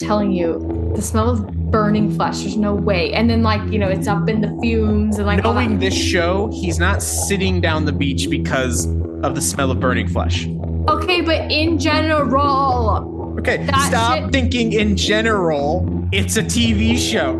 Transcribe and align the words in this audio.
telling 0.00 0.32
you 0.32 0.92
the 0.96 1.00
smell 1.02 1.30
of 1.30 1.46
burning 1.70 2.12
flesh. 2.12 2.40
There's 2.40 2.56
no 2.56 2.74
way. 2.74 3.12
And 3.12 3.30
then 3.30 3.42
like 3.42 3.62
you 3.72 3.78
know 3.78 3.88
it's 3.88 4.08
up 4.08 4.28
in 4.28 4.40
the 4.40 4.56
fumes 4.60 5.18
and 5.18 5.26
like 5.26 5.42
Knowing 5.44 5.78
this 5.78 5.94
show, 5.94 6.50
he's 6.52 6.78
not 6.80 7.00
sitting 7.02 7.60
down 7.60 7.84
the 7.84 7.92
beach 7.92 8.28
because 8.28 8.86
of 9.22 9.34
the 9.36 9.40
smell 9.40 9.70
of 9.70 9.78
burning 9.78 10.08
flesh. 10.08 10.48
Okay, 10.88 11.20
but 11.20 11.50
in 11.50 11.78
general. 11.78 13.34
Okay, 13.38 13.64
stop 13.66 14.18
shit- 14.18 14.32
thinking 14.32 14.72
in 14.72 14.96
general. 14.96 15.88
It's 16.12 16.36
a 16.36 16.42
TV 16.42 16.98
show. 16.98 17.38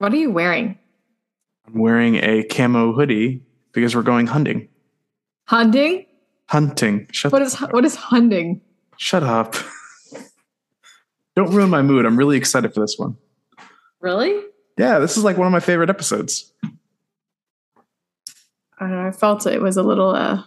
What 0.00 0.14
are 0.14 0.16
you 0.16 0.30
wearing? 0.30 0.78
I'm 1.66 1.78
wearing 1.78 2.16
a 2.16 2.42
camo 2.44 2.94
hoodie 2.94 3.42
because 3.72 3.94
we're 3.94 4.00
going 4.00 4.26
hunting. 4.26 4.66
Hunting? 5.44 6.06
Hunting. 6.46 7.06
Shut 7.12 7.32
What 7.32 7.42
is 7.42 7.54
what 7.56 7.84
is 7.84 7.96
hunting? 7.96 8.62
Shut 8.96 9.22
up. 9.22 9.56
Don't 11.36 11.52
ruin 11.52 11.68
my 11.68 11.82
mood. 11.82 12.06
I'm 12.06 12.16
really 12.16 12.38
excited 12.38 12.72
for 12.72 12.80
this 12.80 12.96
one. 12.96 13.18
Really? 14.00 14.42
Yeah, 14.78 15.00
this 15.00 15.18
is 15.18 15.22
like 15.22 15.36
one 15.36 15.46
of 15.46 15.52
my 15.52 15.60
favorite 15.60 15.90
episodes. 15.90 16.50
I 16.64 16.68
don't 18.80 18.92
know. 18.92 19.06
I 19.06 19.10
felt 19.12 19.46
it 19.46 19.60
was 19.60 19.76
a 19.76 19.82
little. 19.82 20.14
uh 20.16 20.42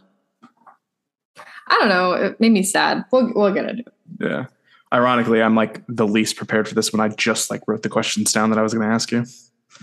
I 1.68 1.78
don't 1.80 1.90
know. 1.90 2.14
It 2.14 2.40
made 2.40 2.54
me 2.54 2.64
sad. 2.64 3.06
We'll 3.12 3.32
we'll 3.36 3.54
get 3.54 3.70
into 3.70 3.84
it. 3.86 3.94
Yeah. 4.20 4.46
Ironically, 4.94 5.42
I'm 5.42 5.56
like 5.56 5.82
the 5.88 6.06
least 6.06 6.36
prepared 6.36 6.68
for 6.68 6.76
this 6.76 6.94
when 6.94 7.00
I 7.00 7.10
just 7.10 7.50
like 7.50 7.62
wrote 7.68 7.82
the 7.82 7.90
questions 7.90 8.32
down 8.32 8.52
that 8.52 8.60
I 8.60 8.62
was 8.62 8.74
going 8.74 8.88
to 8.88 8.94
ask 8.94 9.12
you. 9.12 9.26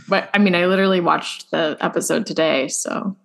But 0.09 0.31
I 0.33 0.39
mean, 0.39 0.55
I 0.55 0.67
literally 0.67 1.01
watched 1.01 1.51
the 1.51 1.77
episode 1.81 2.27
today, 2.27 2.69
so 2.69 3.17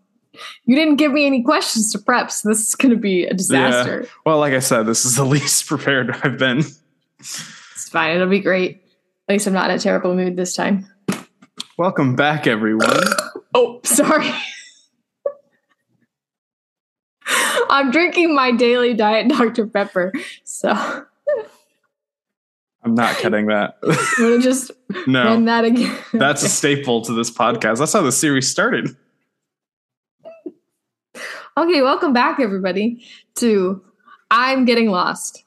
you 0.66 0.76
didn't 0.76 0.96
give 0.96 1.12
me 1.12 1.28
any 1.28 1.44
questions 1.44 1.92
to 1.92 2.00
prep. 2.00 2.32
So 2.32 2.50
this 2.50 2.68
is 2.68 2.76
going 2.76 2.92
to 2.92 3.00
be 3.00 3.26
a 3.26 3.34
disaster. 3.34 4.08
Well, 4.26 4.40
like 4.40 4.54
I 4.54 4.60
said, 4.60 4.84
this 4.84 5.06
is 5.06 5.16
the 5.16 5.26
least 5.26 5.68
prepared 5.68 6.12
I've 6.24 6.40
been. 6.40 6.64
It's 7.20 7.90
fine. 7.90 8.16
It'll 8.16 8.28
be 8.28 8.40
great. 8.40 8.82
At 9.28 9.34
least 9.34 9.48
I'm 9.48 9.54
not 9.54 9.70
in 9.70 9.76
a 9.76 9.80
terrible 9.80 10.16
mood 10.16 10.36
this 10.36 10.56
time. 10.56 10.88
Welcome 11.78 12.16
back, 12.16 12.48
everyone. 12.48 13.04
Oh, 13.54 13.80
sorry. 13.84 14.32
I'm 17.70 17.92
drinking 17.92 18.36
my 18.36 18.52
daily 18.52 18.94
diet 18.94 19.28
Dr. 19.38 19.68
Pepper. 19.68 20.14
So 20.44 21.06
I'm 22.86 22.94
not 22.94 23.18
kidding 23.18 23.48
that. 23.48 23.78
just 24.44 24.72
run 24.90 25.04
no, 25.08 25.46
that 25.46 25.66
again. 25.66 25.98
that's 26.14 26.44
a 26.44 26.50
staple 26.50 27.02
to 27.02 27.14
this 27.14 27.32
podcast. 27.32 27.80
That's 27.80 27.94
how 27.94 28.04
the 28.04 28.12
series 28.12 28.48
started. 28.48 28.96
Okay, 31.58 31.82
welcome 31.82 32.14
back, 32.14 32.40
everybody, 32.40 33.04
to 33.36 33.84
I'm 34.30 34.66
Getting 34.66 34.92
Lost. 34.92 35.44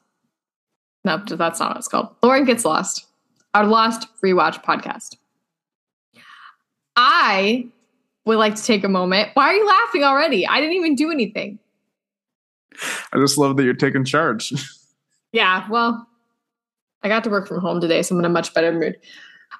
No, 1.05 1.23
that's 1.25 1.61
not 1.61 1.69
what 1.69 1.77
it's 1.77 1.87
called. 1.87 2.13
Lauren 2.21 2.43
Gets 2.43 2.65
Lost, 2.65 3.05
our 3.53 3.65
Lost 3.65 4.07
Rewatch 4.21 4.61
podcast. 4.63 5.15
I 6.97 7.67
would 8.25 8.37
like 8.37 8.55
to 8.55 8.63
take 8.63 8.83
a 8.83 8.89
moment. 8.89 9.29
Why 9.35 9.45
are 9.45 9.53
you 9.53 9.65
laughing 9.65 10.03
already? 10.03 10.45
I 10.45 10.59
didn't 10.59 10.75
even 10.75 10.95
do 10.95 11.09
anything. 11.09 11.59
I 13.13 13.19
just 13.19 13.37
love 13.37 13.55
that 13.55 13.63
you're 13.63 13.73
taking 13.73 14.03
charge. 14.03 14.53
Yeah, 15.31 15.69
well, 15.69 16.08
I 17.03 17.07
got 17.07 17.23
to 17.23 17.29
work 17.29 17.47
from 17.47 17.61
home 17.61 17.79
today, 17.81 18.01
so 18.01 18.15
I'm 18.15 18.19
in 18.19 18.25
a 18.25 18.29
much 18.29 18.53
better 18.53 18.71
mood. 18.71 18.97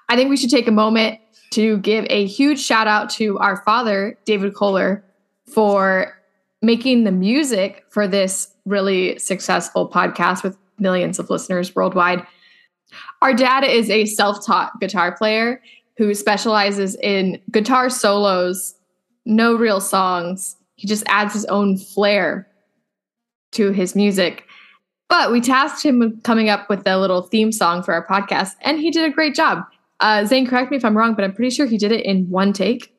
I 0.08 0.16
think 0.16 0.30
we 0.30 0.36
should 0.36 0.50
take 0.50 0.68
a 0.68 0.72
moment 0.72 1.18
to 1.52 1.78
give 1.78 2.06
a 2.10 2.26
huge 2.26 2.60
shout 2.60 2.86
out 2.86 3.10
to 3.10 3.38
our 3.38 3.62
father, 3.64 4.18
David 4.24 4.54
Kohler, 4.54 5.04
for 5.46 6.16
making 6.62 7.04
the 7.04 7.12
music 7.12 7.84
for 7.90 8.06
this 8.06 8.48
really 8.66 9.18
successful 9.18 9.88
podcast 9.88 10.42
with 10.42 10.56
millions 10.78 11.18
of 11.18 11.30
listeners 11.30 11.74
worldwide. 11.74 12.24
Our 13.22 13.34
dad 13.34 13.64
is 13.64 13.90
a 13.90 14.06
self 14.06 14.44
taught 14.44 14.78
guitar 14.80 15.16
player 15.16 15.60
who 15.96 16.14
specializes 16.14 16.96
in 16.96 17.40
guitar 17.50 17.90
solos, 17.90 18.74
no 19.24 19.54
real 19.54 19.80
songs. 19.80 20.56
He 20.76 20.86
just 20.86 21.04
adds 21.06 21.34
his 21.34 21.44
own 21.46 21.76
flair 21.76 22.48
to 23.52 23.70
his 23.72 23.94
music. 23.94 24.46
But 25.10 25.30
we 25.30 25.42
tasked 25.42 25.84
him 25.84 25.98
with 25.98 26.22
coming 26.22 26.48
up 26.48 26.70
with 26.70 26.86
a 26.86 26.96
little 26.96 27.20
theme 27.20 27.52
song 27.52 27.82
for 27.82 27.92
our 27.92 28.06
podcast, 28.06 28.54
and 28.62 28.80
he 28.80 28.90
did 28.90 29.04
a 29.04 29.10
great 29.10 29.34
job. 29.34 29.64
Uh, 29.98 30.24
Zane, 30.24 30.46
correct 30.46 30.70
me 30.70 30.78
if 30.78 30.84
I'm 30.84 30.96
wrong, 30.96 31.12
but 31.14 31.24
I'm 31.24 31.34
pretty 31.34 31.50
sure 31.50 31.66
he 31.66 31.76
did 31.76 31.92
it 31.92 32.06
in 32.06 32.30
one 32.30 32.54
take. 32.54 32.94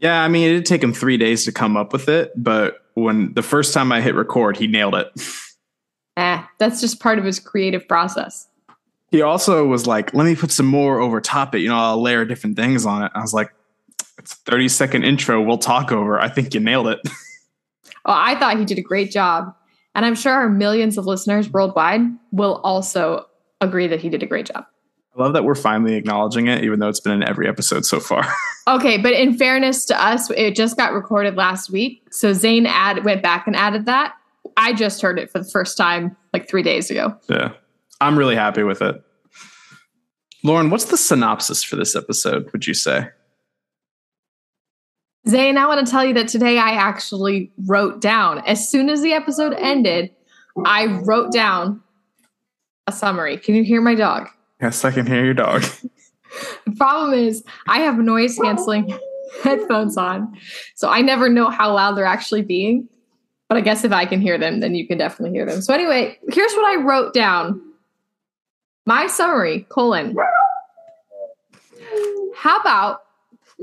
yeah, 0.00 0.24
I 0.24 0.28
mean, 0.28 0.48
it 0.48 0.54
did 0.54 0.66
take 0.66 0.82
him 0.82 0.92
three 0.92 1.16
days 1.16 1.44
to 1.44 1.52
come 1.52 1.76
up 1.76 1.92
with 1.92 2.08
it, 2.08 2.32
but 2.34 2.84
when 2.94 3.32
the 3.34 3.42
first 3.42 3.72
time 3.72 3.92
I 3.92 4.00
hit 4.00 4.16
record, 4.16 4.56
he 4.56 4.66
nailed 4.66 4.96
it. 4.96 5.08
Eh, 6.16 6.42
that's 6.58 6.80
just 6.80 6.98
part 6.98 7.20
of 7.20 7.24
his 7.24 7.38
creative 7.38 7.86
process. 7.86 8.48
He 9.12 9.22
also 9.22 9.64
was 9.66 9.86
like, 9.86 10.12
let 10.14 10.24
me 10.24 10.34
put 10.34 10.50
some 10.50 10.66
more 10.66 10.98
over 10.98 11.20
top 11.20 11.54
it. 11.54 11.60
You 11.60 11.68
know, 11.68 11.76
I'll 11.76 12.02
layer 12.02 12.24
different 12.24 12.56
things 12.56 12.84
on 12.84 13.04
it. 13.04 13.12
I 13.14 13.20
was 13.20 13.32
like, 13.32 13.52
it's 14.18 14.32
a 14.32 14.36
30 14.38 14.68
second 14.68 15.04
intro. 15.04 15.40
We'll 15.40 15.58
talk 15.58 15.92
over. 15.92 16.18
I 16.18 16.28
think 16.28 16.54
you 16.54 16.58
nailed 16.60 16.88
it. 16.88 16.98
Well, 18.04 18.16
I 18.18 18.34
thought 18.34 18.58
he 18.58 18.64
did 18.64 18.78
a 18.78 18.82
great 18.82 19.12
job. 19.12 19.54
And 19.98 20.06
I'm 20.06 20.14
sure 20.14 20.32
our 20.32 20.48
millions 20.48 20.96
of 20.96 21.06
listeners 21.06 21.50
worldwide 21.50 22.02
will 22.30 22.60
also 22.62 23.26
agree 23.60 23.88
that 23.88 23.98
he 23.98 24.08
did 24.08 24.22
a 24.22 24.26
great 24.26 24.46
job. 24.46 24.64
I 25.16 25.20
love 25.20 25.32
that 25.32 25.42
we're 25.42 25.56
finally 25.56 25.96
acknowledging 25.96 26.46
it, 26.46 26.62
even 26.62 26.78
though 26.78 26.88
it's 26.88 27.00
been 27.00 27.14
in 27.14 27.24
every 27.24 27.48
episode 27.48 27.84
so 27.84 27.98
far. 27.98 28.24
Okay, 28.68 28.98
but 28.98 29.14
in 29.14 29.34
fairness 29.34 29.86
to 29.86 29.98
us, 30.00 30.30
it 30.30 30.54
just 30.54 30.76
got 30.76 30.92
recorded 30.92 31.36
last 31.36 31.70
week. 31.70 32.02
So 32.10 32.34
Zane 32.34 32.66
add, 32.66 33.02
went 33.02 33.22
back 33.22 33.46
and 33.46 33.56
added 33.56 33.86
that. 33.86 34.12
I 34.58 34.74
just 34.74 35.00
heard 35.00 35.18
it 35.18 35.30
for 35.30 35.38
the 35.38 35.48
first 35.50 35.78
time 35.78 36.14
like 36.34 36.50
three 36.50 36.62
days 36.62 36.90
ago. 36.90 37.18
yeah. 37.30 37.52
I'm 38.02 38.18
really 38.18 38.36
happy 38.36 38.62
with 38.62 38.82
it. 38.82 39.02
Lauren, 40.44 40.68
what's 40.68 40.84
the 40.84 40.98
synopsis 40.98 41.64
for 41.64 41.76
this 41.76 41.96
episode, 41.96 42.52
would 42.52 42.66
you 42.66 42.74
say? 42.74 43.08
Zane, 45.28 45.58
I 45.58 45.66
want 45.66 45.84
to 45.84 45.90
tell 45.90 46.04
you 46.04 46.14
that 46.14 46.28
today 46.28 46.58
I 46.58 46.70
actually 46.70 47.52
wrote 47.66 48.00
down, 48.00 48.38
as 48.46 48.66
soon 48.66 48.88
as 48.88 49.02
the 49.02 49.12
episode 49.12 49.52
ended, 49.58 50.10
I 50.64 50.86
wrote 50.86 51.32
down 51.32 51.82
a 52.86 52.92
summary. 52.92 53.36
Can 53.36 53.54
you 53.54 53.62
hear 53.62 53.82
my 53.82 53.94
dog? 53.94 54.28
Yes, 54.60 54.84
I 54.84 54.90
can 54.90 55.06
hear 55.06 55.24
your 55.24 55.34
dog. 55.34 55.64
The 56.66 56.72
problem 56.76 57.14
is, 57.14 57.42
I 57.68 57.78
have 57.78 57.96
noise 57.98 58.36
canceling 58.36 58.96
headphones 59.42 59.96
on, 59.96 60.36
so 60.74 60.90
I 60.90 61.00
never 61.00 61.30
know 61.30 61.48
how 61.48 61.72
loud 61.72 61.96
they're 61.96 62.04
actually 62.04 62.42
being. 62.42 62.86
But 63.48 63.56
I 63.56 63.62
guess 63.62 63.82
if 63.82 63.92
I 63.92 64.04
can 64.04 64.20
hear 64.20 64.36
them, 64.36 64.60
then 64.60 64.74
you 64.74 64.86
can 64.86 64.98
definitely 64.98 65.34
hear 65.34 65.46
them. 65.46 65.62
So, 65.62 65.72
anyway, 65.72 66.18
here's 66.30 66.52
what 66.52 66.66
I 66.66 66.82
wrote 66.82 67.14
down 67.14 67.62
my 68.84 69.06
summary 69.06 69.66
colon. 69.70 70.14
How 72.36 72.60
about 72.60 73.04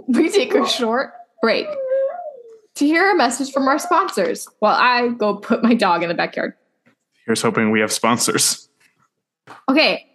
we 0.07 0.31
take 0.31 0.55
a 0.55 0.67
short 0.67 1.13
break 1.45 1.67
to 2.73 2.87
hear 2.87 3.11
a 3.11 3.15
message 3.15 3.51
from 3.51 3.67
our 3.67 3.77
sponsors 3.77 4.47
while 4.61 4.75
I 4.75 5.09
go 5.09 5.35
put 5.35 5.61
my 5.61 5.75
dog 5.75 6.01
in 6.01 6.09
the 6.09 6.15
backyard? 6.15 6.55
Here's 7.23 7.43
hoping 7.43 7.69
we 7.69 7.79
have 7.81 7.91
sponsors. 7.91 8.67
Okay, 9.69 10.07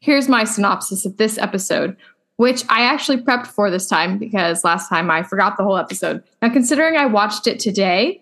here's 0.00 0.28
my 0.28 0.42
synopsis 0.42 1.06
of 1.06 1.18
this 1.18 1.38
episode, 1.38 1.96
which 2.34 2.64
I 2.68 2.80
actually 2.80 3.18
prepped 3.18 3.46
for 3.46 3.70
this 3.70 3.86
time 3.86 4.18
because 4.18 4.64
last 4.64 4.88
time 4.88 5.08
I 5.08 5.22
forgot 5.22 5.56
the 5.56 5.62
whole 5.62 5.76
episode. 5.76 6.24
Now, 6.42 6.48
considering 6.48 6.96
I 6.96 7.06
watched 7.06 7.46
it 7.46 7.60
today, 7.60 8.20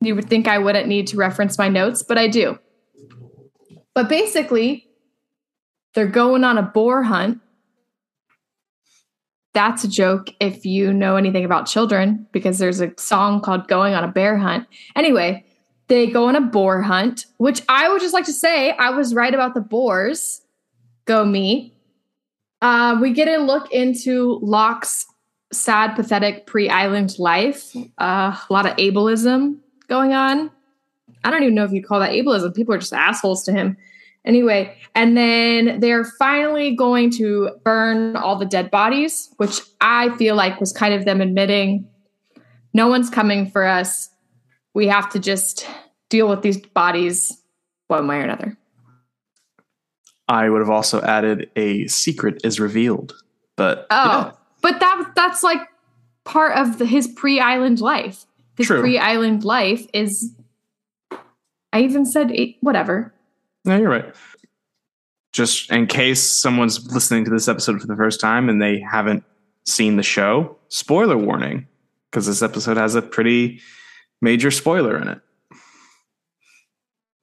you 0.00 0.14
would 0.14 0.28
think 0.28 0.46
I 0.46 0.58
wouldn't 0.58 0.86
need 0.86 1.08
to 1.08 1.16
reference 1.16 1.58
my 1.58 1.68
notes, 1.68 2.04
but 2.04 2.16
I 2.16 2.28
do. 2.28 2.60
But 3.92 4.08
basically, 4.08 4.86
they're 5.94 6.06
going 6.06 6.44
on 6.44 6.58
a 6.58 6.62
boar 6.62 7.02
hunt. 7.02 7.40
That's 9.54 9.84
a 9.84 9.88
joke 9.88 10.28
if 10.40 10.64
you 10.64 10.92
know 10.92 11.16
anything 11.16 11.44
about 11.44 11.66
children, 11.66 12.26
because 12.32 12.58
there's 12.58 12.80
a 12.80 12.92
song 12.96 13.40
called 13.40 13.68
Going 13.68 13.94
on 13.94 14.02
a 14.02 14.08
Bear 14.08 14.38
Hunt. 14.38 14.66
Anyway, 14.96 15.44
they 15.88 16.06
go 16.06 16.26
on 16.26 16.36
a 16.36 16.40
boar 16.40 16.80
hunt, 16.80 17.26
which 17.36 17.60
I 17.68 17.88
would 17.90 18.00
just 18.00 18.14
like 18.14 18.24
to 18.24 18.32
say 18.32 18.70
I 18.70 18.90
was 18.90 19.14
right 19.14 19.34
about 19.34 19.52
the 19.52 19.60
boars. 19.60 20.40
Go 21.04 21.24
me. 21.24 21.74
Uh, 22.62 22.98
we 23.00 23.12
get 23.12 23.28
a 23.28 23.42
look 23.42 23.70
into 23.72 24.38
Locke's 24.40 25.06
sad, 25.52 25.94
pathetic 25.94 26.46
pre 26.46 26.70
island 26.70 27.18
life. 27.18 27.76
Uh, 27.98 28.34
a 28.34 28.46
lot 28.48 28.64
of 28.64 28.76
ableism 28.76 29.58
going 29.88 30.14
on. 30.14 30.50
I 31.24 31.30
don't 31.30 31.42
even 31.42 31.54
know 31.54 31.64
if 31.64 31.72
you 31.72 31.82
call 31.82 32.00
that 32.00 32.12
ableism. 32.12 32.54
People 32.54 32.74
are 32.74 32.78
just 32.78 32.94
assholes 32.94 33.44
to 33.44 33.52
him. 33.52 33.76
Anyway, 34.24 34.76
and 34.94 35.16
then 35.16 35.80
they're 35.80 36.04
finally 36.04 36.76
going 36.76 37.10
to 37.10 37.50
burn 37.64 38.14
all 38.16 38.36
the 38.36 38.46
dead 38.46 38.70
bodies, 38.70 39.34
which 39.38 39.60
I 39.80 40.16
feel 40.16 40.36
like 40.36 40.60
was 40.60 40.72
kind 40.72 40.94
of 40.94 41.04
them 41.04 41.20
admitting 41.20 41.88
no 42.72 42.88
one's 42.88 43.10
coming 43.10 43.50
for 43.50 43.64
us. 43.64 44.08
We 44.74 44.86
have 44.86 45.10
to 45.10 45.18
just 45.18 45.66
deal 46.08 46.28
with 46.28 46.42
these 46.42 46.58
bodies 46.58 47.42
one 47.88 48.06
way 48.06 48.18
or 48.18 48.22
another. 48.22 48.56
I 50.28 50.48
would 50.48 50.60
have 50.60 50.70
also 50.70 51.02
added 51.02 51.50
a 51.56 51.86
secret 51.88 52.40
is 52.44 52.60
revealed. 52.60 53.14
But 53.56 53.86
Oh, 53.90 54.32
but 54.62 54.80
that 54.80 55.12
that's 55.14 55.42
like 55.42 55.60
part 56.24 56.56
of 56.56 56.78
the, 56.78 56.86
his 56.86 57.08
pre-island 57.08 57.80
life. 57.80 58.24
His 58.56 58.68
True. 58.68 58.80
pre-island 58.80 59.44
life 59.44 59.86
is. 59.92 60.32
I 61.72 61.82
even 61.82 62.06
said 62.06 62.32
whatever. 62.60 63.12
No, 63.64 63.76
you're 63.76 63.90
right. 63.90 64.14
Just 65.32 65.70
in 65.70 65.86
case 65.86 66.22
someone's 66.22 66.92
listening 66.92 67.24
to 67.24 67.30
this 67.30 67.48
episode 67.48 67.80
for 67.80 67.86
the 67.86 67.96
first 67.96 68.20
time 68.20 68.48
and 68.48 68.60
they 68.60 68.80
haven't 68.80 69.24
seen 69.64 69.96
the 69.96 70.02
show, 70.02 70.56
spoiler 70.68 71.16
warning, 71.16 71.66
because 72.10 72.26
this 72.26 72.42
episode 72.42 72.76
has 72.76 72.94
a 72.94 73.02
pretty 73.02 73.60
major 74.20 74.50
spoiler 74.50 74.96
in 75.00 75.08
it. 75.08 75.20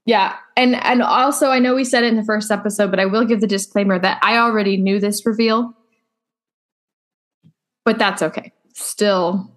Yeah, 0.06 0.38
and 0.58 0.76
and 0.76 1.04
also 1.04 1.50
I 1.50 1.60
know 1.60 1.76
we 1.76 1.84
said 1.84 2.04
it 2.04 2.08
in 2.08 2.16
the 2.16 2.24
first 2.24 2.50
episode, 2.50 2.90
but 2.90 3.00
I 3.00 3.06
will 3.06 3.26
give 3.26 3.42
the 3.42 3.48
disclaimer 3.48 4.00
that 4.00 4.20
I 4.24 4.38
already 4.38 4.76
knew 4.76 5.00
this 5.00 5.24
reveal, 5.24 5.74
but 7.86 8.00
that's 8.00 8.24
okay. 8.24 8.52
Still 8.74 9.52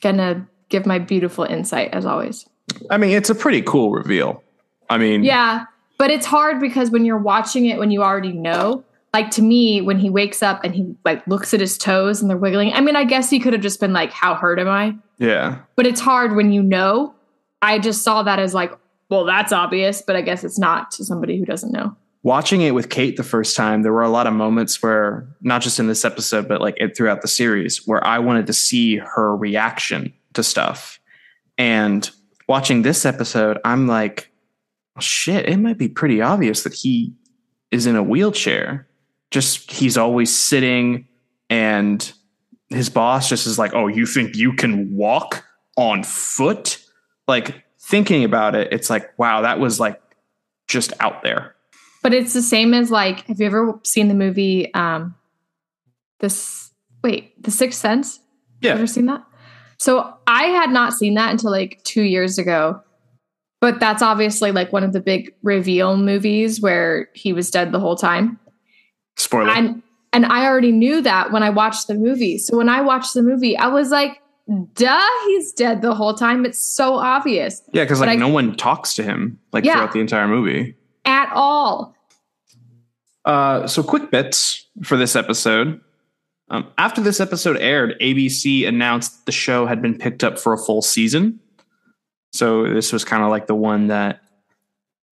gonna 0.00 0.48
give 0.70 0.86
my 0.86 0.98
beautiful 0.98 1.44
insight 1.44 1.92
as 1.92 2.06
always. 2.06 2.46
I 2.90 2.96
mean, 2.96 3.10
it's 3.10 3.28
a 3.28 3.34
pretty 3.34 3.60
cool 3.60 3.90
reveal. 3.90 4.42
I 4.88 4.96
mean, 4.96 5.24
Yeah, 5.24 5.64
but 5.98 6.10
it's 6.10 6.26
hard 6.26 6.60
because 6.60 6.90
when 6.90 7.04
you're 7.04 7.18
watching 7.18 7.66
it 7.66 7.78
when 7.78 7.90
you 7.90 8.02
already 8.02 8.32
know, 8.32 8.84
like 9.12 9.30
to 9.32 9.42
me, 9.42 9.80
when 9.80 9.98
he 9.98 10.10
wakes 10.10 10.42
up 10.42 10.62
and 10.64 10.74
he 10.74 10.94
like 11.04 11.26
looks 11.26 11.52
at 11.52 11.60
his 11.60 11.76
toes 11.76 12.20
and 12.20 12.30
they're 12.30 12.36
wiggling. 12.36 12.72
I 12.72 12.80
mean, 12.80 12.96
I 12.96 13.04
guess 13.04 13.30
he 13.30 13.40
could 13.40 13.52
have 13.52 13.62
just 13.62 13.80
been 13.80 13.92
like, 13.92 14.12
"How 14.12 14.34
hurt 14.34 14.58
am 14.58 14.68
I?" 14.68 14.94
yeah. 15.18 15.58
But 15.76 15.86
it's 15.86 16.00
hard 16.00 16.36
when 16.36 16.52
you 16.52 16.62
know. 16.62 17.14
I 17.60 17.78
just 17.80 18.02
saw 18.02 18.22
that 18.22 18.38
as 18.38 18.54
like, 18.54 18.72
well, 19.10 19.24
that's 19.24 19.52
obvious, 19.52 20.00
but 20.00 20.14
I 20.14 20.20
guess 20.22 20.44
it's 20.44 20.58
not 20.58 20.92
to 20.92 21.04
somebody 21.04 21.38
who 21.38 21.44
doesn't 21.44 21.72
know. 21.72 21.96
watching 22.22 22.60
it 22.60 22.72
with 22.74 22.90
Kate 22.90 23.16
the 23.16 23.24
first 23.24 23.56
time, 23.56 23.82
there 23.82 23.92
were 23.92 24.02
a 24.02 24.08
lot 24.08 24.26
of 24.26 24.34
moments 24.34 24.82
where, 24.82 25.26
not 25.40 25.62
just 25.62 25.80
in 25.80 25.86
this 25.86 26.04
episode, 26.04 26.46
but 26.46 26.60
like 26.60 26.74
it, 26.78 26.96
throughout 26.96 27.22
the 27.22 27.28
series, 27.28 27.86
where 27.86 28.06
I 28.06 28.18
wanted 28.18 28.46
to 28.48 28.52
see 28.52 28.96
her 28.96 29.34
reaction 29.34 30.12
to 30.34 30.42
stuff. 30.42 31.00
And 31.56 32.08
watching 32.46 32.82
this 32.82 33.04
episode, 33.06 33.58
I'm 33.64 33.86
like, 33.86 34.30
"Oh, 34.30 34.37
shit, 34.98 35.48
it 35.48 35.58
might 35.58 35.78
be 35.78 35.88
pretty 35.88 36.20
obvious 36.20 36.62
that 36.62 36.74
he 36.74 37.12
is 37.70 37.86
in 37.86 37.96
a 37.96 38.02
wheelchair. 38.02 38.86
Just 39.30 39.70
he's 39.70 39.96
always 39.96 40.36
sitting, 40.36 41.06
and 41.50 42.12
his 42.68 42.88
boss 42.88 43.28
just 43.28 43.46
is 43.46 43.58
like, 43.58 43.74
oh, 43.74 43.86
you 43.86 44.06
think 44.06 44.36
you 44.36 44.52
can 44.52 44.94
walk 44.94 45.44
on 45.76 46.02
foot? 46.02 46.82
Like, 47.26 47.64
thinking 47.80 48.24
about 48.24 48.54
it, 48.54 48.72
it's 48.72 48.90
like, 48.90 49.18
wow, 49.18 49.42
that 49.42 49.58
was 49.58 49.80
like 49.80 50.00
just 50.66 50.92
out 51.00 51.22
there. 51.22 51.54
But 52.02 52.14
it's 52.14 52.32
the 52.32 52.42
same 52.42 52.74
as 52.74 52.90
like, 52.90 53.26
have 53.26 53.40
you 53.40 53.46
ever 53.46 53.78
seen 53.84 54.08
the 54.08 54.14
movie 54.14 54.72
um 54.74 55.14
this 56.20 56.70
wait, 57.02 57.42
The 57.42 57.50
Sixth 57.50 57.78
Sense? 57.78 58.20
Yeah. 58.60 58.72
Ever 58.72 58.86
seen 58.86 59.06
that? 59.06 59.24
So 59.78 60.14
I 60.26 60.44
had 60.44 60.70
not 60.70 60.92
seen 60.92 61.14
that 61.14 61.30
until 61.30 61.50
like 61.50 61.80
two 61.84 62.02
years 62.02 62.38
ago. 62.38 62.82
But 63.60 63.80
that's 63.80 64.02
obviously 64.02 64.52
like 64.52 64.72
one 64.72 64.84
of 64.84 64.92
the 64.92 65.00
big 65.00 65.34
reveal 65.42 65.96
movies 65.96 66.60
where 66.60 67.08
he 67.14 67.32
was 67.32 67.50
dead 67.50 67.72
the 67.72 67.80
whole 67.80 67.96
time. 67.96 68.38
Spoiler. 69.16 69.50
And 69.50 69.82
and 70.12 70.24
I 70.26 70.46
already 70.46 70.72
knew 70.72 71.02
that 71.02 71.32
when 71.32 71.42
I 71.42 71.50
watched 71.50 71.86
the 71.88 71.94
movie. 71.94 72.38
So 72.38 72.56
when 72.56 72.68
I 72.68 72.80
watched 72.80 73.14
the 73.14 73.22
movie, 73.22 73.56
I 73.58 73.66
was 73.66 73.90
like, 73.90 74.22
duh, 74.74 75.08
he's 75.26 75.52
dead 75.52 75.82
the 75.82 75.94
whole 75.94 76.14
time. 76.14 76.46
It's 76.46 76.58
so 76.58 76.94
obvious. 76.94 77.62
Yeah, 77.72 77.84
because 77.84 78.00
like 78.00 78.10
I- 78.10 78.14
no 78.16 78.28
one 78.28 78.56
talks 78.56 78.94
to 78.94 79.02
him 79.02 79.38
like 79.52 79.64
Yeah. 79.64 79.74
throughout 79.74 79.92
the 79.92 80.00
entire 80.00 80.28
movie. 80.28 80.76
At 81.04 81.30
all. 81.34 81.94
Uh, 83.24 83.66
so 83.66 83.82
quick 83.82 84.10
bits 84.10 84.66
for 84.84 84.96
this 84.96 85.14
episode. 85.16 85.80
Um, 86.50 86.66
after 86.78 87.02
this 87.02 87.20
episode 87.20 87.58
aired, 87.58 87.94
ABC 88.00 88.66
announced 88.66 89.26
the 89.26 89.32
show 89.32 89.66
had 89.66 89.82
been 89.82 89.98
picked 89.98 90.24
up 90.24 90.38
for 90.38 90.54
a 90.54 90.58
full 90.58 90.80
season. 90.80 91.40
So 92.32 92.72
this 92.72 92.92
was 92.92 93.04
kind 93.04 93.22
of 93.22 93.30
like 93.30 93.46
the 93.46 93.54
one 93.54 93.88
that 93.88 94.20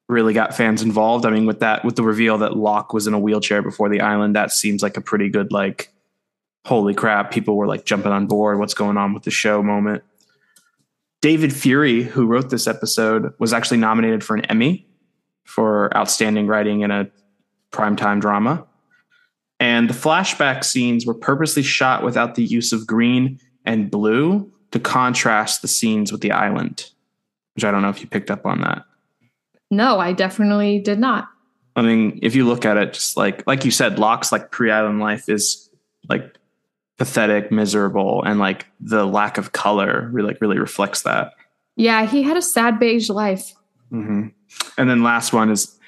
really 0.09 0.35
got 0.35 0.57
fans 0.57 0.83
involved. 0.83 1.27
I 1.27 1.31
mean, 1.31 1.47
with 1.47 1.61
that, 1.61 1.85
with 1.85 1.97
the 1.97 2.03
reveal 2.03 2.39
that 2.39 2.57
Locke 2.57 2.93
was 2.93 3.07
in 3.07 3.15
a 3.15 3.19
wheelchair 3.19 3.63
before 3.63 3.89
the 3.89 4.01
island, 4.01 4.37
that 4.37 4.53
seems 4.53 4.83
like 4.83 4.97
a 4.97 5.01
pretty 5.01 5.29
good 5.29 5.53
like, 5.53 5.91
holy 6.65 6.95
crap! 6.95 7.31
People 7.31 7.57
were 7.57 7.67
like 7.67 7.85
jumping 7.85 8.13
on 8.13 8.27
board. 8.27 8.59
What's 8.59 8.75
going 8.75 8.97
on 8.97 9.15
with 9.15 9.25
the 9.25 9.31
show? 9.31 9.63
Moment. 9.63 10.05
David 11.23 11.53
Fury, 11.53 12.03
who 12.03 12.27
wrote 12.27 12.51
this 12.51 12.67
episode, 12.67 13.33
was 13.39 13.53
actually 13.53 13.79
nominated 13.79 14.23
for 14.23 14.37
an 14.37 14.45
Emmy 14.45 14.87
for 15.45 15.97
outstanding 15.97 16.47
writing 16.47 16.83
in 16.83 16.91
a 16.91 17.09
primetime 17.73 18.21
drama. 18.21 18.67
And 19.59 19.89
the 19.89 19.95
flashback 19.95 20.65
scenes 20.65 21.07
were 21.07 21.15
purposely 21.15 21.63
shot 21.63 22.05
without 22.05 22.35
the 22.35 22.45
use 22.45 22.73
of 22.73 22.87
green 22.87 23.41
and 23.65 23.91
blue 23.91 24.53
to 24.73 24.79
contrast 24.79 25.63
the 25.63 25.69
scenes 25.69 26.13
with 26.13 26.21
the 26.21 26.33
island, 26.33 26.91
which 27.57 27.65
I 27.65 27.73
don't 27.73 27.83
know 27.83 27.89
if 27.89 28.01
you 28.01 28.07
picked 28.07 28.31
up 28.31 28.47
on 28.47 28.61
that. 28.61 28.85
No, 29.71 29.99
I 29.99 30.13
definitely 30.13 30.79
did 30.79 31.01
not. 31.01 31.29
I 31.75 31.83
mean, 31.83 32.19
if 32.23 32.35
you 32.35 32.47
look 32.47 32.65
at 32.65 32.77
it, 32.77 32.93
just 32.93 33.17
like 33.17 33.47
like 33.47 33.65
you 33.65 33.71
said, 33.71 33.99
Locke's 33.99 34.31
like 34.31 34.51
pre-island 34.51 35.01
life 35.01 35.29
is 35.29 35.69
like 36.09 36.37
pathetic, 36.97 37.51
miserable, 37.51 38.23
and 38.25 38.39
like 38.39 38.67
the 38.81 39.05
lack 39.05 39.37
of 39.39 39.53
color 39.53 40.09
really 40.13 40.29
like 40.29 40.41
really 40.41 40.59
reflects 40.59 41.03
that. 41.03 41.33
Yeah, 41.77 42.07
he 42.07 42.23
had 42.23 42.37
a 42.37 42.43
sad 42.43 42.79
beige 42.79 43.11
life. 43.11 43.55
hmm 43.91 44.29
And 44.79 44.89
then 44.89 45.03
last 45.03 45.33
one 45.33 45.51
is 45.51 45.79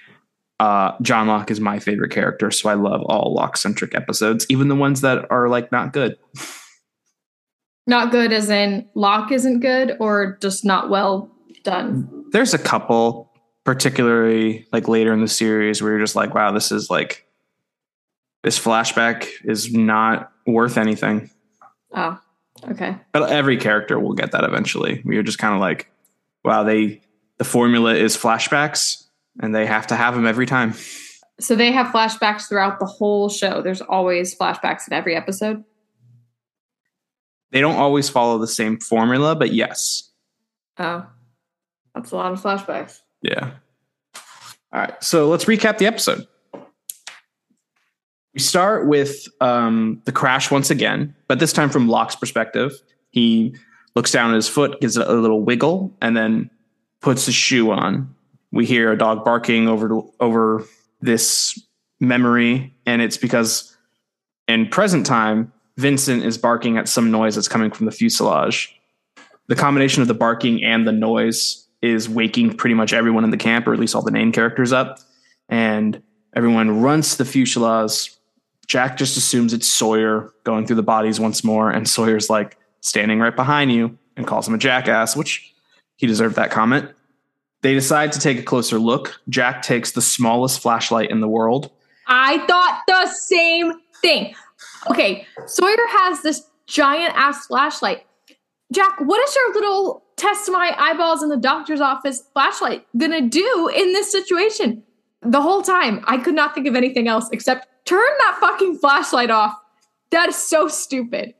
uh, 0.61 0.93
John 1.00 1.29
Locke 1.29 1.50
is 1.50 1.61
my 1.61 1.79
favorite 1.79 2.11
character, 2.11 2.50
so 2.50 2.69
I 2.69 2.75
love 2.75 3.03
all 3.03 3.32
Locke 3.32 3.56
centric 3.56 3.94
episodes, 3.94 4.44
even 4.49 4.69
the 4.69 4.75
ones 4.75 5.00
that 5.03 5.31
are 5.31 5.49
like 5.49 5.71
not 5.73 5.93
good. 5.93 6.19
Not 7.87 8.11
good 8.11 8.32
as 8.32 8.50
in 8.50 8.87
Locke 8.94 9.32
isn't 9.32 9.61
good 9.61 9.97
or 9.99 10.37
just 10.43 10.62
not 10.64 10.91
well 10.91 11.31
done. 11.69 12.25
There's 12.31 12.55
a 12.55 12.59
couple, 12.59 13.31
particularly 13.65 14.67
like 14.73 14.88
later 14.88 15.12
in 15.12 15.20
the 15.20 15.29
series, 15.29 15.82
where 15.82 15.93
you're 15.93 16.00
just 16.00 16.17
like, 16.17 16.35
wow, 16.35 16.50
this 16.50 16.73
is 16.73 16.88
like 16.88 17.26
this 18.43 18.59
flashback 18.59 19.29
is 19.44 19.73
not 19.73 20.32
worth 20.47 20.79
anything. 20.79 21.31
Oh, 21.94 22.19
okay. 22.70 22.97
But 23.12 23.31
every 23.31 23.59
character 23.59 24.00
will 24.00 24.15
get 24.15 24.32
that 24.32 24.44
eventually. 24.44 25.03
You're 25.05 25.23
just 25.23 25.38
kind 25.38 25.55
of 25.55 25.61
like, 25.61 25.91
wow, 26.44 26.62
they 26.62 27.03
the 27.37 27.44
formula 27.44 27.94
is 27.94 28.17
flashbacks, 28.17 29.05
and 29.41 29.55
they 29.55 29.67
have 29.67 29.87
to 29.88 29.97
have 29.97 30.14
them 30.14 30.26
every 30.26 30.47
time. 30.47 30.73
So 31.41 31.55
they 31.55 31.71
have 31.71 31.88
flashbacks 31.88 32.49
throughout 32.49 32.81
the 32.81 32.87
whole 32.87 33.29
show. 33.29 33.62
There's 33.62 33.82
always 33.82 34.37
flashbacks 34.37 34.88
in 34.88 34.94
every 34.94 35.14
episode. 35.14 35.62
They 37.52 37.61
don't 37.61 37.76
always 37.76 38.09
follow 38.09 38.38
the 38.38 38.49
same 38.49 38.78
formula, 38.78 39.37
but 39.37 39.52
yes, 39.52 40.09
Oh, 40.78 41.07
that's 41.99 42.12
a 42.12 42.17
lot 42.17 42.33
of 42.33 42.40
flashbacks. 42.40 43.00
Yeah. 43.23 43.52
All 44.73 44.81
right. 44.81 45.02
So 45.02 45.28
let's 45.28 45.47
recap 45.47 45.78
the 45.78 45.87
episode. 45.87 46.26
We 48.35 48.40
start 48.40 48.87
with 48.87 49.26
um, 49.40 50.00
the 50.05 50.12
crash 50.12 50.50
once 50.50 50.71
again, 50.71 51.14
but 51.26 51.40
this 51.40 51.52
time 51.52 51.71
from 51.71 51.88
Locke's 51.88 52.14
perspective. 52.14 52.73
He 53.11 53.57
looks 53.97 54.12
down 54.12 54.31
at 54.31 54.37
his 54.37 54.49
foot, 54.49 54.81
gives 54.81 54.97
it 54.97 55.09
a 55.09 55.12
little 55.12 55.43
wiggle, 55.43 55.97
and 56.00 56.17
then 56.17 56.50
puts 57.00 57.26
his 57.26 57.35
shoe 57.35 57.71
on. 57.73 58.14
We 58.52 58.64
hear 58.64 58.93
a 58.93 58.99
dog 58.99 59.25
barking 59.25 59.67
over 59.67 60.02
over 60.21 60.64
this 61.00 61.61
memory, 61.99 62.75
and 62.87 63.02
it's 63.02 63.17
because 63.17 63.76
in 64.47 64.69
present 64.69 65.05
time, 65.05 65.52
Vincent 65.78 66.25
is 66.25 66.38
barking 66.38 66.78
at 66.78 66.88
some 66.88 67.11
noise 67.11 67.35
that's 67.35 67.49
coming 67.49 67.71
from 67.71 67.87
the 67.87 67.93
fuselage 67.93 68.78
the 69.49 69.57
combination 69.57 70.02
of 70.02 70.09
the 70.09 70.14
barking 70.14 70.62
and 70.62 70.87
the 70.87 70.93
noise 70.93 71.67
is 71.82 72.08
waking 72.08 72.56
pretty 72.56 72.75
much 72.75 72.92
everyone 72.92 73.25
in 73.25 73.30
the 73.30 73.37
camp, 73.37 73.66
or 73.66 73.73
at 73.73 73.78
least 73.78 73.94
all 73.94 74.02
the 74.02 74.11
main 74.11 74.32
characters 74.32 74.73
up. 74.73 74.99
And 75.49 76.02
everyone 76.35 76.80
runs 76.80 77.12
to 77.12 77.18
the 77.18 77.25
fuselage. 77.25 78.12
Jack 78.66 78.97
just 78.97 79.16
assumes 79.16 79.52
it's 79.52 79.70
Sawyer 79.70 80.32
going 80.44 80.66
through 80.66 80.76
the 80.76 80.82
bodies 80.82 81.18
once 81.18 81.42
more, 81.42 81.70
and 81.70 81.88
Sawyer's 81.88 82.28
like 82.28 82.58
standing 82.80 83.18
right 83.20 83.35
behind 83.35 83.73
you 83.73 83.99
and 84.16 84.26
calls 84.26 84.47
him 84.47 84.54
a 84.54 84.58
jackass, 84.58 85.16
which 85.16 85.54
he 85.97 86.06
deserved 86.06 86.37
that 86.37 86.50
comment. 86.50 86.90
They 87.62 87.75
decide 87.75 88.12
to 88.12 88.20
take 88.20 88.38
a 88.38 88.42
closer 88.42 88.78
look. 88.78 89.20
Jack 89.28 89.62
takes 89.62 89.92
the 89.92 90.02
smallest 90.02 90.61
flashlight 90.61 91.11
in 91.11 91.20
the 91.20 91.28
world. 91.28 91.70
I 92.06 92.38
thought 92.47 92.82
the 92.87 93.06
same 93.08 93.73
thing. 94.00 94.35
Okay, 94.90 95.26
Sawyer 95.47 95.76
has 95.90 96.23
this 96.23 96.42
giant 96.66 97.14
ass 97.16 97.47
flashlight. 97.47 98.04
Jack, 98.73 99.00
what 99.00 99.26
is 99.26 99.35
your 99.35 99.54
little 99.54 100.04
test 100.18 100.50
my 100.50 100.75
eyeballs 100.78 101.22
in 101.22 101.28
the 101.28 101.37
doctor's 101.37 101.80
office 101.80 102.22
flashlight 102.32 102.87
gonna 102.96 103.20
do 103.20 103.70
in 103.75 103.92
this 103.92 104.10
situation? 104.10 104.82
The 105.22 105.42
whole 105.42 105.62
time, 105.62 106.04
I 106.06 106.18
could 106.18 106.34
not 106.34 106.54
think 106.54 106.66
of 106.66 106.75
anything 106.76 107.08
else 107.08 107.28
except 107.32 107.66
turn 107.84 108.10
that 108.18 108.38
fucking 108.40 108.78
flashlight 108.78 109.30
off. 109.30 109.54
That 110.10 110.28
is 110.28 110.37
so 110.37 110.68
stupid. 110.68 111.34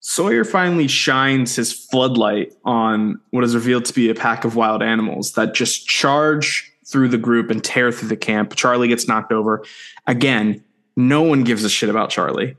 Sawyer 0.00 0.44
finally 0.44 0.88
shines 0.88 1.54
his 1.54 1.72
floodlight 1.72 2.52
on 2.64 3.20
what 3.30 3.44
is 3.44 3.54
revealed 3.54 3.84
to 3.84 3.94
be 3.94 4.10
a 4.10 4.14
pack 4.14 4.44
of 4.44 4.56
wild 4.56 4.82
animals 4.82 5.32
that 5.32 5.54
just 5.54 5.86
charge 5.86 6.72
through 6.84 7.08
the 7.08 7.18
group 7.18 7.50
and 7.50 7.62
tear 7.62 7.92
through 7.92 8.08
the 8.08 8.16
camp. 8.16 8.56
Charlie 8.56 8.88
gets 8.88 9.06
knocked 9.06 9.32
over. 9.32 9.64
Again, 10.06 10.64
no 10.96 11.22
one 11.22 11.44
gives 11.44 11.62
a 11.62 11.70
shit 11.70 11.88
about 11.88 12.10
Charlie. 12.10 12.56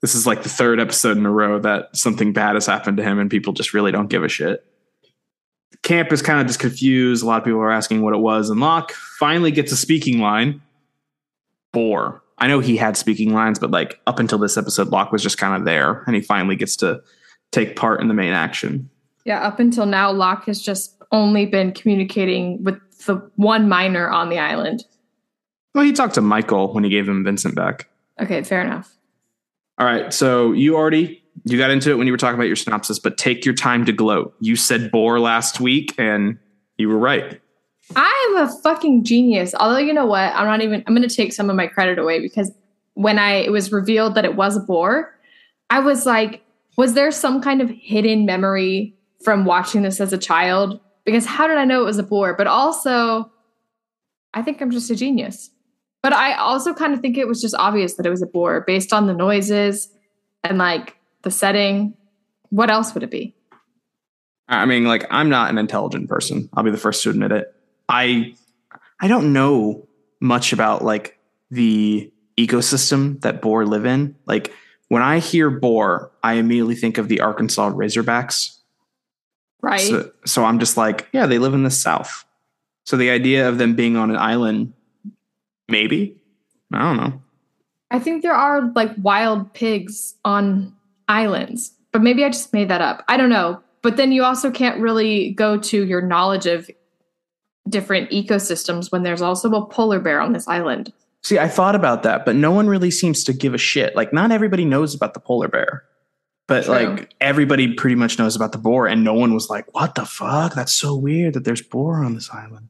This 0.00 0.14
is 0.14 0.26
like 0.26 0.42
the 0.42 0.48
third 0.48 0.80
episode 0.80 1.16
in 1.16 1.26
a 1.26 1.30
row 1.30 1.58
that 1.60 1.96
something 1.96 2.32
bad 2.32 2.54
has 2.54 2.66
happened 2.66 2.98
to 2.98 3.02
him 3.02 3.18
and 3.18 3.30
people 3.30 3.52
just 3.52 3.74
really 3.74 3.90
don't 3.90 4.08
give 4.08 4.22
a 4.22 4.28
shit. 4.28 4.64
Camp 5.82 6.12
is 6.12 6.22
kind 6.22 6.40
of 6.40 6.46
just 6.46 6.60
confused. 6.60 7.22
A 7.22 7.26
lot 7.26 7.38
of 7.38 7.44
people 7.44 7.60
are 7.60 7.70
asking 7.70 8.02
what 8.02 8.14
it 8.14 8.18
was. 8.18 8.50
And 8.50 8.60
Locke 8.60 8.92
finally 8.92 9.50
gets 9.50 9.72
a 9.72 9.76
speaking 9.76 10.20
line. 10.20 10.62
Boar. 11.72 12.22
I 12.38 12.46
know 12.46 12.60
he 12.60 12.76
had 12.76 12.96
speaking 12.96 13.34
lines, 13.34 13.58
but 13.58 13.70
like 13.70 14.00
up 14.06 14.20
until 14.20 14.38
this 14.38 14.56
episode, 14.56 14.88
Locke 14.88 15.10
was 15.10 15.22
just 15.22 15.38
kind 15.38 15.56
of 15.56 15.64
there 15.64 16.04
and 16.06 16.14
he 16.14 16.22
finally 16.22 16.54
gets 16.56 16.76
to 16.76 17.02
take 17.50 17.74
part 17.76 18.00
in 18.00 18.08
the 18.08 18.14
main 18.14 18.32
action. 18.32 18.90
Yeah, 19.24 19.40
up 19.40 19.58
until 19.58 19.86
now, 19.86 20.12
Locke 20.12 20.46
has 20.46 20.62
just 20.62 20.96
only 21.10 21.46
been 21.46 21.72
communicating 21.72 22.62
with 22.62 22.78
the 23.06 23.16
one 23.36 23.68
minor 23.68 24.08
on 24.08 24.28
the 24.28 24.38
island. 24.38 24.84
Well, 25.74 25.84
he 25.84 25.92
talked 25.92 26.14
to 26.14 26.20
Michael 26.20 26.72
when 26.72 26.84
he 26.84 26.90
gave 26.90 27.08
him 27.08 27.24
Vincent 27.24 27.54
back. 27.54 27.88
Okay, 28.20 28.42
fair 28.42 28.62
enough. 28.62 28.97
All 29.78 29.86
right. 29.86 30.12
So 30.12 30.52
you 30.52 30.76
already 30.76 31.22
you 31.44 31.56
got 31.56 31.70
into 31.70 31.90
it 31.90 31.94
when 31.94 32.06
you 32.06 32.12
were 32.12 32.18
talking 32.18 32.34
about 32.34 32.46
your 32.46 32.56
synopsis, 32.56 32.98
but 32.98 33.16
take 33.16 33.44
your 33.44 33.54
time 33.54 33.84
to 33.86 33.92
gloat. 33.92 34.34
You 34.40 34.56
said 34.56 34.90
boar 34.90 35.20
last 35.20 35.60
week 35.60 35.94
and 35.98 36.38
you 36.76 36.88
were 36.88 36.98
right. 36.98 37.40
I 37.96 38.28
am 38.30 38.44
a 38.44 38.52
fucking 38.62 39.04
genius. 39.04 39.54
Although 39.58 39.78
you 39.78 39.92
know 39.92 40.06
what? 40.06 40.32
I'm 40.34 40.46
not 40.46 40.60
even 40.62 40.82
I'm 40.86 40.94
gonna 40.94 41.08
take 41.08 41.32
some 41.32 41.48
of 41.48 41.56
my 41.56 41.66
credit 41.66 41.98
away 41.98 42.20
because 42.20 42.50
when 42.94 43.18
I 43.18 43.34
it 43.34 43.52
was 43.52 43.72
revealed 43.72 44.14
that 44.16 44.24
it 44.24 44.36
was 44.36 44.56
a 44.56 44.60
boar, 44.60 45.14
I 45.70 45.80
was 45.80 46.06
like, 46.06 46.42
was 46.76 46.94
there 46.94 47.10
some 47.10 47.40
kind 47.40 47.60
of 47.60 47.70
hidden 47.70 48.26
memory 48.26 48.96
from 49.22 49.44
watching 49.44 49.82
this 49.82 50.00
as 50.00 50.12
a 50.12 50.18
child? 50.18 50.80
Because 51.04 51.24
how 51.24 51.46
did 51.46 51.56
I 51.56 51.64
know 51.64 51.82
it 51.82 51.86
was 51.86 51.98
a 51.98 52.02
boar? 52.02 52.34
But 52.34 52.46
also, 52.46 53.30
I 54.34 54.42
think 54.42 54.60
I'm 54.60 54.70
just 54.70 54.90
a 54.90 54.96
genius. 54.96 55.50
But 56.02 56.12
I 56.12 56.34
also 56.34 56.72
kind 56.74 56.94
of 56.94 57.00
think 57.00 57.18
it 57.18 57.26
was 57.26 57.40
just 57.40 57.54
obvious 57.56 57.94
that 57.94 58.06
it 58.06 58.10
was 58.10 58.22
a 58.22 58.26
boar 58.26 58.62
based 58.66 58.92
on 58.92 59.06
the 59.06 59.14
noises 59.14 59.88
and 60.44 60.58
like 60.58 60.96
the 61.22 61.30
setting. 61.30 61.94
What 62.50 62.70
else 62.70 62.94
would 62.94 63.02
it 63.02 63.10
be? 63.10 63.34
I 64.48 64.64
mean, 64.64 64.84
like 64.84 65.06
I'm 65.10 65.28
not 65.28 65.50
an 65.50 65.58
intelligent 65.58 66.08
person. 66.08 66.48
I'll 66.54 66.64
be 66.64 66.70
the 66.70 66.78
first 66.78 67.02
to 67.02 67.10
admit 67.10 67.32
it. 67.32 67.54
I 67.88 68.34
I 69.00 69.08
don't 69.08 69.32
know 69.32 69.86
much 70.20 70.52
about 70.52 70.82
like 70.84 71.18
the 71.50 72.10
ecosystem 72.38 73.20
that 73.22 73.42
boar 73.42 73.66
live 73.66 73.84
in. 73.84 74.16
Like 74.26 74.52
when 74.88 75.02
I 75.02 75.18
hear 75.18 75.50
boar, 75.50 76.10
I 76.22 76.34
immediately 76.34 76.74
think 76.74 76.98
of 76.98 77.08
the 77.08 77.20
Arkansas 77.20 77.70
Razorbacks. 77.70 78.58
Right. 79.60 79.80
So, 79.80 80.10
so 80.24 80.44
I'm 80.44 80.58
just 80.58 80.76
like, 80.76 81.08
yeah, 81.12 81.26
they 81.26 81.38
live 81.38 81.54
in 81.54 81.64
the 81.64 81.70
South. 81.70 82.24
So 82.86 82.96
the 82.96 83.10
idea 83.10 83.48
of 83.48 83.58
them 83.58 83.74
being 83.74 83.96
on 83.96 84.10
an 84.10 84.16
island, 84.16 84.72
maybe, 85.68 86.16
I 86.72 86.78
don't 86.78 86.96
know. 86.96 87.22
I 87.90 87.98
think 87.98 88.22
there 88.22 88.34
are 88.34 88.70
like 88.74 88.90
wild 88.98 89.52
pigs 89.54 90.14
on 90.24 90.74
islands, 91.08 91.72
but 91.92 92.02
maybe 92.02 92.24
I 92.24 92.28
just 92.28 92.52
made 92.52 92.68
that 92.68 92.80
up. 92.80 93.04
I 93.08 93.16
don't 93.16 93.30
know. 93.30 93.62
But 93.82 93.96
then 93.96 94.12
you 94.12 94.24
also 94.24 94.50
can't 94.50 94.80
really 94.80 95.30
go 95.30 95.56
to 95.58 95.86
your 95.86 96.02
knowledge 96.02 96.46
of 96.46 96.68
different 97.68 98.10
ecosystems 98.10 98.90
when 98.90 99.02
there's 99.02 99.22
also 99.22 99.50
a 99.52 99.66
polar 99.66 100.00
bear 100.00 100.20
on 100.20 100.32
this 100.32 100.48
island. 100.48 100.92
See, 101.22 101.38
I 101.38 101.48
thought 101.48 101.74
about 101.74 102.02
that, 102.02 102.24
but 102.24 102.36
no 102.36 102.50
one 102.50 102.68
really 102.68 102.90
seems 102.90 103.24
to 103.24 103.32
give 103.32 103.54
a 103.54 103.58
shit. 103.58 103.94
Like, 103.96 104.12
not 104.12 104.30
everybody 104.32 104.64
knows 104.64 104.94
about 104.94 105.14
the 105.14 105.20
polar 105.20 105.48
bear, 105.48 105.84
but 106.46 106.64
True. 106.64 106.74
like 106.74 107.14
everybody 107.20 107.74
pretty 107.74 107.96
much 107.96 108.18
knows 108.18 108.36
about 108.36 108.52
the 108.52 108.58
boar, 108.58 108.86
and 108.86 109.04
no 109.04 109.14
one 109.14 109.34
was 109.34 109.50
like, 109.50 109.72
"What 109.74 109.94
the 109.94 110.06
fuck? 110.06 110.54
That's 110.54 110.72
so 110.72 110.96
weird 110.96 111.34
that 111.34 111.44
there's 111.44 111.62
boar 111.62 112.04
on 112.04 112.14
this 112.14 112.30
island." 112.32 112.68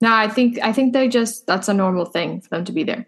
No, 0.00 0.12
I 0.12 0.28
think 0.28 0.58
I 0.62 0.72
think 0.72 0.92
they 0.92 1.08
just 1.08 1.46
that's 1.46 1.68
a 1.68 1.74
normal 1.74 2.06
thing 2.06 2.40
for 2.40 2.48
them 2.48 2.64
to 2.64 2.72
be 2.72 2.84
there. 2.84 3.06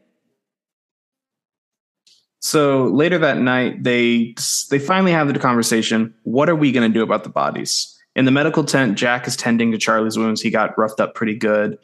So 2.40 2.86
later 2.86 3.18
that 3.18 3.38
night, 3.38 3.82
they 3.82 4.34
they 4.70 4.78
finally 4.78 5.12
have 5.12 5.32
the 5.32 5.38
conversation. 5.38 6.12
What 6.24 6.48
are 6.48 6.56
we 6.56 6.72
going 6.72 6.90
to 6.90 6.92
do 6.92 7.02
about 7.02 7.22
the 7.22 7.30
bodies? 7.30 7.98
In 8.14 8.24
the 8.26 8.30
medical 8.30 8.64
tent, 8.64 8.98
Jack 8.98 9.26
is 9.26 9.36
tending 9.36 9.72
to 9.72 9.78
Charlie's 9.78 10.18
wounds. 10.18 10.42
He 10.42 10.50
got 10.50 10.76
roughed 10.76 11.00
up 11.00 11.14
pretty 11.14 11.34
good. 11.34 11.78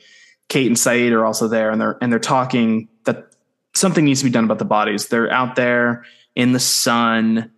Kate 0.49 0.67
and 0.67 0.77
Sayid 0.77 1.13
are 1.13 1.25
also 1.25 1.49
there, 1.49 1.71
and 1.71 1.81
they're 1.81 1.97
and 2.03 2.13
they're 2.13 2.19
talking 2.19 2.89
that 3.05 3.35
something 3.75 4.05
needs 4.05 4.21
to 4.21 4.25
be 4.25 4.31
done 4.31 4.45
about 4.45 4.59
the 4.59 4.65
bodies. 4.65 5.09
They're 5.09 5.31
out 5.31 5.57
there 5.57 6.05
in 6.35 6.53
the 6.53 6.61
sun. 6.61 7.51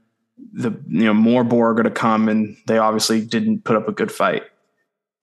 The 0.53 0.71
you 0.89 1.05
know 1.05 1.15
more 1.15 1.43
boar 1.43 1.71
are 1.71 1.83
to 1.83 1.91
come, 1.91 2.29
and 2.29 2.57
they 2.67 2.79
obviously 2.79 3.25
didn't 3.25 3.65
put 3.65 3.77
up 3.77 3.89
a 3.89 3.93
good 3.93 4.13
fight. 4.13 4.43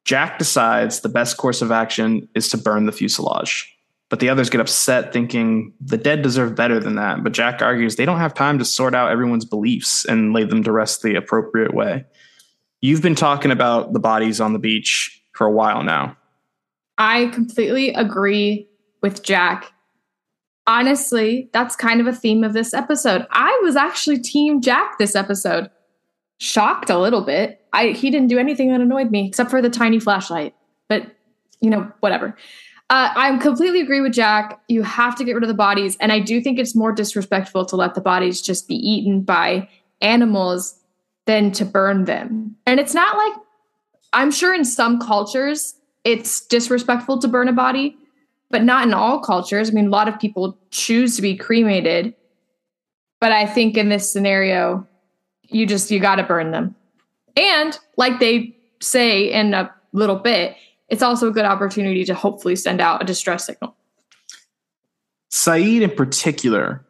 Jack 0.08 0.40
decides 0.40 1.02
the 1.02 1.10
best 1.10 1.36
course 1.36 1.62
of 1.62 1.70
action 1.70 2.30
is 2.34 2.48
to 2.50 2.58
burn 2.58 2.86
the 2.86 2.94
fuselage. 2.94 3.74
But 4.10 4.22
the 4.22 4.30
others 4.30 4.50
get 4.50 4.62
upset, 4.62 5.12
thinking 5.12 5.74
the 5.82 5.98
dead 5.98 6.22
deserve 6.22 6.56
better 6.56 6.80
than 6.80 6.96
that. 6.96 7.26
But 7.26 7.34
Jack 7.34 7.62
argues 7.62 7.98
they 7.98 8.06
don't 8.06 8.20
have 8.20 8.34
time 8.34 8.58
to 8.60 8.64
sort 8.64 8.96
out 8.96 9.12
everyone's 9.12 9.44
beliefs 9.44 10.06
and 10.06 10.32
lay 10.32 10.46
them 10.46 10.64
to 10.64 10.72
rest 10.72 11.02
the 11.02 11.16
appropriate 11.16 11.74
way. 11.74 12.06
You've 12.80 13.02
been 13.02 13.16
talking 13.16 13.52
about 13.52 13.92
the 13.92 14.00
bodies 14.00 14.40
on 14.40 14.54
the 14.54 14.60
beach 14.60 15.22
for 15.34 15.46
a 15.46 15.52
while 15.52 15.84
now. 15.84 16.16
I 16.98 17.26
completely 17.34 17.90
agree 17.90 18.70
with 19.02 19.24
Jack. 19.24 19.74
Honestly, 20.68 21.50
that's 21.52 21.76
kind 21.76 22.00
of 22.00 22.08
a 22.08 22.14
theme 22.14 22.46
of 22.46 22.54
this 22.54 22.74
episode. 22.74 23.28
I 23.32 23.60
was 23.62 23.76
actually 23.76 24.20
team 24.20 24.62
Jack 24.62 25.00
this 25.00 25.18
episode. 25.18 25.70
Shocked 26.40 26.90
a 26.90 27.00
little 27.00 27.22
bit. 27.22 27.66
I 27.74 27.88
he 27.88 28.12
didn't 28.12 28.28
do 28.28 28.38
anything 28.38 28.72
that 28.72 28.82
annoyed 28.82 29.12
me 29.12 29.28
except 29.28 29.50
for 29.50 29.62
the 29.62 29.70
tiny 29.70 30.00
flashlight. 30.00 30.56
But 30.88 31.08
you 31.62 31.70
know, 31.70 31.92
whatever. 32.00 32.36
Uh, 32.90 33.12
I 33.16 33.38
completely 33.38 33.82
agree 33.82 34.00
with 34.00 34.14
Jack. 34.14 34.62
You 34.70 34.82
have 34.84 35.16
to 35.18 35.26
get 35.26 35.34
rid 35.34 35.44
of 35.44 35.50
the 35.50 35.54
bodies, 35.54 35.98
and 36.00 36.12
I 36.12 36.20
do 36.20 36.40
think 36.40 36.58
it's 36.58 36.76
more 36.76 36.94
disrespectful 36.94 37.66
to 37.66 37.76
let 37.76 37.96
the 37.96 38.02
bodies 38.02 38.42
just 38.42 38.68
be 38.68 38.76
eaten 38.76 39.22
by 39.22 39.68
animals 40.02 40.80
than 41.26 41.52
to 41.52 41.66
burn 41.66 42.06
them. 42.06 42.56
And 42.66 42.80
it's 42.80 42.94
not 42.94 43.18
like 43.18 43.34
I'm 44.14 44.32
sure 44.32 44.54
in 44.54 44.64
some 44.64 45.00
cultures 45.00 45.76
it's 46.04 46.46
disrespectful 46.48 47.20
to 47.20 47.28
burn 47.28 47.50
a 47.50 47.54
body, 47.54 47.98
but 48.50 48.64
not 48.64 48.88
in 48.88 48.94
all 48.94 49.20
cultures. 49.20 49.70
I 49.70 49.74
mean, 49.74 49.88
a 49.88 49.92
lot 49.92 50.08
of 50.08 50.18
people 50.20 50.58
choose 50.72 51.18
to 51.18 51.22
be 51.22 51.36
cremated, 51.36 52.14
but 53.20 53.34
I 53.34 53.46
think 53.46 53.76
in 53.76 53.90
this 53.90 54.12
scenario, 54.12 54.88
you 55.50 55.66
just 55.66 55.92
you 55.92 56.00
got 56.00 56.16
to 56.16 56.24
burn 56.24 56.52
them. 56.52 56.76
And 57.36 57.78
like 57.98 58.20
they 58.20 58.56
say 58.80 59.32
in 59.32 59.54
a 59.54 59.74
little 59.94 60.16
bit, 60.16 60.56
it's 60.90 61.04
also 61.04 61.28
a 61.28 61.32
good 61.32 61.46
opportunity 61.46 62.06
to 62.06 62.14
hopefully 62.14 62.56
send 62.56 62.82
out 62.82 63.02
a 63.02 63.06
distress 63.06 63.46
signal. 63.46 63.76
Sayid, 65.32 65.82
in 65.82 65.92
particular, 65.92 66.86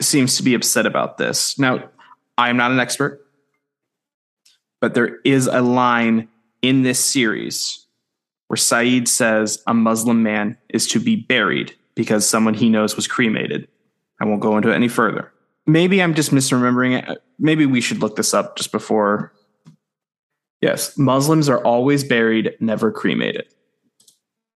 seems 0.00 0.36
to 0.36 0.42
be 0.42 0.54
upset 0.54 0.86
about 0.86 1.18
this. 1.18 1.58
Now, 1.58 1.88
I 2.36 2.50
am 2.50 2.56
not 2.56 2.72
an 2.72 2.80
expert, 2.80 3.24
but 4.80 4.94
there 4.94 5.18
is 5.24 5.46
a 5.46 5.62
line 5.62 6.28
in 6.62 6.82
this 6.82 7.02
series 7.02 7.86
where 8.48 8.56
Sayid 8.56 9.08
says 9.08 9.62
a 9.66 9.74
Muslim 9.74 10.22
man 10.22 10.58
is 10.68 10.86
to 10.88 11.00
be 11.00 11.16
buried 11.16 11.74
because 11.94 12.28
someone 12.28 12.54
he 12.54 12.68
knows 12.68 12.96
was 12.96 13.06
cremated. 13.06 13.68
I 14.20 14.24
won't 14.24 14.42
go 14.42 14.56
into 14.56 14.70
it 14.70 14.74
any 14.74 14.88
further. 14.88 15.32
Maybe 15.66 16.02
I'm 16.02 16.14
just 16.14 16.30
misremembering 16.30 16.98
it. 16.98 17.18
Maybe 17.38 17.66
we 17.66 17.80
should 17.80 17.98
look 17.98 18.16
this 18.16 18.32
up 18.32 18.56
just 18.56 18.72
before. 18.72 19.32
Yes, 20.60 20.96
Muslims 20.96 21.48
are 21.48 21.62
always 21.64 22.04
buried, 22.04 22.56
never 22.60 22.90
cremated. 22.90 23.46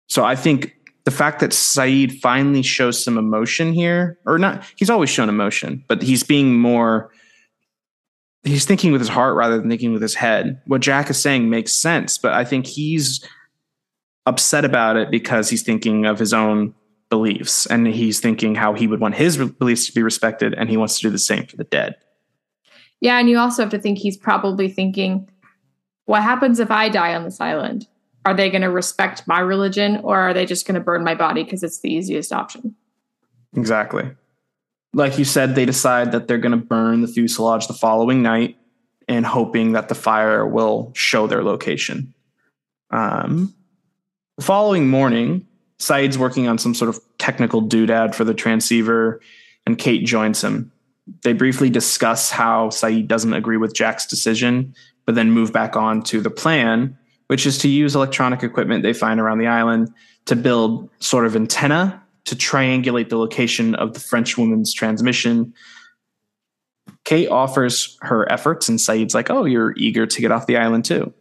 So 0.08 0.24
I 0.24 0.34
think 0.34 0.74
the 1.04 1.10
fact 1.10 1.40
that 1.40 1.50
Sayid 1.50 2.20
finally 2.20 2.62
shows 2.62 3.02
some 3.02 3.18
emotion 3.18 3.72
here, 3.72 4.18
or 4.26 4.38
not, 4.38 4.64
he's 4.76 4.90
always 4.90 5.10
shown 5.10 5.28
emotion, 5.28 5.84
but 5.88 6.02
he's 6.02 6.22
being 6.22 6.58
more, 6.58 7.10
he's 8.42 8.64
thinking 8.64 8.92
with 8.92 9.00
his 9.00 9.08
heart 9.08 9.36
rather 9.36 9.58
than 9.58 9.68
thinking 9.68 9.92
with 9.92 10.02
his 10.02 10.14
head. 10.14 10.60
What 10.66 10.80
Jack 10.80 11.10
is 11.10 11.20
saying 11.20 11.50
makes 11.50 11.72
sense, 11.72 12.18
but 12.18 12.32
I 12.32 12.44
think 12.44 12.66
he's 12.66 13.24
upset 14.26 14.64
about 14.64 14.96
it 14.96 15.10
because 15.10 15.48
he's 15.50 15.62
thinking 15.62 16.06
of 16.06 16.18
his 16.18 16.32
own 16.32 16.74
beliefs 17.10 17.66
and 17.66 17.86
he's 17.86 18.20
thinking 18.20 18.54
how 18.54 18.72
he 18.72 18.86
would 18.86 19.00
want 19.00 19.16
his 19.16 19.36
beliefs 19.36 19.86
to 19.86 19.92
be 19.92 20.02
respected 20.02 20.54
and 20.54 20.70
he 20.70 20.76
wants 20.76 20.98
to 20.98 21.08
do 21.08 21.10
the 21.10 21.18
same 21.18 21.44
for 21.44 21.56
the 21.56 21.64
dead. 21.64 21.96
Yeah, 23.00 23.18
and 23.18 23.28
you 23.28 23.38
also 23.38 23.62
have 23.62 23.70
to 23.72 23.78
think 23.78 23.98
he's 23.98 24.16
probably 24.16 24.68
thinking, 24.68 25.28
what 26.06 26.22
happens 26.22 26.60
if 26.60 26.70
I 26.70 26.88
die 26.88 27.14
on 27.14 27.24
this 27.24 27.40
island? 27.40 27.86
Are 28.24 28.34
they 28.34 28.50
going 28.50 28.62
to 28.62 28.70
respect 28.70 29.26
my 29.26 29.40
religion 29.40 30.00
or 30.02 30.18
are 30.18 30.34
they 30.34 30.46
just 30.46 30.66
going 30.66 30.74
to 30.74 30.80
burn 30.80 31.02
my 31.02 31.14
body 31.14 31.42
because 31.42 31.62
it's 31.62 31.80
the 31.80 31.92
easiest 31.92 32.32
option? 32.32 32.74
Exactly. 33.56 34.10
Like 34.92 35.18
you 35.18 35.24
said, 35.24 35.54
they 35.54 35.64
decide 35.64 36.12
that 36.12 36.28
they're 36.28 36.38
going 36.38 36.58
to 36.58 36.64
burn 36.64 37.00
the 37.00 37.08
fuselage 37.08 37.66
the 37.66 37.74
following 37.74 38.22
night 38.22 38.56
and 39.08 39.24
hoping 39.24 39.72
that 39.72 39.88
the 39.88 39.94
fire 39.94 40.46
will 40.46 40.92
show 40.94 41.26
their 41.26 41.42
location. 41.42 42.14
Um, 42.90 43.54
the 44.36 44.44
following 44.44 44.88
morning, 44.88 45.46
Sayid's 45.80 46.18
working 46.18 46.46
on 46.46 46.58
some 46.58 46.74
sort 46.74 46.90
of 46.90 47.00
technical 47.18 47.62
doodad 47.62 48.14
for 48.14 48.22
the 48.22 48.34
transceiver, 48.34 49.20
and 49.66 49.78
Kate 49.78 50.04
joins 50.04 50.44
him. 50.44 50.70
They 51.22 51.32
briefly 51.32 51.70
discuss 51.70 52.30
how 52.30 52.68
Sayid 52.68 53.08
doesn't 53.08 53.32
agree 53.32 53.56
with 53.56 53.74
Jack's 53.74 54.06
decision, 54.06 54.74
but 55.06 55.14
then 55.14 55.32
move 55.32 55.52
back 55.52 55.76
on 55.76 56.02
to 56.02 56.20
the 56.20 56.30
plan, 56.30 56.96
which 57.26 57.46
is 57.46 57.56
to 57.58 57.68
use 57.68 57.96
electronic 57.96 58.42
equipment 58.42 58.82
they 58.82 58.92
find 58.92 59.18
around 59.18 59.38
the 59.38 59.46
island 59.46 59.92
to 60.26 60.36
build 60.36 60.88
sort 61.00 61.26
of 61.26 61.34
antenna 61.34 62.00
to 62.26 62.36
triangulate 62.36 63.08
the 63.08 63.16
location 63.16 63.74
of 63.74 63.94
the 63.94 64.00
French 64.00 64.36
woman's 64.36 64.74
transmission. 64.74 65.52
Kate 67.04 67.28
offers 67.28 67.98
her 68.02 68.30
efforts, 68.30 68.68
and 68.68 68.78
Sayid's 68.78 69.14
like, 69.14 69.30
Oh, 69.30 69.46
you're 69.46 69.74
eager 69.78 70.06
to 70.06 70.20
get 70.20 70.30
off 70.30 70.46
the 70.46 70.58
island 70.58 70.84
too. 70.84 71.12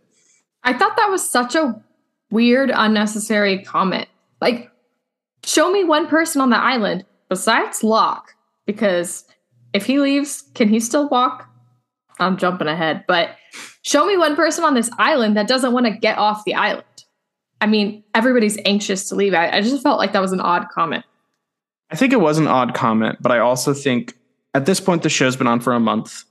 I 0.63 0.73
thought 0.73 0.97
that 0.97 1.09
was 1.09 1.27
such 1.27 1.55
a 1.55 1.81
weird, 2.29 2.69
unnecessary 2.73 3.63
comment. 3.63 4.09
Like, 4.41 4.71
show 5.43 5.71
me 5.71 5.83
one 5.83 6.07
person 6.07 6.41
on 6.41 6.49
the 6.49 6.57
island 6.57 7.05
besides 7.27 7.83
Locke, 7.83 8.35
because 8.65 9.25
if 9.73 9.85
he 9.85 9.99
leaves, 9.99 10.43
can 10.55 10.69
he 10.69 10.79
still 10.79 11.09
walk? 11.09 11.47
I'm 12.19 12.37
jumping 12.37 12.67
ahead, 12.67 13.05
but 13.07 13.35
show 13.81 14.05
me 14.05 14.17
one 14.17 14.35
person 14.35 14.63
on 14.63 14.73
this 14.73 14.89
island 14.97 15.37
that 15.37 15.47
doesn't 15.47 15.71
want 15.71 15.85
to 15.85 15.91
get 15.91 16.17
off 16.17 16.43
the 16.45 16.55
island. 16.55 16.83
I 17.61 17.67
mean, 17.67 18.03
everybody's 18.13 18.57
anxious 18.65 19.07
to 19.09 19.15
leave. 19.15 19.33
I, 19.33 19.49
I 19.49 19.61
just 19.61 19.83
felt 19.83 19.99
like 19.99 20.13
that 20.13 20.21
was 20.21 20.31
an 20.31 20.41
odd 20.41 20.69
comment. 20.69 21.05
I 21.91 21.95
think 21.95 22.13
it 22.13 22.21
was 22.21 22.37
an 22.37 22.47
odd 22.47 22.73
comment, 22.73 23.17
but 23.21 23.31
I 23.31 23.39
also 23.39 23.73
think 23.73 24.15
at 24.53 24.65
this 24.65 24.79
point 24.79 25.03
the 25.03 25.09
show's 25.09 25.35
been 25.35 25.47
on 25.47 25.59
for 25.59 25.73
a 25.73 25.79
month. 25.79 26.23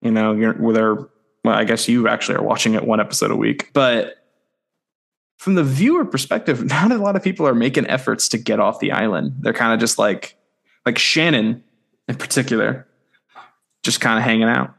You 0.00 0.10
know, 0.10 0.32
you're 0.32 0.54
whether 0.54 1.08
well, 1.44 1.54
I 1.54 1.64
guess 1.64 1.88
you 1.88 2.08
actually 2.08 2.36
are 2.36 2.42
watching 2.42 2.74
it 2.74 2.84
one 2.84 3.00
episode 3.00 3.30
a 3.30 3.36
week, 3.36 3.70
but 3.72 4.21
from 5.42 5.56
the 5.56 5.64
viewer 5.64 6.04
perspective, 6.04 6.64
not 6.66 6.92
a 6.92 6.98
lot 6.98 7.16
of 7.16 7.22
people 7.22 7.48
are 7.48 7.54
making 7.54 7.84
efforts 7.88 8.28
to 8.28 8.38
get 8.38 8.60
off 8.60 8.78
the 8.78 8.92
island. 8.92 9.34
They're 9.40 9.52
kind 9.52 9.74
of 9.74 9.80
just 9.80 9.98
like, 9.98 10.36
like 10.86 10.98
Shannon 10.98 11.64
in 12.06 12.14
particular, 12.14 12.86
just 13.82 14.00
kind 14.00 14.18
of 14.18 14.24
hanging 14.24 14.48
out. 14.48 14.72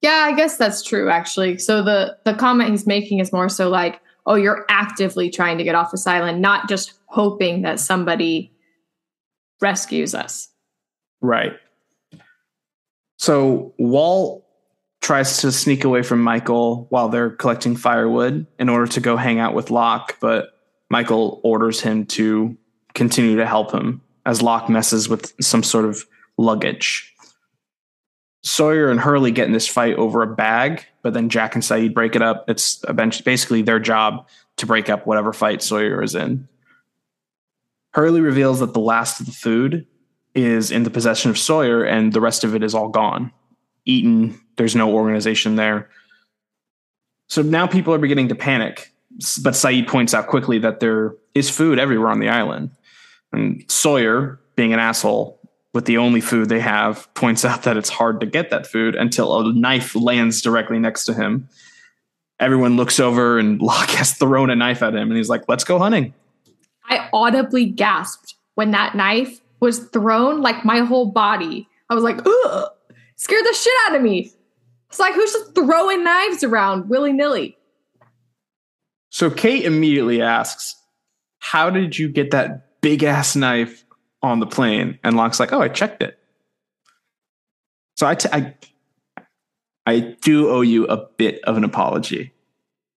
Yeah, 0.00 0.24
I 0.26 0.32
guess 0.32 0.56
that's 0.56 0.82
true 0.82 1.10
actually. 1.10 1.58
So 1.58 1.82
the 1.82 2.16
the 2.24 2.32
comment 2.32 2.70
he's 2.70 2.86
making 2.86 3.18
is 3.18 3.30
more 3.32 3.50
so 3.50 3.68
like, 3.68 4.00
oh, 4.24 4.34
you're 4.34 4.64
actively 4.70 5.28
trying 5.28 5.58
to 5.58 5.64
get 5.64 5.74
off 5.74 5.90
this 5.90 6.06
island, 6.06 6.40
not 6.40 6.68
just 6.68 6.94
hoping 7.06 7.62
that 7.62 7.80
somebody 7.80 8.52
rescues 9.60 10.14
us. 10.14 10.48
Right. 11.20 11.52
So 13.18 13.74
Walt 13.78 14.44
tries 15.00 15.38
to 15.38 15.52
sneak 15.52 15.84
away 15.84 16.02
from 16.02 16.22
Michael 16.22 16.86
while 16.90 17.08
they're 17.08 17.30
collecting 17.30 17.76
firewood 17.76 18.46
in 18.58 18.68
order 18.68 18.86
to 18.92 19.00
go 19.00 19.16
hang 19.16 19.38
out 19.38 19.54
with 19.54 19.70
Locke, 19.70 20.18
but 20.20 20.50
Michael 20.90 21.40
orders 21.44 21.80
him 21.80 22.06
to 22.06 22.56
continue 22.94 23.36
to 23.36 23.46
help 23.46 23.72
him 23.72 24.02
as 24.26 24.42
Locke 24.42 24.68
messes 24.68 25.08
with 25.08 25.32
some 25.40 25.62
sort 25.62 25.84
of 25.84 26.04
luggage. 26.36 27.14
Sawyer 28.42 28.90
and 28.90 29.00
Hurley 29.00 29.30
get 29.30 29.46
in 29.46 29.52
this 29.52 29.66
fight 29.66 29.96
over 29.96 30.22
a 30.22 30.34
bag, 30.34 30.84
but 31.02 31.12
then 31.12 31.28
Jack 31.28 31.54
and 31.54 31.62
Sayid 31.62 31.94
break 31.94 32.16
it 32.16 32.22
up. 32.22 32.44
It's 32.48 32.84
basically 33.22 33.62
their 33.62 33.80
job 33.80 34.28
to 34.56 34.66
break 34.66 34.88
up 34.88 35.06
whatever 35.06 35.32
fight 35.32 35.62
Sawyer 35.62 36.02
is 36.02 36.14
in. 36.14 36.48
Hurley 37.92 38.20
reveals 38.20 38.60
that 38.60 38.74
the 38.74 38.80
last 38.80 39.20
of 39.20 39.26
the 39.26 39.32
food 39.32 39.86
is 40.34 40.70
in 40.70 40.82
the 40.82 40.90
possession 40.90 41.30
of 41.30 41.38
Sawyer 41.38 41.82
and 41.82 42.12
the 42.12 42.20
rest 42.20 42.44
of 42.44 42.54
it 42.54 42.62
is 42.62 42.74
all 42.74 42.88
gone. 42.88 43.32
Eaten, 43.88 44.38
there's 44.56 44.76
no 44.76 44.92
organization 44.92 45.56
there. 45.56 45.88
So 47.28 47.42
now 47.42 47.66
people 47.66 47.94
are 47.94 47.98
beginning 47.98 48.28
to 48.28 48.34
panic. 48.34 48.92
But 49.42 49.54
Sayid 49.54 49.88
points 49.88 50.14
out 50.14 50.28
quickly 50.28 50.58
that 50.58 50.80
there 50.80 51.16
is 51.34 51.50
food 51.50 51.78
everywhere 51.78 52.10
on 52.10 52.20
the 52.20 52.28
island. 52.28 52.70
And 53.32 53.64
Sawyer, 53.68 54.38
being 54.54 54.72
an 54.72 54.78
asshole, 54.78 55.40
with 55.74 55.86
the 55.86 55.98
only 55.98 56.20
food 56.20 56.48
they 56.48 56.60
have, 56.60 57.12
points 57.14 57.44
out 57.44 57.62
that 57.62 57.76
it's 57.76 57.88
hard 57.88 58.20
to 58.20 58.26
get 58.26 58.50
that 58.50 58.66
food 58.66 58.94
until 58.94 59.40
a 59.40 59.52
knife 59.52 59.96
lands 59.96 60.42
directly 60.42 60.78
next 60.78 61.04
to 61.06 61.14
him. 61.14 61.48
Everyone 62.38 62.76
looks 62.76 63.00
over 63.00 63.38
and 63.38 63.60
Locke 63.62 63.90
has 63.90 64.12
thrown 64.12 64.50
a 64.50 64.56
knife 64.56 64.82
at 64.82 64.94
him 64.94 65.08
and 65.08 65.16
he's 65.16 65.28
like, 65.28 65.48
let's 65.48 65.64
go 65.64 65.78
hunting. 65.78 66.14
I 66.88 67.08
audibly 67.12 67.66
gasped 67.66 68.34
when 68.54 68.70
that 68.70 68.94
knife 68.94 69.40
was 69.60 69.80
thrown 69.88 70.40
like 70.40 70.64
my 70.64 70.80
whole 70.80 71.06
body. 71.06 71.68
I 71.90 71.94
was 71.94 72.04
like, 72.04 72.20
ugh, 72.24 72.70
scared 73.18 73.44
the 73.44 73.52
shit 73.52 73.72
out 73.86 73.96
of 73.96 74.02
me. 74.02 74.32
It's 74.88 74.98
like, 74.98 75.12
who's 75.12 75.32
just 75.32 75.54
throwing 75.54 76.02
knives 76.02 76.42
around 76.42 76.88
willy 76.88 77.12
nilly? 77.12 77.58
So 79.10 79.30
Kate 79.30 79.64
immediately 79.64 80.22
asks, 80.22 80.74
How 81.40 81.68
did 81.68 81.98
you 81.98 82.08
get 82.08 82.30
that 82.30 82.80
big 82.80 83.02
ass 83.02 83.36
knife 83.36 83.84
on 84.22 84.40
the 84.40 84.46
plane? 84.46 84.98
And 85.04 85.16
Locke's 85.16 85.38
like, 85.38 85.52
Oh, 85.52 85.60
I 85.60 85.68
checked 85.68 86.02
it. 86.02 86.18
So 87.96 88.06
I, 88.06 88.14
t- 88.14 88.28
I, 88.32 88.54
I 89.84 90.16
do 90.22 90.48
owe 90.48 90.60
you 90.62 90.86
a 90.86 90.96
bit 90.96 91.42
of 91.44 91.56
an 91.56 91.64
apology 91.64 92.32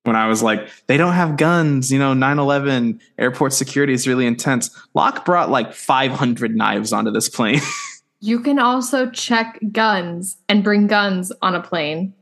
when 0.03 0.15
I 0.15 0.27
was 0.27 0.41
like, 0.41 0.67
they 0.87 0.97
don't 0.97 1.13
have 1.13 1.37
guns, 1.37 1.91
you 1.91 1.99
know, 1.99 2.13
9 2.13 2.39
11, 2.39 2.99
airport 3.17 3.53
security 3.53 3.93
is 3.93 4.07
really 4.07 4.25
intense. 4.25 4.69
Locke 4.93 5.25
brought 5.25 5.49
like 5.49 5.73
500 5.73 6.55
knives 6.55 6.91
onto 6.93 7.11
this 7.11 7.29
plane. 7.29 7.61
you 8.21 8.39
can 8.39 8.59
also 8.59 9.09
check 9.09 9.59
guns 9.71 10.37
and 10.47 10.63
bring 10.63 10.87
guns 10.87 11.31
on 11.41 11.55
a 11.55 11.61
plane. 11.61 12.13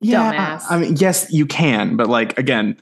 Yeah. 0.00 0.32
Dumbass. 0.32 0.64
I 0.68 0.78
mean, 0.78 0.96
yes, 0.96 1.32
you 1.32 1.46
can, 1.46 1.96
but 1.96 2.08
like, 2.08 2.38
again, 2.38 2.76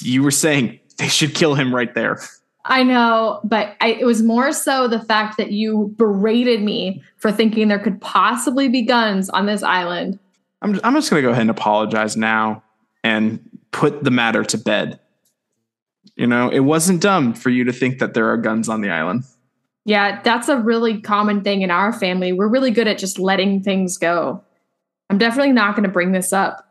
you 0.00 0.22
were 0.22 0.30
saying 0.30 0.78
they 0.98 1.08
should 1.08 1.34
kill 1.34 1.54
him 1.54 1.74
right 1.74 1.92
there. 1.94 2.20
I 2.64 2.82
know, 2.82 3.40
but 3.44 3.76
I, 3.80 3.92
it 3.92 4.04
was 4.04 4.22
more 4.22 4.52
so 4.52 4.86
the 4.86 5.00
fact 5.00 5.38
that 5.38 5.50
you 5.50 5.94
berated 5.96 6.62
me 6.62 7.02
for 7.16 7.32
thinking 7.32 7.68
there 7.68 7.78
could 7.78 8.00
possibly 8.00 8.68
be 8.68 8.82
guns 8.82 9.30
on 9.30 9.46
this 9.46 9.62
island. 9.62 10.18
I'm 10.60 10.78
I'm 10.84 10.94
just 10.94 11.10
going 11.10 11.22
to 11.22 11.26
go 11.26 11.30
ahead 11.30 11.42
and 11.42 11.50
apologize 11.50 12.16
now 12.16 12.62
and 13.02 13.40
put 13.70 14.04
the 14.04 14.10
matter 14.10 14.44
to 14.44 14.58
bed. 14.58 15.00
You 16.16 16.26
know, 16.26 16.50
it 16.50 16.60
wasn't 16.60 17.00
dumb 17.00 17.32
for 17.32 17.48
you 17.48 17.64
to 17.64 17.72
think 17.72 18.00
that 18.00 18.12
there 18.12 18.28
are 18.30 18.36
guns 18.36 18.68
on 18.68 18.82
the 18.82 18.90
island. 18.90 19.24
Yeah, 19.88 20.20
that's 20.20 20.50
a 20.50 20.58
really 20.58 21.00
common 21.00 21.42
thing 21.42 21.62
in 21.62 21.70
our 21.70 21.94
family. 21.94 22.34
We're 22.34 22.46
really 22.46 22.70
good 22.70 22.86
at 22.86 22.98
just 22.98 23.18
letting 23.18 23.62
things 23.62 23.96
go. 23.96 24.44
I'm 25.08 25.16
definitely 25.16 25.52
not 25.52 25.76
going 25.76 25.84
to 25.84 25.88
bring 25.88 26.12
this 26.12 26.30
up 26.30 26.70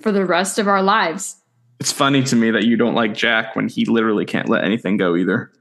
for 0.00 0.10
the 0.10 0.24
rest 0.24 0.58
of 0.58 0.66
our 0.66 0.82
lives. 0.82 1.36
It's 1.78 1.92
funny 1.92 2.24
to 2.24 2.34
me 2.34 2.50
that 2.50 2.64
you 2.64 2.76
don't 2.76 2.96
like 2.96 3.14
Jack 3.14 3.54
when 3.54 3.68
he 3.68 3.84
literally 3.84 4.24
can't 4.24 4.48
let 4.48 4.64
anything 4.64 4.96
go 4.96 5.14
either. 5.14 5.52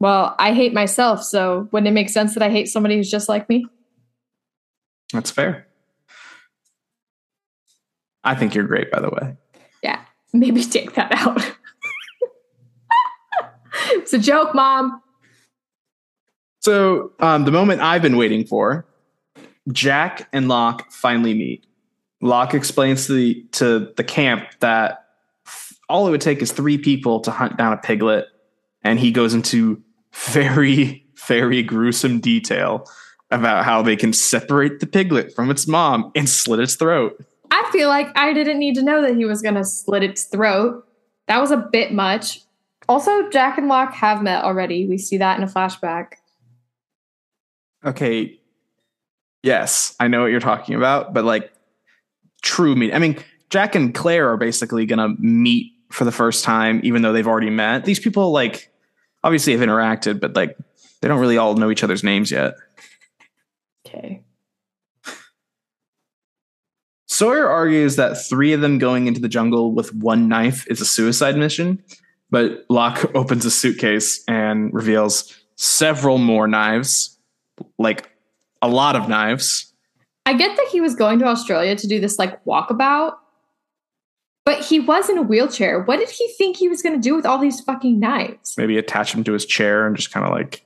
Well, 0.00 0.34
I 0.38 0.54
hate 0.54 0.72
myself, 0.72 1.22
so 1.22 1.68
wouldn't 1.70 1.88
it 1.88 1.92
make 1.92 2.08
sense 2.08 2.32
that 2.32 2.42
I 2.42 2.48
hate 2.48 2.70
somebody 2.70 2.96
who's 2.96 3.10
just 3.10 3.28
like 3.28 3.46
me? 3.50 3.66
That's 5.12 5.30
fair. 5.30 5.66
I 8.24 8.34
think 8.34 8.54
you're 8.54 8.66
great, 8.66 8.90
by 8.90 9.00
the 9.00 9.10
way. 9.10 9.36
Yeah, 9.82 10.00
maybe 10.32 10.64
take 10.64 10.94
that 10.94 11.12
out. 11.12 11.44
it's 13.90 14.14
a 14.14 14.18
joke, 14.18 14.54
mom. 14.54 15.02
So, 16.68 17.12
um, 17.20 17.46
the 17.46 17.50
moment 17.50 17.80
I've 17.80 18.02
been 18.02 18.18
waiting 18.18 18.44
for, 18.44 18.84
Jack 19.72 20.28
and 20.34 20.48
Locke 20.48 20.92
finally 20.92 21.32
meet. 21.32 21.64
Locke 22.20 22.52
explains 22.52 23.06
to 23.06 23.14
the 23.14 23.42
to 23.52 23.90
the 23.96 24.04
camp 24.04 24.44
that 24.60 25.06
all 25.88 26.06
it 26.06 26.10
would 26.10 26.20
take 26.20 26.42
is 26.42 26.52
three 26.52 26.76
people 26.76 27.20
to 27.20 27.30
hunt 27.30 27.56
down 27.56 27.72
a 27.72 27.78
piglet, 27.78 28.26
and 28.84 29.00
he 29.00 29.10
goes 29.10 29.32
into 29.32 29.82
very 30.12 31.06
very 31.26 31.62
gruesome 31.62 32.20
detail 32.20 32.86
about 33.30 33.64
how 33.64 33.80
they 33.80 33.96
can 33.96 34.12
separate 34.12 34.80
the 34.80 34.86
piglet 34.86 35.34
from 35.34 35.50
its 35.50 35.66
mom 35.66 36.12
and 36.14 36.28
slit 36.28 36.60
its 36.60 36.74
throat. 36.74 37.18
I 37.50 37.66
feel 37.72 37.88
like 37.88 38.08
I 38.14 38.34
didn't 38.34 38.58
need 38.58 38.74
to 38.74 38.82
know 38.82 39.00
that 39.00 39.16
he 39.16 39.24
was 39.24 39.40
going 39.40 39.54
to 39.54 39.64
slit 39.64 40.02
its 40.02 40.24
throat. 40.24 40.86
That 41.28 41.40
was 41.40 41.50
a 41.50 41.56
bit 41.56 41.94
much. 41.94 42.42
Also, 42.90 43.30
Jack 43.30 43.56
and 43.56 43.68
Locke 43.68 43.94
have 43.94 44.22
met 44.22 44.44
already. 44.44 44.86
We 44.86 44.98
see 44.98 45.16
that 45.16 45.38
in 45.38 45.44
a 45.44 45.46
flashback. 45.46 46.17
Okay, 47.84 48.40
yes, 49.42 49.94
I 50.00 50.08
know 50.08 50.22
what 50.22 50.30
you're 50.30 50.40
talking 50.40 50.74
about, 50.74 51.14
but 51.14 51.24
like 51.24 51.52
true 52.42 52.74
meet. 52.74 52.94
I 52.94 52.98
mean, 52.98 53.18
Jack 53.50 53.74
and 53.74 53.94
Claire 53.94 54.30
are 54.30 54.36
basically 54.36 54.86
going 54.86 54.98
to 54.98 55.20
meet 55.20 55.72
for 55.90 56.04
the 56.04 56.12
first 56.12 56.44
time, 56.44 56.80
even 56.84 57.02
though 57.02 57.12
they've 57.12 57.26
already 57.26 57.50
met. 57.50 57.84
These 57.84 58.00
people, 58.00 58.30
like, 58.30 58.70
obviously 59.24 59.52
have 59.52 59.62
interacted, 59.62 60.20
but 60.20 60.36
like, 60.36 60.56
they 61.00 61.08
don't 61.08 61.20
really 61.20 61.38
all 61.38 61.54
know 61.54 61.70
each 61.70 61.82
other's 61.82 62.04
names 62.04 62.30
yet. 62.30 62.54
Okay. 63.86 64.22
Sawyer 67.06 67.48
argues 67.48 67.96
that 67.96 68.14
three 68.14 68.52
of 68.52 68.60
them 68.60 68.78
going 68.78 69.06
into 69.06 69.20
the 69.20 69.28
jungle 69.28 69.72
with 69.72 69.94
one 69.94 70.28
knife 70.28 70.66
is 70.68 70.80
a 70.80 70.84
suicide 70.84 71.36
mission, 71.36 71.82
but 72.30 72.64
Locke 72.68 73.10
opens 73.14 73.44
a 73.44 73.50
suitcase 73.50 74.22
and 74.28 74.72
reveals 74.74 75.34
several 75.56 76.18
more 76.18 76.46
knives, 76.46 77.17
like 77.78 78.10
a 78.62 78.68
lot 78.68 78.96
of 78.96 79.08
knives. 79.08 79.72
I 80.26 80.34
get 80.34 80.56
that 80.56 80.68
he 80.70 80.80
was 80.80 80.94
going 80.94 81.18
to 81.20 81.26
Australia 81.26 81.74
to 81.76 81.86
do 81.86 82.00
this 82.00 82.18
like 82.18 82.44
walkabout, 82.44 83.14
but 84.44 84.64
he 84.64 84.80
was 84.80 85.08
in 85.08 85.18
a 85.18 85.22
wheelchair. 85.22 85.82
What 85.82 85.98
did 85.98 86.10
he 86.10 86.28
think 86.36 86.56
he 86.56 86.68
was 86.68 86.82
going 86.82 86.94
to 86.94 87.00
do 87.00 87.14
with 87.14 87.24
all 87.24 87.38
these 87.38 87.60
fucking 87.60 87.98
knives? 87.98 88.54
Maybe 88.58 88.76
attach 88.76 89.14
him 89.14 89.24
to 89.24 89.32
his 89.32 89.46
chair 89.46 89.86
and 89.86 89.96
just 89.96 90.12
kind 90.12 90.26
of 90.26 90.32
like 90.32 90.64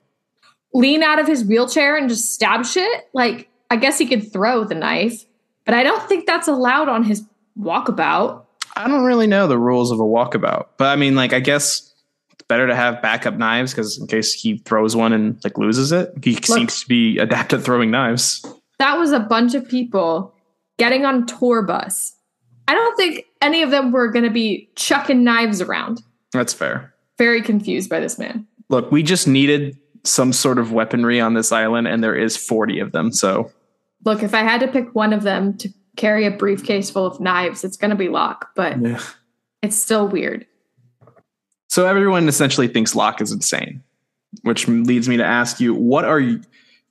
Lean 0.74 1.02
out 1.02 1.18
of 1.18 1.26
his 1.26 1.44
wheelchair 1.44 1.96
and 1.96 2.08
just 2.08 2.32
stab 2.32 2.64
shit? 2.64 3.08
Like, 3.12 3.48
I 3.70 3.76
guess 3.76 3.98
he 3.98 4.06
could 4.06 4.32
throw 4.32 4.64
the 4.64 4.74
knife, 4.74 5.24
but 5.64 5.74
I 5.74 5.82
don't 5.82 6.02
think 6.08 6.26
that's 6.26 6.48
allowed 6.48 6.88
on 6.88 7.04
his 7.04 7.24
walkabout. 7.58 8.44
I 8.74 8.88
don't 8.88 9.04
really 9.04 9.26
know 9.26 9.46
the 9.46 9.58
rules 9.58 9.90
of 9.90 10.00
a 10.00 10.04
walkabout, 10.04 10.68
but 10.78 10.86
I 10.86 10.96
mean, 10.96 11.14
like, 11.14 11.34
I 11.34 11.40
guess 11.40 11.91
it's 12.42 12.48
better 12.48 12.66
to 12.66 12.74
have 12.74 13.00
backup 13.00 13.34
knives 13.34 13.72
because 13.72 13.98
in 13.98 14.06
case 14.06 14.32
he 14.32 14.58
throws 14.58 14.96
one 14.96 15.12
and 15.12 15.42
like 15.44 15.58
loses 15.58 15.92
it, 15.92 16.12
he 16.22 16.34
seems 16.34 16.80
to 16.80 16.88
be 16.88 17.18
adept 17.18 17.52
at 17.52 17.62
throwing 17.62 17.90
knives. 17.90 18.44
That 18.78 18.98
was 18.98 19.12
a 19.12 19.20
bunch 19.20 19.54
of 19.54 19.68
people 19.68 20.34
getting 20.78 21.04
on 21.04 21.26
tour 21.26 21.62
bus. 21.62 22.16
I 22.66 22.74
don't 22.74 22.96
think 22.96 23.26
any 23.40 23.62
of 23.62 23.70
them 23.70 23.92
were 23.92 24.08
going 24.08 24.24
to 24.24 24.30
be 24.30 24.70
chucking 24.74 25.22
knives 25.22 25.60
around. 25.60 26.02
That's 26.32 26.52
fair. 26.52 26.92
Very 27.18 27.42
confused 27.42 27.88
by 27.88 28.00
this 28.00 28.18
man. 28.18 28.46
Look, 28.68 28.90
we 28.90 29.02
just 29.02 29.28
needed 29.28 29.78
some 30.04 30.32
sort 30.32 30.58
of 30.58 30.72
weaponry 30.72 31.20
on 31.20 31.34
this 31.34 31.52
island, 31.52 31.86
and 31.86 32.02
there 32.02 32.16
is 32.16 32.36
40 32.36 32.80
of 32.80 32.92
them. 32.92 33.12
So, 33.12 33.52
look, 34.04 34.22
if 34.22 34.34
I 34.34 34.42
had 34.42 34.60
to 34.60 34.68
pick 34.68 34.94
one 34.94 35.12
of 35.12 35.22
them 35.22 35.56
to 35.58 35.68
carry 35.96 36.26
a 36.26 36.30
briefcase 36.30 36.90
full 36.90 37.06
of 37.06 37.20
knives, 37.20 37.62
it's 37.62 37.76
going 37.76 37.90
to 37.90 37.96
be 37.96 38.08
Locke, 38.08 38.50
but 38.56 38.80
yeah. 38.80 39.00
it's 39.60 39.76
still 39.76 40.08
weird. 40.08 40.46
So, 41.72 41.86
everyone 41.86 42.28
essentially 42.28 42.68
thinks 42.68 42.94
Locke 42.94 43.22
is 43.22 43.32
insane, 43.32 43.82
which 44.42 44.68
leads 44.68 45.08
me 45.08 45.16
to 45.16 45.24
ask 45.24 45.58
you 45.58 45.72
what 45.72 46.04
are 46.04 46.20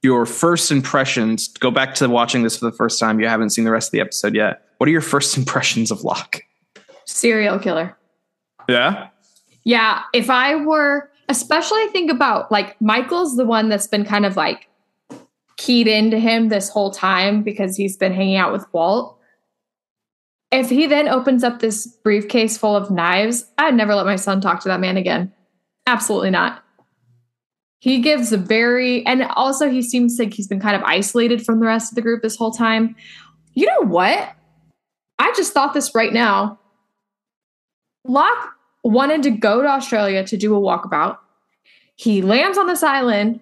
your 0.02 0.26
first 0.26 0.72
impressions? 0.72 1.50
Go 1.50 1.70
back 1.70 1.94
to 1.96 2.10
watching 2.10 2.42
this 2.42 2.58
for 2.58 2.66
the 2.66 2.76
first 2.76 3.00
time. 3.00 3.20
You 3.20 3.28
haven't 3.28 3.52
seen 3.52 3.64
the 3.64 3.70
rest 3.70 3.90
of 3.90 3.92
the 3.92 4.00
episode 4.00 4.34
yet. 4.34 4.66
What 4.80 4.88
are 4.88 4.92
your 4.92 5.02
first 5.02 5.38
impressions 5.38 5.92
of 5.92 6.04
Locke? 6.04 6.42
Serial 7.06 7.60
killer. 7.60 7.96
Yeah. 8.68 9.10
Yeah. 9.66 10.02
If 10.16 10.32
I 10.32 10.56
were, 10.56 11.12
especially 11.30 11.86
think 11.90 12.10
about 12.10 12.52
like 12.52 12.76
Michael's 12.82 13.38
the 13.38 13.46
one 13.46 13.70
that's 13.70 13.86
been 13.86 14.04
kind 14.04 14.26
of 14.26 14.36
like 14.36 14.68
keyed 15.58 15.88
into 15.88 16.18
him 16.18 16.50
this 16.50 16.70
whole 16.70 16.90
time 16.90 17.44
because 17.44 17.78
he's 17.78 17.98
been 17.98 18.14
hanging 18.14 18.38
out 18.38 18.52
with 18.52 18.66
Walt. 18.74 19.20
If 20.52 20.70
he 20.70 20.86
then 20.86 21.08
opens 21.08 21.44
up 21.44 21.60
this 21.60 21.88
briefcase 21.88 22.58
full 22.58 22.76
of 22.76 22.92
knives, 22.92 23.46
I'd 23.58 23.76
never 23.76 23.96
let 23.96 24.06
my 24.06 24.18
son 24.18 24.42
talk 24.42 24.62
to 24.62 24.70
that 24.70 24.82
man 24.82 24.98
again. 24.98 25.32
Absolutely 25.88 26.30
not. 26.30 26.64
He 27.80 28.00
gives 28.00 28.32
a 28.32 28.38
very, 28.38 29.06
and 29.06 29.24
also 29.24 29.70
he 29.70 29.82
seems 29.82 30.20
like 30.20 30.34
he's 30.34 30.48
been 30.48 30.60
kind 30.60 30.76
of 30.76 30.84
isolated 30.84 31.44
from 31.44 31.60
the 31.60 31.66
rest 31.66 31.92
of 31.92 31.96
the 31.96 32.02
group 32.02 32.22
this 32.22 32.36
whole 32.36 32.52
time. 32.52 32.96
You 33.54 33.66
know 33.66 33.88
what? 33.88 34.36
I 35.18 35.34
just 35.36 35.54
thought 35.54 35.74
this 35.74 35.96
right 35.96 36.14
now. 36.14 36.60
Locke 38.06 38.54
wanted 38.84 39.24
to 39.24 39.32
go 39.32 39.62
to 39.62 39.68
Australia 39.68 40.24
to 40.26 40.38
do 40.38 40.56
a 40.56 40.60
walkabout. 40.60 41.18
He 41.96 42.22
lands 42.22 42.58
on 42.58 42.68
this 42.68 42.84
island, 42.84 43.42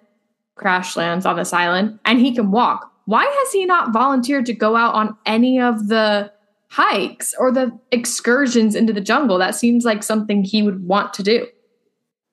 crash 0.56 0.96
lands 0.96 1.26
on 1.26 1.38
this 1.38 1.54
island, 1.54 2.00
and 2.06 2.20
he 2.20 2.34
can 2.34 2.52
walk. 2.52 2.92
Why 3.06 3.26
has 3.26 3.52
he 3.52 3.66
not 3.66 3.92
volunteered 3.92 4.46
to 4.46 4.54
go 4.54 4.76
out 4.76 4.94
on 4.94 5.18
any 5.26 5.60
of 5.60 5.88
the 5.88 6.32
hikes 6.70 7.34
or 7.38 7.52
the 7.52 7.78
excursions 7.92 8.76
into 8.76 8.94
the 8.94 9.02
jungle? 9.02 9.38
That 9.38 9.56
seems 9.56 9.86
like 9.86 10.04
something 10.04 10.44
he 10.44 10.64
would 10.64 10.88
want 10.88 11.14
to 11.16 11.24
do. 11.24 11.48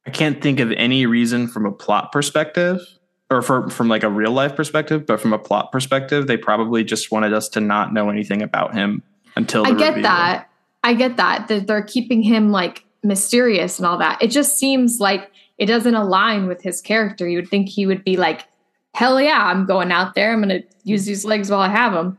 I 0.06 0.10
can't 0.10 0.40
think 0.40 0.60
of 0.60 0.70
any 0.72 1.04
reason 1.06 1.48
from 1.48 1.66
a 1.66 1.72
plot 1.72 2.12
perspective 2.12 2.80
or 3.28 3.42
for, 3.42 3.68
from 3.70 3.88
like 3.88 4.04
a 4.04 4.08
real 4.08 4.30
life 4.30 4.54
perspective, 4.54 5.04
but 5.04 5.20
from 5.20 5.32
a 5.32 5.38
plot 5.38 5.72
perspective, 5.72 6.26
they 6.26 6.36
probably 6.36 6.84
just 6.84 7.10
wanted 7.10 7.32
us 7.32 7.48
to 7.50 7.60
not 7.60 7.92
know 7.92 8.08
anything 8.08 8.40
about 8.40 8.72
him 8.72 9.02
until 9.34 9.66
I 9.66 9.72
get 9.72 9.88
reveal. 9.88 10.02
that. 10.04 10.48
I 10.84 10.94
get 10.94 11.16
that 11.16 11.48
that 11.48 11.66
they're 11.66 11.82
keeping 11.82 12.22
him 12.22 12.52
like 12.52 12.84
mysterious 13.02 13.78
and 13.78 13.86
all 13.86 13.98
that. 13.98 14.22
It 14.22 14.30
just 14.30 14.58
seems 14.58 15.00
like 15.00 15.32
it 15.58 15.66
doesn't 15.66 15.94
align 15.94 16.46
with 16.46 16.62
his 16.62 16.80
character. 16.80 17.28
You 17.28 17.38
would 17.38 17.48
think 17.48 17.68
he 17.68 17.86
would 17.86 18.04
be 18.04 18.16
like, 18.16 18.46
"Hell 18.94 19.20
yeah, 19.20 19.46
I'm 19.46 19.66
going 19.66 19.90
out 19.90 20.14
there. 20.14 20.32
I'm 20.32 20.42
going 20.42 20.62
to 20.62 20.68
use 20.84 21.04
these 21.04 21.24
legs 21.24 21.50
while 21.50 21.60
I 21.60 21.68
have 21.68 21.92
them." 21.92 22.18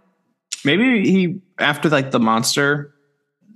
Maybe 0.65 1.09
he 1.09 1.41
after 1.59 1.89
like 1.89 2.11
the 2.11 2.19
monster 2.19 2.93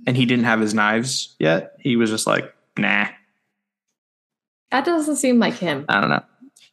and 0.06 0.16
he 0.16 0.26
didn't 0.26 0.44
have 0.44 0.60
his 0.60 0.74
knives 0.74 1.34
yet. 1.38 1.76
He 1.80 1.96
was 1.96 2.10
just 2.10 2.26
like, 2.26 2.52
"Nah." 2.76 3.06
That 4.70 4.84
doesn't 4.84 5.16
seem 5.16 5.38
like 5.38 5.54
him. 5.54 5.84
I 5.88 6.00
don't 6.00 6.10
know. 6.10 6.24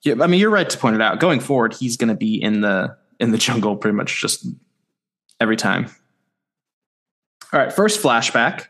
Yeah, 0.04 0.16
I 0.22 0.28
mean, 0.28 0.40
you're 0.40 0.50
right 0.50 0.70
to 0.70 0.78
point 0.78 0.96
it 0.96 1.02
out. 1.02 1.20
Going 1.20 1.42
forward, 1.42 1.74
he's 1.74 1.98
going 1.98 2.08
to 2.08 2.16
be 2.16 2.42
in 2.42 2.62
the 2.62 2.96
in 3.20 3.32
the 3.32 3.38
jungle 3.38 3.76
pretty 3.76 3.96
much 3.96 4.22
just 4.22 4.48
every 5.40 5.58
time. 5.58 5.88
All 7.52 7.60
right, 7.60 7.74
first 7.74 8.02
flashback. 8.02 8.68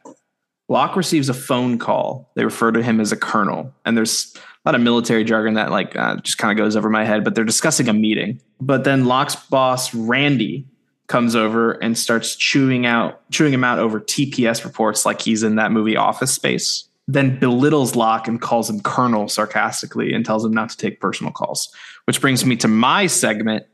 Locke 0.67 0.95
receives 0.95 1.29
a 1.29 1.33
phone 1.33 1.77
call. 1.79 2.31
They 2.35 2.43
refer 2.43 2.71
to 2.71 2.81
him 2.81 2.99
as 2.99 3.11
a 3.11 3.17
colonel, 3.17 3.73
and 3.85 3.95
there's 3.95 4.35
a 4.35 4.69
lot 4.69 4.75
of 4.75 4.81
military 4.81 5.23
jargon 5.23 5.55
that 5.55 5.71
like 5.71 5.95
uh, 5.95 6.17
just 6.17 6.37
kind 6.37 6.51
of 6.51 6.63
goes 6.63 6.75
over 6.75 6.89
my 6.89 7.05
head. 7.05 7.23
But 7.23 7.35
they're 7.35 7.45
discussing 7.45 7.89
a 7.89 7.93
meeting. 7.93 8.41
But 8.59 8.83
then 8.83 9.05
Locke's 9.05 9.35
boss 9.35 9.93
Randy 9.93 10.65
comes 11.09 11.35
over 11.35 11.71
and 11.71 11.97
starts 11.97 12.35
chewing 12.35 12.85
out 12.85 13.19
chewing 13.31 13.53
him 13.53 13.63
out 13.63 13.79
over 13.79 13.99
TPS 13.99 14.63
reports, 14.63 15.05
like 15.05 15.21
he's 15.21 15.43
in 15.43 15.55
that 15.55 15.71
movie 15.71 15.97
Office 15.97 16.31
Space. 16.31 16.85
Then 17.07 17.39
belittles 17.39 17.95
Locke 17.95 18.27
and 18.27 18.39
calls 18.39 18.69
him 18.69 18.79
Colonel 18.81 19.27
sarcastically 19.27 20.13
and 20.13 20.23
tells 20.23 20.45
him 20.45 20.53
not 20.53 20.69
to 20.69 20.77
take 20.77 21.01
personal 21.01 21.33
calls. 21.33 21.73
Which 22.05 22.21
brings 22.21 22.45
me 22.45 22.55
to 22.57 22.67
my 22.67 23.07
segment, 23.07 23.65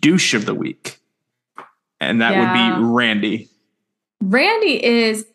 douche 0.00 0.34
of 0.34 0.46
the 0.46 0.54
week, 0.54 0.98
and 2.00 2.20
that 2.22 2.32
Yeah. 2.32 2.40
would 2.78 2.80
be 2.80 2.84
Randy. 2.86 3.48
Randy 4.22 4.82
is 4.84 5.26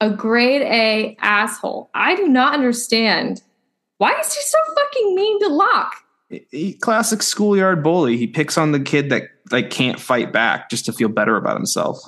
a 0.00 0.10
grade 0.10 0.62
A 0.62 1.16
asshole. 1.20 1.90
I 1.94 2.14
do 2.14 2.28
not 2.28 2.54
understand. 2.54 3.42
Why 3.98 4.12
is 4.20 4.32
he 4.32 4.40
so 4.42 4.58
fucking 4.76 5.14
mean 5.16 5.40
to 5.40 5.48
Locke? 5.48 6.03
He, 6.50 6.74
classic 6.74 7.22
schoolyard 7.22 7.82
bully. 7.82 8.16
He 8.16 8.26
picks 8.26 8.56
on 8.56 8.72
the 8.72 8.80
kid 8.80 9.10
that 9.10 9.24
like 9.50 9.70
can't 9.70 10.00
fight 10.00 10.32
back 10.32 10.70
just 10.70 10.86
to 10.86 10.92
feel 10.92 11.08
better 11.08 11.36
about 11.36 11.56
himself. 11.56 11.98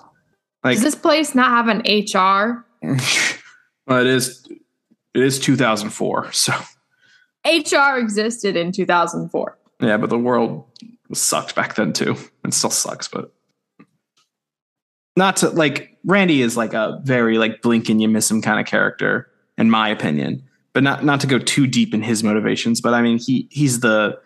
Like 0.64 0.74
Does 0.74 0.82
this 0.82 0.94
place 0.94 1.34
not 1.34 1.50
have 1.50 1.68
an 1.68 1.82
HR? 1.86 2.66
well, 3.86 4.00
it 4.00 4.06
is 4.06 4.46
it 5.14 5.22
is 5.22 5.38
2004. 5.38 6.32
So 6.32 6.52
HR 7.46 7.98
existed 7.98 8.56
in 8.56 8.72
2004. 8.72 9.58
yeah, 9.80 9.96
but 9.96 10.10
the 10.10 10.18
world 10.18 10.64
sucked 11.12 11.54
back 11.54 11.76
then 11.76 11.92
too. 11.92 12.16
It 12.44 12.54
still 12.54 12.70
sucks, 12.70 13.08
but 13.08 13.32
not 15.16 15.36
to 15.36 15.50
like 15.50 15.96
Randy 16.04 16.42
is 16.42 16.56
like 16.56 16.74
a 16.74 17.00
very 17.04 17.38
like 17.38 17.62
blink 17.62 17.88
and 17.88 18.00
you 18.00 18.08
miss 18.08 18.30
him 18.30 18.42
kind 18.42 18.60
of 18.60 18.66
character, 18.66 19.30
in 19.56 19.70
my 19.70 19.88
opinion. 19.88 20.42
But 20.76 20.82
not 20.82 21.02
not 21.02 21.20
to 21.20 21.26
go 21.26 21.38
too 21.38 21.66
deep 21.66 21.94
in 21.94 22.02
his 22.02 22.22
motivations. 22.22 22.82
But 22.82 22.92
I 22.92 23.00
mean, 23.00 23.16
he 23.16 23.48
he's 23.50 23.80
the 23.80 24.20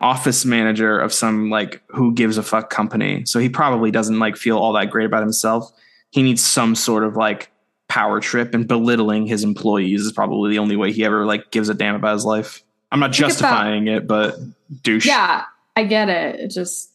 office 0.00 0.46
manager 0.46 0.98
of 0.98 1.12
some 1.12 1.50
like 1.50 1.82
who 1.88 2.14
gives 2.14 2.38
a 2.38 2.42
fuck 2.42 2.70
company, 2.70 3.26
so 3.26 3.38
he 3.38 3.50
probably 3.50 3.90
doesn't 3.90 4.18
like 4.18 4.38
feel 4.38 4.56
all 4.56 4.72
that 4.72 4.88
great 4.88 5.04
about 5.04 5.20
himself. 5.20 5.70
He 6.08 6.22
needs 6.22 6.42
some 6.42 6.74
sort 6.74 7.04
of 7.04 7.16
like 7.16 7.50
power 7.86 8.18
trip, 8.18 8.54
and 8.54 8.66
belittling 8.66 9.26
his 9.26 9.44
employees 9.44 10.00
is 10.06 10.12
probably 10.12 10.52
the 10.52 10.58
only 10.58 10.74
way 10.74 10.90
he 10.90 11.04
ever 11.04 11.26
like 11.26 11.50
gives 11.50 11.68
a 11.68 11.74
damn 11.74 11.96
about 11.96 12.14
his 12.14 12.24
life. 12.24 12.64
I'm 12.90 12.98
not 12.98 13.14
Think 13.14 13.18
about- 13.18 13.28
justifying 13.28 13.86
it, 13.88 14.06
but 14.06 14.36
douche. 14.80 15.04
Yeah, 15.04 15.44
I 15.76 15.84
get 15.84 16.08
it. 16.08 16.40
It 16.40 16.48
just, 16.50 16.92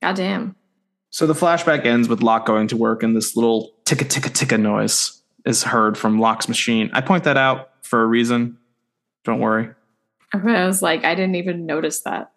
goddamn. 0.00 0.56
So 1.10 1.26
the 1.26 1.34
flashback 1.34 1.84
ends 1.84 2.08
with 2.08 2.22
Locke 2.22 2.46
going 2.46 2.68
to 2.68 2.78
work, 2.78 3.02
and 3.02 3.14
this 3.14 3.36
little 3.36 3.74
ticka 3.84 4.06
ticka 4.06 4.30
ticka 4.30 4.56
noise 4.56 5.20
is 5.44 5.64
heard 5.64 5.98
from 5.98 6.18
Locke's 6.18 6.48
machine. 6.48 6.88
I 6.94 7.02
point 7.02 7.24
that 7.24 7.36
out 7.36 7.75
for 7.86 8.02
a 8.02 8.06
reason. 8.06 8.58
Don't 9.24 9.40
worry. 9.40 9.70
I 10.32 10.66
was 10.66 10.82
like, 10.82 11.04
I 11.04 11.14
didn't 11.14 11.36
even 11.36 11.66
notice 11.66 12.00
that. 12.00 12.32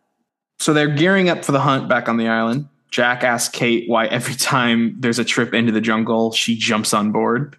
So 0.59 0.73
they're 0.73 0.93
gearing 0.93 1.29
up 1.29 1.45
for 1.45 1.51
the 1.51 1.59
hunt 1.59 1.89
back 1.89 2.09
on 2.09 2.17
the 2.17 2.27
island. 2.27 2.67
Jack 2.91 3.23
asks 3.23 3.53
Kate 3.53 3.87
why 3.87 4.07
every 4.07 4.35
time 4.35 4.95
there's 4.99 5.19
a 5.19 5.25
trip 5.25 5.53
into 5.53 5.71
the 5.71 5.81
jungle, 5.81 6.31
she 6.31 6.55
jumps 6.55 6.93
on 6.93 7.11
board. 7.11 7.55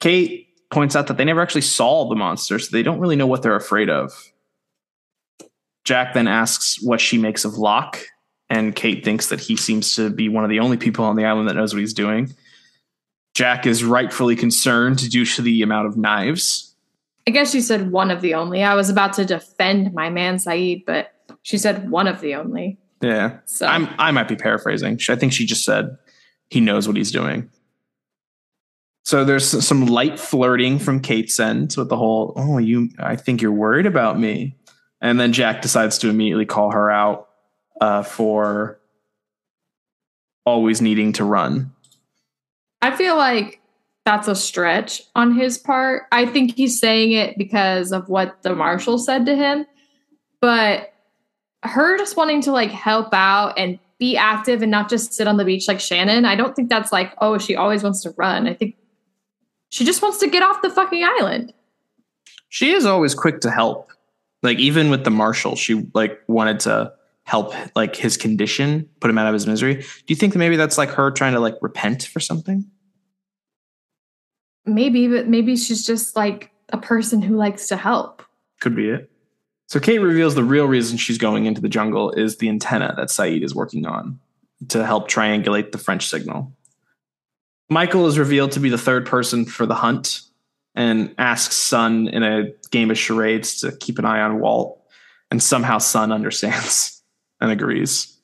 Kate 0.00 0.48
points 0.70 0.94
out 0.94 1.08
that 1.08 1.16
they 1.16 1.24
never 1.24 1.40
actually 1.40 1.60
saw 1.62 2.08
the 2.08 2.14
monster, 2.14 2.58
so 2.58 2.68
they 2.70 2.82
don't 2.82 3.00
really 3.00 3.16
know 3.16 3.26
what 3.26 3.42
they're 3.42 3.56
afraid 3.56 3.90
of. 3.90 4.12
Jack 5.84 6.14
then 6.14 6.28
asks 6.28 6.82
what 6.82 7.00
she 7.00 7.18
makes 7.18 7.44
of 7.44 7.56
Locke, 7.58 7.98
and 8.48 8.76
Kate 8.76 9.04
thinks 9.04 9.28
that 9.28 9.40
he 9.40 9.56
seems 9.56 9.94
to 9.96 10.10
be 10.10 10.28
one 10.28 10.44
of 10.44 10.50
the 10.50 10.60
only 10.60 10.76
people 10.76 11.04
on 11.04 11.16
the 11.16 11.24
island 11.24 11.48
that 11.48 11.56
knows 11.56 11.72
what 11.74 11.80
he's 11.80 11.94
doing. 11.94 12.32
Jack 13.34 13.66
is 13.66 13.84
rightfully 13.84 14.36
concerned 14.36 15.10
due 15.10 15.24
to 15.24 15.42
the 15.42 15.62
amount 15.62 15.86
of 15.86 15.96
knives. 15.96 16.74
I 17.26 17.30
guess 17.30 17.52
she 17.52 17.60
said 17.60 17.92
one 17.92 18.10
of 18.10 18.22
the 18.22 18.34
only. 18.34 18.62
I 18.62 18.74
was 18.74 18.90
about 18.90 19.12
to 19.14 19.24
defend 19.24 19.92
my 19.92 20.10
man 20.10 20.36
Sayid, 20.36 20.84
but 20.84 21.14
she 21.42 21.58
said 21.58 21.90
one 21.90 22.08
of 22.08 22.20
the 22.20 22.34
only. 22.34 22.78
Yeah. 23.00 23.38
So 23.46 23.66
I'm 23.66 23.88
I 23.98 24.10
might 24.10 24.28
be 24.28 24.36
paraphrasing. 24.36 24.98
I 25.08 25.16
think 25.16 25.32
she 25.32 25.46
just 25.46 25.64
said 25.64 25.96
he 26.48 26.60
knows 26.60 26.86
what 26.86 26.96
he's 26.96 27.12
doing. 27.12 27.50
So 29.04 29.24
there's 29.24 29.64
some 29.64 29.86
light 29.86 30.18
flirting 30.20 30.78
from 30.78 31.00
Kate's 31.00 31.40
end 31.40 31.74
with 31.76 31.88
the 31.88 31.96
whole, 31.96 32.32
"Oh, 32.36 32.58
you 32.58 32.90
I 32.98 33.16
think 33.16 33.40
you're 33.40 33.52
worried 33.52 33.86
about 33.86 34.18
me." 34.18 34.56
And 35.00 35.18
then 35.18 35.32
Jack 35.32 35.62
decides 35.62 35.98
to 35.98 36.10
immediately 36.10 36.44
call 36.44 36.72
her 36.72 36.90
out 36.90 37.28
uh, 37.80 38.02
for 38.02 38.78
always 40.44 40.82
needing 40.82 41.12
to 41.14 41.24
run. 41.24 41.72
I 42.82 42.96
feel 42.96 43.16
like 43.16 43.60
that's 44.04 44.28
a 44.28 44.34
stretch 44.34 45.02
on 45.14 45.34
his 45.34 45.58
part. 45.58 46.04
I 46.12 46.26
think 46.26 46.56
he's 46.56 46.80
saying 46.80 47.12
it 47.12 47.36
because 47.36 47.92
of 47.92 48.08
what 48.08 48.42
the 48.42 48.54
marshal 48.54 48.98
said 48.98 49.26
to 49.26 49.36
him, 49.36 49.66
but 50.40 50.92
her 51.62 51.98
just 51.98 52.16
wanting 52.16 52.40
to 52.42 52.52
like 52.52 52.70
help 52.70 53.12
out 53.12 53.58
and 53.58 53.78
be 53.98 54.16
active 54.16 54.62
and 54.62 54.70
not 54.70 54.88
just 54.88 55.12
sit 55.12 55.28
on 55.28 55.36
the 55.36 55.44
beach 55.44 55.68
like 55.68 55.78
Shannon. 55.78 56.24
I 56.24 56.34
don't 56.34 56.56
think 56.56 56.70
that's 56.70 56.90
like, 56.90 57.12
oh, 57.20 57.36
she 57.36 57.54
always 57.54 57.82
wants 57.82 58.02
to 58.02 58.14
run. 58.16 58.48
I 58.48 58.54
think 58.54 58.76
she 59.68 59.84
just 59.84 60.00
wants 60.00 60.18
to 60.18 60.28
get 60.28 60.42
off 60.42 60.62
the 60.62 60.70
fucking 60.70 61.04
island. 61.04 61.52
She 62.48 62.72
is 62.72 62.86
always 62.86 63.14
quick 63.14 63.42
to 63.42 63.50
help. 63.50 63.92
Like 64.42 64.58
even 64.58 64.90
with 64.90 65.04
the 65.04 65.10
marshal, 65.10 65.54
she 65.54 65.86
like 65.94 66.18
wanted 66.26 66.60
to 66.60 66.92
help 67.24 67.54
like 67.76 67.96
his 67.96 68.16
condition, 68.16 68.88
put 69.00 69.10
him 69.10 69.18
out 69.18 69.26
of 69.26 69.34
his 69.34 69.46
misery. 69.46 69.76
Do 69.76 70.04
you 70.08 70.16
think 70.16 70.32
that 70.32 70.38
maybe 70.38 70.56
that's 70.56 70.78
like 70.78 70.90
her 70.90 71.10
trying 71.10 71.34
to 71.34 71.40
like 71.40 71.54
repent 71.60 72.04
for 72.04 72.20
something? 72.20 72.64
Maybe, 74.66 75.08
but 75.08 75.28
maybe 75.28 75.56
she's 75.56 75.86
just 75.86 76.16
like 76.16 76.50
a 76.72 76.78
person 76.78 77.22
who 77.22 77.36
likes 77.36 77.68
to 77.68 77.76
help. 77.76 78.22
Could 78.60 78.76
be 78.76 78.90
it. 78.90 79.10
So 79.68 79.78
Kate 79.78 79.98
reveals 79.98 80.34
the 80.34 80.44
real 80.44 80.66
reason 80.66 80.98
she's 80.98 81.18
going 81.18 81.46
into 81.46 81.60
the 81.60 81.68
jungle 81.68 82.10
is 82.10 82.38
the 82.38 82.48
antenna 82.48 82.92
that 82.96 83.08
Sayid 83.08 83.44
is 83.44 83.54
working 83.54 83.86
on 83.86 84.18
to 84.68 84.84
help 84.84 85.08
triangulate 85.08 85.72
the 85.72 85.78
French 85.78 86.08
signal. 86.08 86.52
Michael 87.68 88.06
is 88.06 88.18
revealed 88.18 88.52
to 88.52 88.60
be 88.60 88.68
the 88.68 88.76
third 88.76 89.06
person 89.06 89.44
for 89.44 89.66
the 89.66 89.76
hunt 89.76 90.22
and 90.74 91.14
asks 91.18 91.56
Sun 91.56 92.08
in 92.08 92.22
a 92.24 92.50
game 92.70 92.90
of 92.90 92.98
charades 92.98 93.60
to 93.60 93.70
keep 93.76 93.98
an 93.98 94.04
eye 94.04 94.20
on 94.20 94.40
Walt. 94.40 94.82
And 95.30 95.40
somehow 95.40 95.78
Sun 95.78 96.10
understands 96.12 96.99
and 97.40 97.50
agrees. 97.50 98.16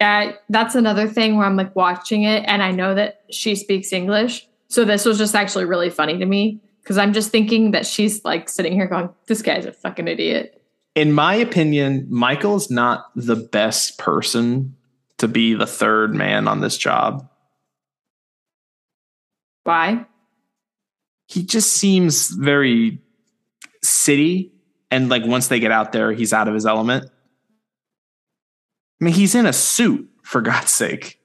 Yeah, 0.00 0.32
that's 0.48 0.74
another 0.74 1.06
thing 1.06 1.36
where 1.36 1.46
I'm 1.46 1.56
like 1.56 1.74
watching 1.76 2.24
it 2.24 2.44
and 2.46 2.62
I 2.62 2.72
know 2.72 2.94
that 2.94 3.20
she 3.30 3.54
speaks 3.54 3.92
English. 3.92 4.46
So 4.68 4.84
this 4.84 5.04
was 5.04 5.18
just 5.18 5.34
actually 5.34 5.64
really 5.64 5.90
funny 5.90 6.18
to 6.18 6.26
me 6.26 6.60
because 6.82 6.98
I'm 6.98 7.12
just 7.12 7.30
thinking 7.30 7.70
that 7.70 7.86
she's 7.86 8.24
like 8.24 8.48
sitting 8.48 8.72
here 8.72 8.86
going, 8.86 9.08
this 9.26 9.40
guy's 9.40 9.66
a 9.66 9.72
fucking 9.72 10.08
idiot. 10.08 10.60
In 10.94 11.12
my 11.12 11.34
opinion, 11.34 12.06
Michael's 12.08 12.70
not 12.70 13.06
the 13.16 13.36
best 13.36 13.98
person 13.98 14.76
to 15.18 15.28
be 15.28 15.54
the 15.54 15.66
third 15.66 16.14
man 16.14 16.48
on 16.48 16.60
this 16.60 16.76
job. 16.76 17.28
Why? 19.64 20.06
He 21.26 21.42
just 21.44 21.72
seems 21.72 22.28
very 22.28 23.00
city 23.82 24.52
and 24.90 25.08
like 25.08 25.24
once 25.24 25.48
they 25.48 25.60
get 25.60 25.72
out 25.72 25.92
there, 25.92 26.12
he's 26.12 26.32
out 26.32 26.48
of 26.48 26.54
his 26.54 26.66
element. 26.66 27.10
I 29.04 29.06
mean, 29.06 29.12
he's 29.12 29.34
in 29.34 29.44
a 29.44 29.52
suit 29.52 30.08
for 30.22 30.40
God's 30.40 30.70
sake. 30.70 31.20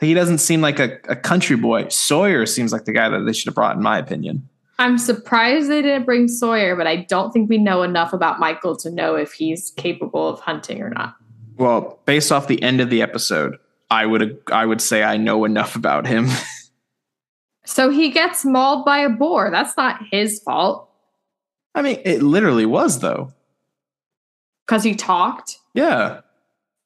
He 0.00 0.12
doesn't 0.12 0.36
seem 0.36 0.60
like 0.60 0.78
a, 0.78 0.98
a 1.08 1.16
country 1.16 1.56
boy. 1.56 1.88
Sawyer 1.88 2.44
seems 2.44 2.74
like 2.74 2.84
the 2.84 2.92
guy 2.92 3.08
that 3.08 3.20
they 3.20 3.32
should 3.32 3.46
have 3.46 3.54
brought, 3.54 3.74
in 3.74 3.82
my 3.82 3.96
opinion. 3.96 4.46
I'm 4.78 4.98
surprised 4.98 5.70
they 5.70 5.80
didn't 5.80 6.04
bring 6.04 6.28
Sawyer, 6.28 6.76
but 6.76 6.86
I 6.86 6.96
don't 6.96 7.32
think 7.32 7.48
we 7.48 7.56
know 7.56 7.84
enough 7.84 8.12
about 8.12 8.38
Michael 8.38 8.76
to 8.76 8.90
know 8.90 9.14
if 9.14 9.32
he's 9.32 9.70
capable 9.78 10.28
of 10.28 10.40
hunting 10.40 10.82
or 10.82 10.90
not. 10.90 11.16
Well, 11.56 12.00
based 12.04 12.30
off 12.30 12.48
the 12.48 12.62
end 12.62 12.82
of 12.82 12.90
the 12.90 13.00
episode, 13.00 13.56
I 13.90 14.04
would 14.04 14.38
I 14.52 14.66
would 14.66 14.82
say 14.82 15.02
I 15.02 15.16
know 15.16 15.46
enough 15.46 15.74
about 15.74 16.06
him. 16.06 16.28
so 17.64 17.88
he 17.88 18.10
gets 18.10 18.44
mauled 18.44 18.84
by 18.84 18.98
a 18.98 19.08
boar. 19.08 19.50
That's 19.50 19.74
not 19.78 20.02
his 20.10 20.38
fault. 20.42 20.90
I 21.74 21.80
mean, 21.80 21.98
it 22.04 22.22
literally 22.22 22.66
was 22.66 22.98
though. 22.98 23.32
Cuz 24.66 24.82
he 24.82 24.94
talked? 24.94 25.56
Yeah. 25.72 26.20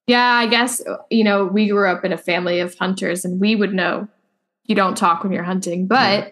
Yeah, 0.07 0.25
I 0.25 0.47
guess 0.47 0.81
you 1.11 1.25
know, 1.25 1.45
we 1.45 1.69
grew 1.69 1.89
up 1.89 2.05
in 2.05 2.13
a 2.13 2.19
family 2.19 2.61
of 2.61 2.75
hunters 2.77 3.25
and 3.25 3.41
we 3.41 3.57
would 3.57 3.75
know 3.75 4.09
you 4.65 4.75
don't 4.75 4.97
talk 4.97 5.23
when 5.23 5.33
you're 5.33 5.43
hunting, 5.43 5.87
but 5.87 6.25
yeah 6.25 6.31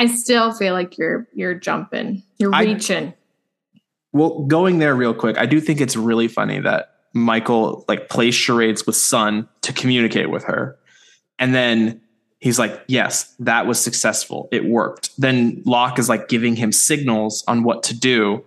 I 0.00 0.06
still 0.06 0.52
feel 0.52 0.72
like 0.72 0.96
you're 0.96 1.28
you're 1.34 1.54
jumping. 1.54 2.22
You're 2.38 2.54
I, 2.54 2.64
reaching. 2.64 3.12
Well, 4.12 4.44
going 4.44 4.78
there 4.78 4.94
real 4.94 5.12
quick, 5.12 5.36
I 5.38 5.44
do 5.44 5.60
think 5.60 5.80
it's 5.80 5.94
really 5.94 6.26
funny 6.26 6.58
that 6.60 6.94
Michael 7.12 7.84
like 7.86 8.08
plays 8.08 8.34
charades 8.34 8.86
with 8.86 8.96
Sun 8.96 9.46
to 9.60 9.74
communicate 9.74 10.30
with 10.30 10.44
her. 10.44 10.78
And 11.38 11.54
then 11.54 12.00
he's 12.38 12.58
like, 12.58 12.82
Yes, 12.86 13.34
that 13.40 13.66
was 13.66 13.78
successful. 13.78 14.48
It 14.52 14.64
worked. 14.64 15.10
Then 15.18 15.62
Locke 15.66 15.98
is 15.98 16.08
like 16.08 16.28
giving 16.28 16.56
him 16.56 16.72
signals 16.72 17.44
on 17.46 17.62
what 17.62 17.82
to 17.82 17.98
do. 17.98 18.42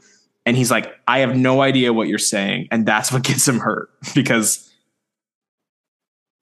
And 0.45 0.57
he's 0.57 0.71
like, 0.71 0.93
I 1.07 1.19
have 1.19 1.35
no 1.35 1.61
idea 1.61 1.93
what 1.93 2.07
you're 2.07 2.17
saying. 2.17 2.67
And 2.71 2.85
that's 2.85 3.11
what 3.11 3.23
gets 3.23 3.47
him 3.47 3.59
hurt 3.59 3.89
because 4.13 4.71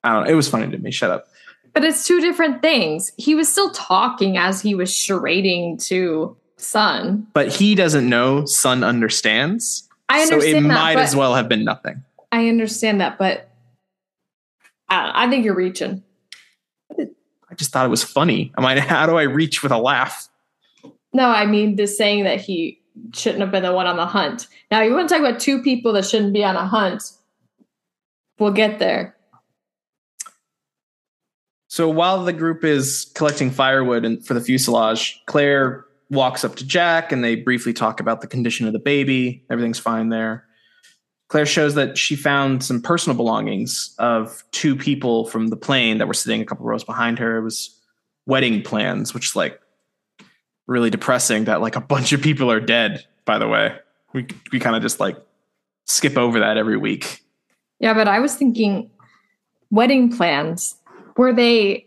I 0.04 0.14
don't 0.14 0.26
know. 0.26 0.32
It 0.32 0.36
was 0.36 0.50
funny 0.50 0.70
to 0.70 0.78
me. 0.78 0.92
Shut 0.92 1.12
up. 1.12 1.28
But 1.74 1.86
it's 1.86 2.06
two 2.06 2.20
different 2.20 2.62
things. 2.62 3.12
He 3.18 3.34
was 3.36 3.48
still 3.48 3.72
talking 3.72 4.38
as 4.38 4.62
he 4.62 4.76
was 4.76 4.92
charading 4.92 5.86
to 5.88 6.36
Sun. 6.58 7.28
But 7.34 7.48
he 7.48 7.76
doesn't 7.76 8.08
know 8.08 8.46
Sun 8.46 8.84
understands. 8.84 9.88
I 10.10 10.22
understand. 10.22 10.42
So 10.42 10.48
it 10.58 10.62
that, 10.62 10.68
might 10.68 10.98
as 10.98 11.16
well 11.16 11.34
have 11.34 11.48
been 11.48 11.64
nothing. 11.64 12.04
I 12.32 12.50
understand 12.50 13.00
that, 13.02 13.18
but 13.18 13.50
I, 14.90 15.26
I 15.26 15.30
think 15.30 15.46
you're 15.46 15.56
reaching. 15.56 16.04
I 17.00 17.56
just 17.56 17.72
thought 17.72 17.86
it 17.86 17.90
was 17.90 18.04
funny. 18.04 18.52
I 18.58 18.62
mean, 18.62 18.84
how 18.84 19.06
do 19.06 19.18
I 19.18 19.24
reach 19.24 19.64
with 19.64 19.72
a 19.72 19.78
laugh? 19.78 20.28
No, 21.14 21.28
I 21.28 21.46
mean 21.46 21.78
just 21.78 21.98
saying 21.98 22.24
that 22.26 22.42
he 22.42 22.81
shouldn't 23.14 23.42
have 23.42 23.52
been 23.52 23.64
the 23.64 23.74
one 23.74 23.88
on 23.88 23.98
the 23.98 24.06
hunt. 24.06 24.48
Now 24.70 24.82
you 24.82 24.94
want 24.94 25.10
to 25.10 25.16
talk 25.16 25.24
about 25.26 25.40
two 25.40 25.62
people 25.62 25.94
that 25.94 26.06
shouldn't 26.06 26.34
be 26.34 26.44
on 26.44 26.56
a 26.56 26.66
hunt. 26.66 27.04
We'll 28.40 28.52
get 28.52 28.80
there. 28.80 29.16
So 31.68 31.88
while 31.88 32.24
the 32.26 32.34
group 32.34 32.64
is 32.64 33.12
collecting 33.16 33.50
firewood 33.50 34.04
and 34.04 34.26
for 34.26 34.34
the 34.34 34.42
fuselage, 34.42 35.22
Claire 35.28 35.86
walks 36.10 36.44
up 36.44 36.56
to 36.58 36.66
Jack 36.66 37.12
and 37.12 37.24
they 37.24 37.36
briefly 37.36 37.72
talk 37.72 38.02
about 38.02 38.20
the 38.20 38.28
condition 38.28 38.68
of 38.68 38.74
the 38.74 38.80
baby. 38.80 39.46
Everything's 39.50 39.80
fine 39.80 40.10
there. 40.10 40.46
Claire 41.30 41.46
shows 41.46 41.76
that 41.76 41.98
she 41.98 42.18
found 42.18 42.62
some 42.62 42.82
personal 42.82 43.16
belongings 43.16 43.96
of 44.00 44.44
two 44.52 44.76
people 44.76 45.28
from 45.28 45.48
the 45.48 45.56
plane 45.56 45.98
that 45.98 46.08
were 46.08 46.14
sitting 46.14 46.42
a 46.42 46.46
couple 46.46 46.66
rows 46.66 46.84
behind 46.84 47.18
her. 47.20 47.38
It 47.38 47.42
was 47.42 47.74
wedding 48.26 48.62
plans, 48.62 49.14
which 49.14 49.34
like 49.34 49.58
really 50.68 50.90
depressing 50.90 51.46
that 51.46 51.62
like 51.62 51.76
a 51.76 51.82
bunch 51.82 52.14
of 52.14 52.22
people 52.22 52.52
are 52.52 52.60
dead, 52.60 53.06
by 53.26 53.38
the 53.38 53.48
way. 53.48 53.76
We 54.14 54.28
we 54.52 54.60
kind 54.60 54.76
of 54.76 54.82
just 54.82 55.00
like 55.00 55.18
skip 55.86 56.18
over 56.18 56.40
that 56.40 56.58
every 56.58 56.78
week. 56.78 57.24
Yeah, 57.80 57.94
but 57.94 58.08
I 58.08 58.20
was 58.20 58.36
thinking 58.36 58.92
wedding 59.70 60.16
plans 60.16 60.76
were 61.18 61.34
they 61.34 61.86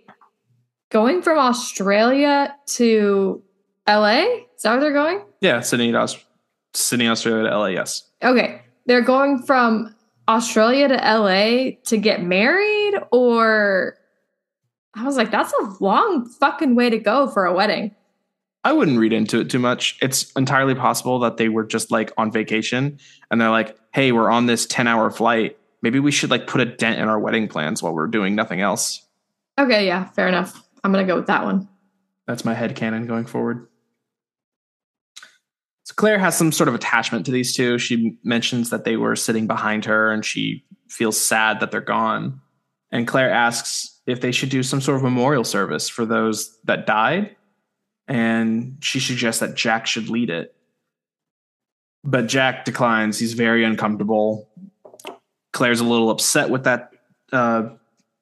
going 0.91 1.23
from 1.23 1.39
Australia 1.39 2.55
to 2.67 3.43
LA? 3.89 4.23
Is 4.57 4.63
that 4.63 4.73
where 4.73 4.81
they're 4.81 4.93
going? 4.93 5.23
Yeah, 5.41 5.61
Sydney, 5.61 5.95
Sydney, 6.73 7.09
Australia 7.09 7.51
to 7.51 7.59
LA. 7.59 7.67
Yes. 7.67 8.11
Okay, 8.23 8.63
they're 8.87 9.03
going 9.03 9.43
from 9.43 9.95
Australia 10.29 10.89
to 10.89 10.95
LA 10.95 11.73
to 11.85 11.97
get 11.97 12.23
married, 12.23 12.95
or 13.13 13.97
I 14.95 15.05
was 15.05 15.17
like, 15.17 15.31
that's 15.31 15.53
a 15.53 15.77
long 15.81 16.29
fucking 16.29 16.75
way 16.75 16.91
to 16.91 16.99
go 16.99 17.29
for 17.29 17.45
a 17.45 17.53
wedding. 17.53 17.95
I 18.65 18.73
wouldn't 18.73 18.99
read 18.99 19.13
into 19.13 19.41
it 19.41 19.51
too 19.51 19.59
much. 19.59 19.99
It's 20.01 20.33
entirely 20.33 20.75
possible 20.75 21.19
that 21.21 21.37
they 21.37 21.51
were 21.51 21.65
just 21.65 21.91
like 21.91 22.13
on 22.17 22.33
vacation 22.33 22.99
and 23.31 23.41
they're 23.41 23.51
like, 23.51 23.77
hey, 23.93 24.11
we're 24.11 24.31
on 24.31 24.47
this 24.47 24.65
10 24.67 24.89
hour 24.89 25.11
flight. 25.11 25.59
Maybe 25.83 26.01
we 26.01 26.11
should 26.11 26.31
like 26.31 26.47
put 26.47 26.63
a 26.63 26.65
dent 26.65 26.99
in 26.99 27.09
our 27.09 27.19
wedding 27.19 27.47
plans 27.47 27.83
while 27.83 27.93
we're 27.93 28.07
doing 28.07 28.35
nothing 28.35 28.63
else. 28.63 29.07
Okay, 29.61 29.87
yeah, 29.87 30.07
fair 30.11 30.29
enough. 30.29 30.67
I'm 30.83 30.93
gonna 30.93 31.07
go 31.07 31.17
with 31.17 31.27
that 31.27 31.45
one. 31.45 31.69
That's 32.27 32.45
my 32.45 32.55
head 32.55 32.75
canon 32.75 33.07
going 33.07 33.27
forward. 33.27 33.69
So 35.85 35.93
Claire 35.95 36.19
has 36.19 36.37
some 36.37 36.51
sort 36.51 36.69
of 36.69 36.75
attachment 36.75 37.27
to 37.27 37.33
these 37.33 37.55
two. 37.55 37.79
She 37.79 38.17
mentions 38.25 38.71
that 38.71 38.85
they 38.85 38.97
were 38.97 39.15
sitting 39.15 39.47
behind 39.47 39.85
her 39.85 40.11
and 40.11 40.25
she 40.25 40.65
feels 40.89 41.21
sad 41.21 41.61
that 41.61 41.71
they're 41.71 41.83
gone. 41.83 42.41
And 42.91 43.07
Claire 43.07 43.31
asks 43.31 44.01
if 44.07 44.23
they 44.23 44.33
should 44.33 44.49
do 44.49 44.63
some 44.63 44.81
sort 44.81 44.97
of 44.97 45.03
memorial 45.03 45.45
service 45.45 45.89
for 45.89 46.07
those 46.07 46.59
that 46.65 46.87
died. 46.87 47.37
And 48.07 48.77
she 48.81 49.01
suggests 49.01 49.41
that 49.41 49.55
Jack 49.55 49.87
should 49.87 50.09
lead 50.09 50.31
it. 50.31 50.55
But 52.03 52.27
Jack 52.27 52.65
declines. 52.65 53.19
He's 53.19 53.33
very 53.33 53.65
uncomfortable. 53.65 54.49
Claire's 55.53 55.81
a 55.81 55.85
little 55.85 56.11
upset 56.11 56.51
with 56.51 56.65
that 56.65 56.93
uh, 57.33 57.71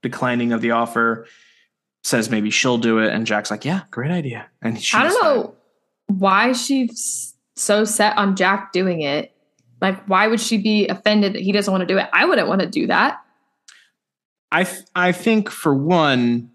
declining 0.03 0.53
of 0.53 0.61
the 0.61 0.73
offer, 0.73 1.27
says 2.05 2.31
maybe 2.31 2.51
she'll 2.51 2.79
do 2.79 2.99
it, 2.99 3.13
and 3.13 3.27
Jack's 3.27 3.51
like, 3.51 3.65
"Yeah, 3.65 3.83
great 3.91 4.11
idea." 4.11 4.47
And 4.61 4.81
she 4.81 4.97
I 4.97 5.05
don't 5.05 5.23
know 5.23 5.55
why 6.07 6.53
she's 6.53 7.35
so 7.57 7.85
set 7.85 8.17
on 8.17 8.37
Jack 8.37 8.73
doing 8.73 9.03
it. 9.03 9.33
Like, 9.81 10.05
why 10.05 10.29
would 10.29 10.41
she 10.41 10.59
be 10.59 10.87
offended 10.87 11.33
that 11.33 11.43
he 11.43 11.51
doesn't 11.51 11.73
want 11.73 11.83
to 11.83 11.87
do 11.87 11.99
it? 11.99 12.09
I 12.13 12.25
wouldn't 12.25 12.47
want 12.47 12.61
to 12.61 12.69
do 12.69 12.87
that. 12.87 13.21
I 14.53 14.65
th- 14.65 14.85
I 14.95 15.13
think 15.13 15.51
for 15.51 15.75
one, 15.75 16.51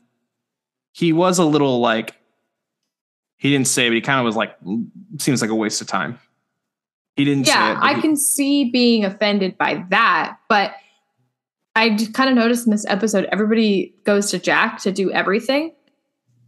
he 0.93 1.11
was 1.11 1.39
a 1.39 1.45
little 1.45 1.79
like 1.79 2.15
he 3.37 3.51
didn't 3.51 3.67
say, 3.67 3.87
but 3.87 3.95
he 3.95 4.01
kind 4.01 4.19
of 4.19 4.25
was 4.25 4.35
like, 4.35 4.59
mm, 4.61 4.87
seems 5.19 5.41
like 5.41 5.51
a 5.51 5.55
waste 5.55 5.81
of 5.81 5.87
time. 5.87 6.19
He 7.15 7.25
didn't. 7.25 7.47
Yeah, 7.47 7.79
I 7.81 7.95
he- 7.95 8.01
can 8.01 8.15
see 8.15 8.69
being 8.69 9.05
offended 9.05 9.57
by 9.57 9.83
that, 9.89 10.37
but 10.49 10.73
I 11.75 11.95
kind 12.13 12.29
of 12.29 12.35
noticed 12.35 12.65
in 12.65 12.71
this 12.71 12.85
episode, 12.87 13.27
everybody 13.31 13.93
goes 14.03 14.31
to 14.31 14.39
Jack 14.39 14.79
to 14.81 14.91
do 14.91 15.11
everything. 15.11 15.73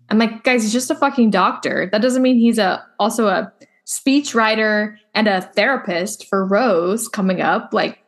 I'm 0.09 0.17
like, 0.17 0.43
guys, 0.43 0.63
he's 0.63 0.73
just 0.73 0.89
a 0.89 0.95
fucking 0.95 1.29
doctor. 1.29 1.87
That 1.91 2.01
doesn't 2.01 2.23
mean 2.23 2.37
he's 2.39 2.57
a 2.57 2.83
also 2.99 3.27
a 3.27 3.53
speech 3.85 4.33
writer 4.33 4.97
and 5.13 5.27
a 5.27 5.41
therapist 5.41 6.27
for 6.27 6.45
Rose 6.45 7.07
coming 7.07 7.41
up. 7.41 7.69
Like, 7.73 7.99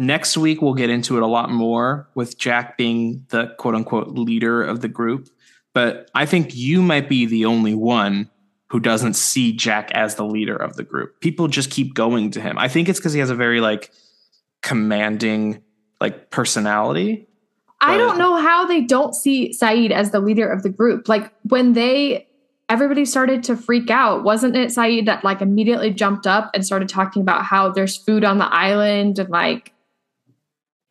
Next 0.00 0.36
week, 0.36 0.62
we'll 0.62 0.74
get 0.74 0.90
into 0.90 1.16
it 1.16 1.22
a 1.24 1.26
lot 1.26 1.50
more 1.50 2.08
with 2.14 2.38
Jack 2.38 2.76
being 2.76 3.24
the 3.30 3.52
quote 3.58 3.74
unquote 3.74 4.08
leader 4.08 4.62
of 4.62 4.80
the 4.80 4.86
group. 4.88 5.28
But 5.78 6.10
I 6.12 6.26
think 6.26 6.56
you 6.56 6.82
might 6.82 7.08
be 7.08 7.24
the 7.24 7.44
only 7.44 7.72
one 7.72 8.28
who 8.68 8.80
doesn't 8.80 9.14
see 9.14 9.52
Jack 9.52 9.92
as 9.92 10.16
the 10.16 10.24
leader 10.24 10.56
of 10.56 10.74
the 10.74 10.82
group. 10.82 11.20
People 11.20 11.46
just 11.46 11.70
keep 11.70 11.94
going 11.94 12.32
to 12.32 12.40
him. 12.40 12.58
I 12.58 12.66
think 12.66 12.88
it's 12.88 12.98
because 12.98 13.12
he 13.12 13.20
has 13.20 13.30
a 13.30 13.36
very 13.36 13.60
like 13.60 13.92
commanding 14.60 15.62
like 16.00 16.30
personality. 16.30 17.28
I 17.80 17.92
But- 17.92 17.98
don't 17.98 18.18
know 18.18 18.34
how 18.38 18.66
they 18.66 18.80
don't 18.80 19.14
see 19.14 19.50
Sayid 19.56 19.92
as 19.92 20.10
the 20.10 20.18
leader 20.18 20.50
of 20.50 20.64
the 20.64 20.68
group. 20.68 21.08
Like 21.08 21.32
when 21.44 21.74
they 21.74 22.26
everybody 22.68 23.04
started 23.04 23.44
to 23.44 23.56
freak 23.56 23.88
out, 23.88 24.24
wasn't 24.24 24.56
it 24.56 24.70
Sayid 24.70 25.06
that 25.06 25.22
like 25.22 25.40
immediately 25.40 25.92
jumped 25.92 26.26
up 26.26 26.50
and 26.54 26.66
started 26.66 26.88
talking 26.88 27.22
about 27.22 27.44
how 27.44 27.70
there's 27.70 27.96
food 27.96 28.24
on 28.24 28.38
the 28.38 28.52
island 28.52 29.20
and 29.20 29.28
like 29.30 29.72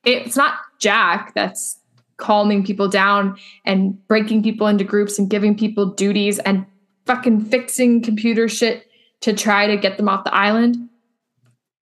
it's 0.06 0.38
not 0.38 0.54
Jack 0.80 1.34
that's 1.36 1.78
calming 2.18 2.66
people 2.66 2.88
down 2.88 3.38
and 3.66 4.06
breaking 4.08 4.44
people 4.44 4.68
into 4.68 4.84
groups 4.84 5.18
and 5.18 5.30
giving 5.30 5.56
people 5.56 5.86
duties 5.86 6.40
and 6.40 6.66
fucking 7.06 7.46
fixing 7.46 8.02
computer 8.02 8.50
shit 8.50 8.88
to 9.22 9.34
try 9.34 9.68
to 9.68 9.78
get 9.78 9.98
them 9.98 10.10
off 10.10 10.24
the 10.24 10.34
island. 10.34 10.90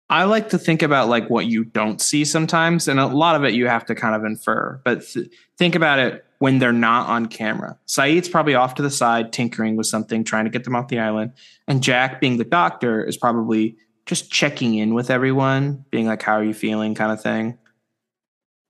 I 0.09 0.23
like 0.23 0.49
to 0.49 0.57
think 0.57 0.81
about 0.81 1.09
like 1.09 1.29
what 1.29 1.47
you 1.47 1.65
don't 1.65 1.99
see 1.99 2.23
sometimes, 2.23 2.87
and 2.87 2.99
a 2.99 3.07
lot 3.07 3.35
of 3.35 3.43
it 3.43 3.53
you 3.53 3.67
have 3.67 3.85
to 3.87 3.95
kind 3.95 4.15
of 4.15 4.23
infer. 4.23 4.79
But 4.85 5.05
th- 5.05 5.29
think 5.57 5.75
about 5.75 5.99
it 5.99 6.23
when 6.39 6.59
they're 6.59 6.71
not 6.71 7.09
on 7.09 7.25
camera. 7.25 7.77
Sayid's 7.87 8.29
probably 8.29 8.55
off 8.55 8.75
to 8.75 8.81
the 8.81 8.89
side 8.89 9.33
tinkering 9.33 9.75
with 9.75 9.87
something, 9.87 10.23
trying 10.23 10.45
to 10.45 10.51
get 10.51 10.63
them 10.63 10.75
off 10.75 10.87
the 10.87 10.99
island, 10.99 11.33
and 11.67 11.83
Jack, 11.83 12.21
being 12.21 12.37
the 12.37 12.45
doctor, 12.45 13.03
is 13.03 13.17
probably 13.17 13.75
just 14.05 14.31
checking 14.31 14.75
in 14.75 14.93
with 14.93 15.09
everyone, 15.09 15.83
being 15.91 16.05
like, 16.05 16.21
"How 16.21 16.35
are 16.35 16.43
you 16.43 16.53
feeling?" 16.53 16.95
kind 16.95 17.11
of 17.11 17.21
thing. 17.21 17.57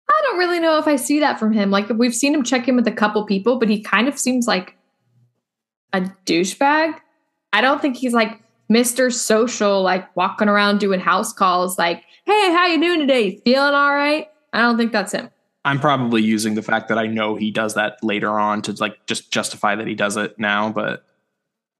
I 0.09 0.21
don't 0.23 0.37
really 0.39 0.59
know 0.59 0.77
if 0.77 0.87
I 0.87 0.95
see 0.95 1.19
that 1.19 1.39
from 1.39 1.51
him. 1.51 1.69
Like 1.71 1.89
we've 1.89 2.15
seen 2.15 2.33
him 2.33 2.43
check 2.43 2.67
in 2.67 2.75
with 2.75 2.87
a 2.87 2.91
couple 2.91 3.25
people, 3.25 3.57
but 3.59 3.69
he 3.69 3.81
kind 3.81 4.07
of 4.07 4.17
seems 4.17 4.47
like 4.47 4.75
a 5.93 6.01
douchebag. 6.25 6.95
I 7.53 7.61
don't 7.61 7.81
think 7.81 7.97
he's 7.97 8.13
like 8.13 8.41
Mr. 8.71 9.11
Social, 9.11 9.81
like 9.81 10.13
walking 10.15 10.49
around 10.49 10.79
doing 10.79 10.99
house 10.99 11.31
calls, 11.33 11.77
like, 11.77 12.03
"Hey, 12.25 12.51
how 12.51 12.67
you 12.67 12.79
doing 12.81 12.99
today? 12.99 13.37
Feeling 13.45 13.73
all 13.73 13.93
right?" 13.93 14.27
I 14.53 14.61
don't 14.61 14.77
think 14.77 14.91
that's 14.91 15.11
him. 15.11 15.29
I'm 15.65 15.79
probably 15.79 16.21
using 16.21 16.55
the 16.55 16.61
fact 16.61 16.87
that 16.87 16.97
I 16.97 17.07
know 17.07 17.35
he 17.35 17.51
does 17.51 17.73
that 17.73 18.01
later 18.03 18.39
on 18.39 18.61
to 18.63 18.71
like 18.73 19.05
just 19.07 19.31
justify 19.31 19.75
that 19.75 19.87
he 19.87 19.95
does 19.95 20.15
it 20.17 20.37
now, 20.39 20.69
but 20.71 21.03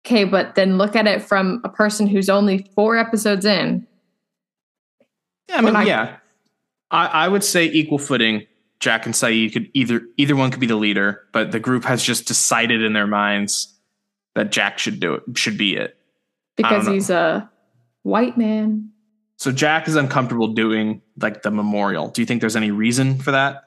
Okay, 0.06 0.24
but 0.24 0.56
then 0.56 0.78
look 0.78 0.96
at 0.96 1.06
it 1.06 1.22
from 1.22 1.60
a 1.66 1.70
person 1.70 2.08
who's 2.08 2.30
only 2.30 2.70
four 2.76 2.98
episodes 2.98 3.46
in. 3.46 3.86
Yeah, 5.50 5.58
I 5.58 5.62
mean, 5.62 5.76
I- 5.76 5.84
yeah. 5.84 6.16
I, 6.92 7.08
I 7.08 7.28
would 7.28 7.44
say 7.44 7.66
equal 7.66 8.00
footing. 8.00 8.46
Jack 8.80 9.06
and 9.06 9.16
Sayid 9.16 9.54
could 9.54 9.70
either 9.74 10.02
either 10.18 10.36
one 10.36 10.52
could 10.52 10.60
be 10.60 10.68
the 10.68 10.76
leader, 10.76 11.24
but 11.34 11.52
the 11.52 11.60
group 11.60 11.84
has 11.86 12.04
just 12.04 12.28
decided 12.28 12.84
in 12.84 12.94
their 12.94 13.08
minds 13.08 13.74
that 14.36 14.52
Jack 14.52 14.78
should 14.78 15.00
do 15.00 15.16
it, 15.16 15.24
should 15.36 15.58
be 15.58 15.76
it. 15.76 15.98
because 16.56 16.86
he's 16.86 17.10
a 17.10 17.50
white 18.04 18.38
man. 18.38 18.92
So 19.38 19.52
Jack 19.52 19.88
is 19.88 19.96
uncomfortable 19.96 20.48
doing 20.50 21.02
like 21.20 21.42
the 21.42 21.52
memorial. 21.52 22.10
Do 22.10 22.22
you 22.22 22.26
think 22.26 22.42
there's 22.42 22.56
any 22.56 22.72
reason 22.72 23.18
for 23.20 23.32
that? 23.32 23.64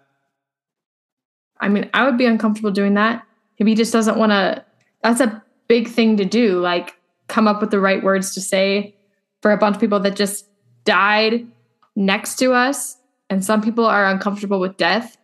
I 1.61 1.69
mean, 1.69 1.91
I 1.93 2.05
would 2.05 2.19
be 2.19 2.27
uncomfortable 2.27 2.71
doing 2.71 2.95
that. 2.95 3.25
If 3.59 3.67
he 3.67 3.75
just 3.75 3.93
doesn't 3.93 4.17
want 4.17 4.31
to, 4.31 4.65
that's 5.03 5.21
a 5.21 5.43
big 5.69 5.89
thing 5.89 6.17
to 6.17 6.25
do. 6.25 6.59
Like, 6.59 6.97
come 7.29 7.47
up 7.47 7.61
with 7.61 7.71
the 7.71 7.79
right 7.79 8.03
words 8.03 8.35
to 8.35 8.41
say 8.41 8.97
for 9.43 9.53
a 9.53 9.57
bunch 9.57 9.77
of 9.77 9.81
people 9.81 10.01
that 10.01 10.17
just 10.17 10.47
died 10.85 11.47
next 11.95 12.37
to 12.37 12.53
us. 12.53 12.97
And 13.31 13.45
some 13.45 13.63
people 13.63 13.87
are 13.87 14.07
uncomfortable 14.07 14.61
with 14.61 14.77
death. 14.77 15.17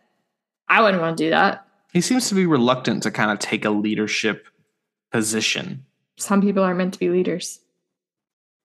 I 0.69 0.81
wouldn't 0.81 1.01
want 1.01 1.17
to 1.17 1.25
do 1.25 1.29
that. 1.29 1.67
He 1.93 2.01
seems 2.01 2.29
to 2.29 2.35
be 2.35 2.45
reluctant 2.45 3.03
to 3.03 3.11
kind 3.11 3.31
of 3.31 3.39
take 3.39 3.65
a 3.65 3.69
leadership 3.69 4.47
position. 5.11 5.85
Some 6.17 6.41
people 6.41 6.63
aren't 6.63 6.77
meant 6.77 6.93
to 6.93 6.99
be 6.99 7.09
leaders. 7.09 7.59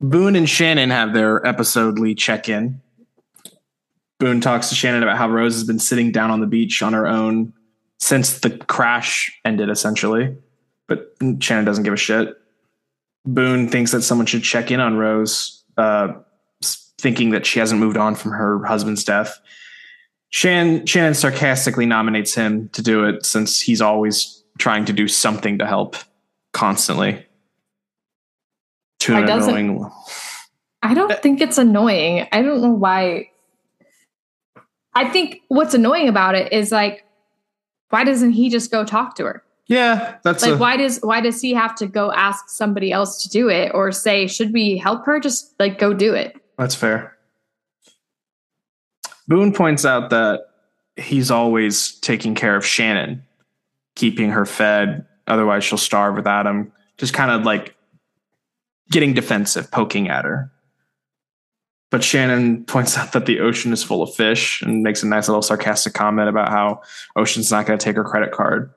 Boone 0.00 0.36
and 0.36 0.48
Shannon 0.48 0.90
have 0.90 1.12
their 1.12 1.46
episodely 1.46 2.14
check 2.14 2.48
in. 2.48 2.80
Boone 4.18 4.40
talks 4.40 4.68
to 4.68 4.74
Shannon 4.74 5.02
about 5.02 5.18
how 5.18 5.28
Rose 5.28 5.54
has 5.54 5.64
been 5.64 5.78
sitting 5.78 6.12
down 6.12 6.30
on 6.30 6.40
the 6.40 6.46
beach 6.46 6.82
on 6.82 6.92
her 6.92 7.06
own 7.06 7.52
since 7.98 8.40
the 8.40 8.50
crash 8.50 9.40
ended, 9.44 9.68
essentially. 9.68 10.36
But 10.88 11.16
Shannon 11.40 11.64
doesn't 11.64 11.84
give 11.84 11.94
a 11.94 11.96
shit. 11.96 12.34
Boone 13.24 13.68
thinks 13.68 13.92
that 13.92 14.02
someone 14.02 14.26
should 14.26 14.42
check 14.42 14.70
in 14.70 14.80
on 14.80 14.96
Rose, 14.96 15.64
uh, 15.76 16.14
thinking 17.02 17.30
that 17.30 17.44
she 17.44 17.58
hasn't 17.58 17.80
moved 17.80 17.96
on 17.96 18.14
from 18.14 18.30
her 18.30 18.64
husband's 18.64 19.02
death. 19.02 19.40
Shannon, 20.30 20.86
Shannon 20.86 21.14
sarcastically 21.14 21.84
nominates 21.84 22.34
him 22.34 22.68
to 22.70 22.80
do 22.80 23.04
it 23.04 23.26
since 23.26 23.60
he's 23.60 23.82
always 23.82 24.42
trying 24.58 24.84
to 24.86 24.92
do 24.92 25.08
something 25.08 25.58
to 25.58 25.66
help 25.66 25.96
constantly. 26.52 27.26
To 29.00 29.16
an 29.16 29.28
annoying 29.28 29.90
I 30.84 30.94
don't 30.94 31.20
think 31.20 31.40
it's 31.40 31.58
annoying. 31.58 32.26
I 32.30 32.40
don't 32.40 32.62
know 32.62 32.70
why. 32.70 33.30
I 34.94 35.08
think 35.08 35.40
what's 35.48 35.74
annoying 35.74 36.08
about 36.08 36.34
it 36.36 36.52
is 36.52 36.70
like, 36.70 37.04
why 37.90 38.04
doesn't 38.04 38.32
he 38.32 38.48
just 38.48 38.70
go 38.70 38.84
talk 38.84 39.16
to 39.16 39.24
her? 39.24 39.42
Yeah, 39.66 40.16
that's 40.22 40.42
like 40.42 40.52
a, 40.52 40.56
why 40.56 40.76
does 40.76 40.98
why 41.02 41.20
does 41.20 41.40
he 41.40 41.54
have 41.54 41.74
to 41.76 41.86
go 41.86 42.12
ask 42.12 42.48
somebody 42.48 42.92
else 42.92 43.22
to 43.22 43.28
do 43.28 43.48
it 43.48 43.72
or 43.74 43.90
say 43.92 44.26
should 44.26 44.52
we 44.52 44.76
help 44.76 45.04
her 45.06 45.18
just 45.20 45.54
like 45.58 45.78
go 45.78 45.94
do 45.94 46.14
it 46.14 46.41
that's 46.58 46.74
fair. 46.74 47.16
Boone 49.28 49.52
points 49.52 49.84
out 49.84 50.10
that 50.10 50.40
he's 50.96 51.30
always 51.30 51.98
taking 52.00 52.34
care 52.34 52.56
of 52.56 52.66
Shannon, 52.66 53.22
keeping 53.94 54.30
her 54.30 54.44
fed. 54.44 55.06
Otherwise, 55.26 55.64
she'll 55.64 55.78
starve 55.78 56.16
without 56.16 56.46
him. 56.46 56.72
Just 56.98 57.14
kind 57.14 57.30
of 57.30 57.44
like 57.44 57.76
getting 58.90 59.14
defensive, 59.14 59.70
poking 59.70 60.08
at 60.08 60.24
her. 60.24 60.50
But 61.90 62.02
Shannon 62.02 62.64
points 62.64 62.96
out 62.96 63.12
that 63.12 63.26
the 63.26 63.40
ocean 63.40 63.72
is 63.72 63.82
full 63.82 64.02
of 64.02 64.14
fish 64.14 64.62
and 64.62 64.82
makes 64.82 65.02
a 65.02 65.06
nice 65.06 65.28
little 65.28 65.42
sarcastic 65.42 65.92
comment 65.92 66.28
about 66.28 66.48
how 66.48 66.80
Ocean's 67.16 67.50
not 67.50 67.66
going 67.66 67.78
to 67.78 67.84
take 67.84 67.96
her 67.96 68.04
credit 68.04 68.32
card. 68.32 68.72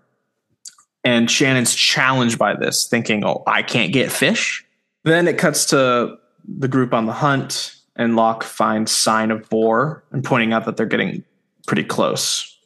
And 1.06 1.32
Shannon's 1.32 1.74
challenged 1.74 2.38
by 2.38 2.56
this, 2.56 2.88
thinking, 2.88 3.24
oh, 3.24 3.44
I 3.48 3.64
can't 3.64 3.94
get 3.94 4.12
fish. 4.12 4.66
Then 5.06 5.28
it 5.30 5.38
cuts 5.38 5.68
to 5.68 6.18
the 6.48 6.68
group 6.68 6.94
on 6.94 7.06
the 7.06 7.14
hunt, 7.14 7.76
and 7.96 8.16
Locke 8.16 8.44
finds 8.44 8.92
sign 8.92 9.32
of 9.32 9.50
boar 9.50 10.04
and 10.12 10.24
pointing 10.24 10.54
out 10.54 10.66
that 10.66 10.78
they're 10.78 10.86
getting 10.86 11.24
pretty 11.68 11.84
close. 11.84 12.58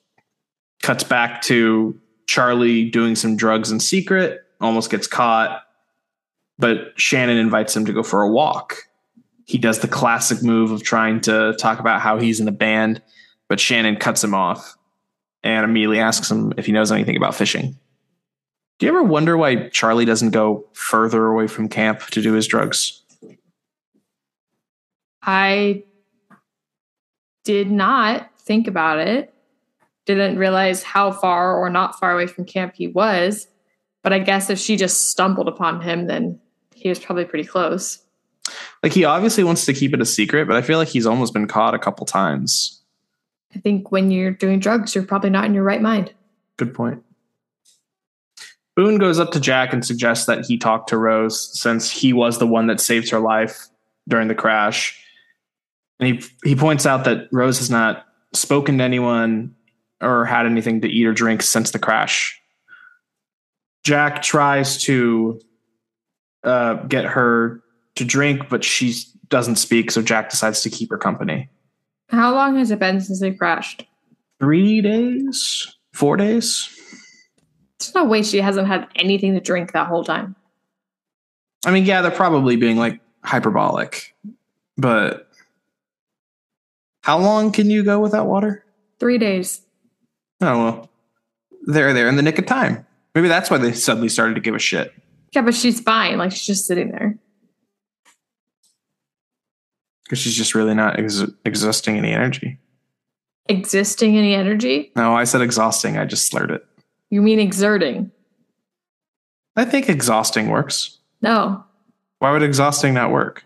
Cuts 0.82 1.04
back 1.04 1.42
to 1.44 2.00
Charlie 2.28 2.89
doing 2.89 3.15
some 3.15 3.36
drugs 3.36 3.72
in 3.72 3.80
secret, 3.80 4.42
almost 4.62 4.89
gets 4.89 5.08
caught, 5.08 5.63
but 6.58 6.94
Shannon 6.96 7.38
invites 7.38 7.76
him 7.76 7.86
to 7.86 7.94
go 7.94 8.04
for 8.04 8.22
a 8.22 8.30
walk. 8.30 8.84
He 9.46 9.58
does 9.58 9.80
the 9.80 9.88
classic 9.88 10.44
move 10.44 10.72
of 10.72 10.84
trying 10.84 11.22
to 11.22 11.56
talk 11.60 11.80
about 11.80 12.02
how 12.02 12.20
he's 12.20 12.39
in 12.39 12.48
a 12.48 12.52
band, 12.52 13.02
but 13.48 13.60
Shannon 13.60 13.96
cuts 13.96 14.24
him 14.24 14.34
off 14.34 14.76
and 15.44 15.63
immediately 15.63 16.00
asks 16.00 16.30
him 16.30 16.54
if 16.58 16.65
he 16.65 16.72
knows 16.72 16.92
anything 16.92 17.18
about 17.18 17.36
fishing. 17.36 17.78
Do 18.78 18.86
you 18.86 18.92
ever 18.92 19.04
wonder 19.04 19.38
why 19.38 19.70
Charlie 19.70 20.06
doesn't 20.06 20.32
go 20.32 20.65
further 20.74 21.26
away 21.26 21.48
from 21.48 21.68
camp 21.68 22.02
to 22.12 22.22
do 22.22 22.34
his 22.34 22.48
drugs? 22.48 23.02
I 25.23 25.84
did 27.43 27.71
not 27.71 28.29
think 28.38 28.67
about 28.67 28.99
it 28.99 29.34
didn't 30.05 30.38
realize 30.38 30.82
how 30.82 31.12
far 31.12 31.55
or 31.55 31.69
not 31.69 31.99
far 31.99 32.13
away 32.13 32.25
from 32.25 32.43
camp 32.45 32.73
he 32.75 32.88
was 32.88 33.47
but 34.01 34.12
i 34.13 34.19
guess 34.19 34.49
if 34.49 34.58
she 34.58 34.75
just 34.75 35.10
stumbled 35.10 35.47
upon 35.47 35.82
him 35.82 36.08
then 36.08 36.39
he 36.73 36.89
was 36.89 36.99
probably 36.99 37.25
pretty 37.25 37.45
close 37.45 37.99
Like 38.82 38.93
he 38.93 39.03
obviously 39.03 39.43
wants 39.43 39.65
to 39.65 39.73
keep 39.73 39.93
it 39.93 40.01
a 40.01 40.05
secret, 40.05 40.47
but 40.47 40.55
I 40.55 40.62
feel 40.62 40.77
like 40.79 40.88
he's 40.88 41.05
almost 41.05 41.34
been 41.34 41.47
caught 41.47 41.75
a 41.75 41.79
couple 41.79 42.05
times. 42.05 42.82
i 43.55 43.60
think 43.60 43.91
when 43.91 44.10
you're 44.12 44.32
doing 44.32 44.60
drugs 44.60 44.95
you're 44.95 45.03
probably 45.03 45.29
not 45.29 45.45
in 45.45 45.53
your 45.53 45.63
right 45.63 45.82
mind 45.82 46.13
Good 46.58 46.73
point. 46.73 47.01
Boone 48.75 48.98
goes 48.98 49.17
up 49.17 49.31
to 49.31 49.39
Jack 49.39 49.71
and 49.73 49.85
suggests 49.85 50.25
that 50.25 50.46
he 50.46 50.58
talk 50.58 50.87
to 50.87 50.98
Rose 50.98 51.58
since 51.58 51.89
he 51.89 52.12
was 52.12 52.37
the 52.37 52.48
one 52.48 52.67
that 52.67 52.81
saved 52.81 53.10
her 53.12 53.19
life 53.19 53.67
during 54.10 54.27
the 54.27 54.35
crash. 54.35 55.02
And 56.00 56.08
he 56.21 56.29
he 56.43 56.56
points 56.56 56.85
out 56.85 57.04
that 57.06 57.27
Rose 57.31 57.60
has 57.60 57.69
not 57.69 58.06
spoken 58.33 58.77
to 58.77 58.83
anyone 58.83 59.56
or 60.02 60.25
had 60.25 60.45
anything 60.45 60.81
to 60.81 60.87
eat 60.87 61.06
or 61.06 61.13
drink 61.13 61.41
since 61.41 61.71
the 61.71 61.79
crash. 61.79 62.41
Jack 63.83 64.21
tries 64.21 64.81
to 64.83 65.39
uh, 66.43 66.75
get 66.87 67.06
her 67.06 67.62
to 67.95 68.06
drink, 68.06 68.47
but 68.50 68.63
she 68.63 68.93
doesn't 69.29 69.58
speak, 69.58 69.91
so 69.91 70.02
Jack 70.02 70.29
decides 70.29 70.62
to 70.62 70.69
keep 70.69 70.89
her 70.89 70.97
company. 70.97 71.50
how 72.10 72.33
long 72.33 72.58
has 72.58 72.71
it 72.71 72.79
been 72.79 73.00
since 73.02 73.19
they 73.19 73.31
crashed 73.31 73.85
Three 74.39 74.79
days, 74.81 75.75
four 75.93 76.15
days. 76.17 76.69
there's 77.79 77.93
no 77.93 78.06
way 78.06 78.23
she 78.23 78.39
hasn't 78.39 78.67
had 78.67 78.87
anything 78.95 79.33
to 79.33 79.41
drink 79.41 79.73
that 79.73 79.87
whole 79.87 80.04
time 80.04 80.35
I 81.65 81.71
mean, 81.71 81.85
yeah, 81.85 82.02
they're 82.02 82.10
probably 82.12 82.56
being 82.56 82.77
like 82.77 83.02
hyperbolic, 83.23 84.15
but 84.77 85.29
How 87.10 87.17
long 87.17 87.51
can 87.51 87.71
you 87.71 87.83
go 87.83 87.99
without 87.99 88.27
water? 88.27 88.63
Three 88.99 89.17
days. 89.17 89.63
Oh 90.41 90.63
well, 90.63 90.89
they're 91.65 91.91
there 91.91 92.07
in 92.07 92.17
the 92.17 92.21
nick 92.21 92.37
of 92.37 92.45
time. 92.45 92.85
Maybe 93.15 93.27
that's 93.27 93.49
why 93.49 93.57
they 93.57 93.73
suddenly 93.73 94.10
started 94.10 94.35
to 94.35 94.41
give 94.41 94.53
a 94.53 94.60
shit. 94.60 94.93
Yeah, 95.31 95.41
but 95.41 95.55
she's 95.55 95.79
fine. 95.79 96.19
Like 96.19 96.31
she's 96.31 96.45
just 96.45 96.67
sitting 96.67 96.91
there. 96.91 97.17
Because 100.03 100.19
she's 100.19 100.35
just 100.35 100.53
really 100.53 100.75
not 100.75 100.99
ex- 100.99 101.23
existing 101.45 101.97
any 101.97 102.12
energy. 102.12 102.60
Existing 103.47 104.15
any 104.15 104.35
energy? 104.35 104.91
No, 104.95 105.15
I 105.15 105.23
said 105.23 105.41
exhausting. 105.41 105.97
I 105.97 106.05
just 106.05 106.27
slurred 106.27 106.51
it. 106.51 106.63
You 107.10 107.23
mean 107.23 107.39
exerting? 107.39 108.12
I 109.55 109.65
think 109.65 109.89
exhausting 109.89 110.49
works. 110.49 110.99
No. 111.23 111.63
Why 112.19 112.31
would 112.31 112.43
exhausting 112.43 112.93
not 112.93 113.10
work? 113.10 113.45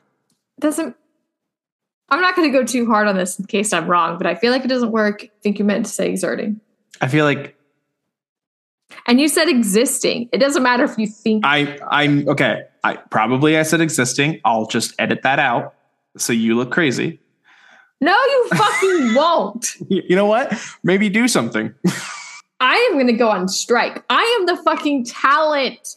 It 0.58 0.62
doesn't 0.62 0.98
I'm 2.14 2.22
not 2.22 2.36
gonna 2.36 2.52
go 2.52 2.64
too 2.64 2.86
hard 2.86 3.08
on 3.08 3.18
this 3.18 3.40
in 3.40 3.46
case 3.46 3.74
I'm 3.74 3.88
wrong, 3.88 4.18
but 4.20 4.28
I 4.28 4.36
feel 4.36 4.52
like 4.52 4.64
it 4.64 4.68
doesn't 4.68 4.92
work. 4.92 5.24
I 5.24 5.32
think 5.42 5.58
you 5.58 5.66
meant 5.66 5.88
to 5.88 5.92
say 5.92 6.10
exerting. 6.10 6.62
I 7.02 7.08
feel 7.08 7.26
like 7.26 7.58
And 9.08 9.20
you 9.20 9.28
said 9.28 9.50
existing. 9.50 10.30
It 10.32 10.38
doesn't 10.38 10.62
matter 10.62 10.84
if 10.84 10.96
you 10.98 11.08
think 11.08 11.44
I 11.46 11.80
I'm 11.90 12.30
okay. 12.30 12.66
I 12.84 12.98
probably 12.98 13.58
I 13.58 13.64
said 13.64 13.82
existing. 13.82 14.40
I'll 14.46 14.68
just 14.68 14.94
edit 15.00 15.24
that 15.24 15.40
out 15.40 15.74
so 16.16 16.34
you 16.34 16.56
look 16.56 16.72
crazy. 16.72 17.20
No, 18.00 18.14
you 18.14 18.50
fucking 18.54 19.16
won't. 19.16 19.76
You 19.90 20.16
know 20.16 20.28
what? 20.28 20.54
Maybe 20.84 21.10
do 21.10 21.28
something. 21.28 21.74
I 22.60 22.76
am 22.92 23.00
gonna 23.00 23.14
go 23.14 23.30
on 23.30 23.48
strike. 23.48 24.04
I 24.12 24.38
am 24.40 24.46
the 24.46 24.62
fucking 24.62 25.06
talent. 25.06 25.96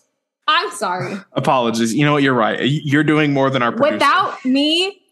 I'm 0.49 0.71
sorry. 0.71 1.17
Apologies. 1.33 1.93
You 1.93 2.07
know 2.07 2.13
what? 2.13 2.23
You're 2.23 2.33
right. 2.33 2.59
You're 2.63 3.05
doing 3.05 3.35
more 3.35 3.51
than 3.51 3.63
our 3.63 3.73
producer. 3.73 3.95
Without 3.95 4.45
me, 4.45 5.03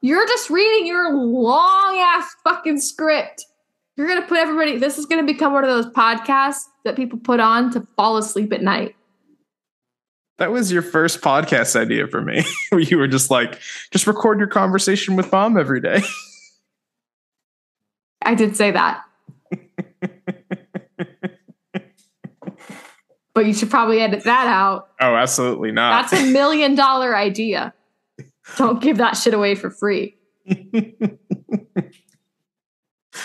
you're 0.00 0.26
just 0.26 0.50
reading 0.50 0.86
your 0.86 1.14
long 1.14 1.98
ass 1.98 2.34
fucking 2.44 2.78
script. 2.78 3.44
You're 3.96 4.06
gonna 4.06 4.26
put 4.26 4.38
everybody. 4.38 4.78
This 4.78 4.98
is 4.98 5.06
gonna 5.06 5.24
become 5.24 5.52
one 5.52 5.64
of 5.64 5.70
those 5.70 5.92
podcasts 5.92 6.64
that 6.84 6.96
people 6.96 7.18
put 7.18 7.40
on 7.40 7.72
to 7.72 7.86
fall 7.96 8.16
asleep 8.16 8.52
at 8.52 8.62
night. 8.62 8.94
That 10.38 10.52
was 10.52 10.70
your 10.70 10.82
first 10.82 11.22
podcast 11.22 11.76
idea 11.76 12.06
for 12.06 12.20
me. 12.20 12.44
Where 12.70 12.80
you 12.80 12.98
were 12.98 13.08
just 13.08 13.30
like, 13.30 13.58
just 13.90 14.06
record 14.06 14.38
your 14.38 14.48
conversation 14.48 15.16
with 15.16 15.32
mom 15.32 15.56
every 15.56 15.80
day. 15.80 16.02
I 18.22 18.34
did 18.34 18.56
say 18.56 18.72
that. 18.72 19.02
but 23.34 23.46
you 23.46 23.54
should 23.54 23.70
probably 23.70 24.00
edit 24.00 24.24
that 24.24 24.46
out. 24.46 24.88
Oh, 25.00 25.14
absolutely 25.14 25.72
not. 25.72 26.10
That's 26.10 26.22
a 26.22 26.32
million 26.32 26.74
dollar 26.74 27.16
idea. 27.16 27.72
Don't 28.56 28.80
give 28.80 28.98
that 28.98 29.16
shit 29.16 29.34
away 29.34 29.54
for 29.54 29.70
free. 29.70 30.16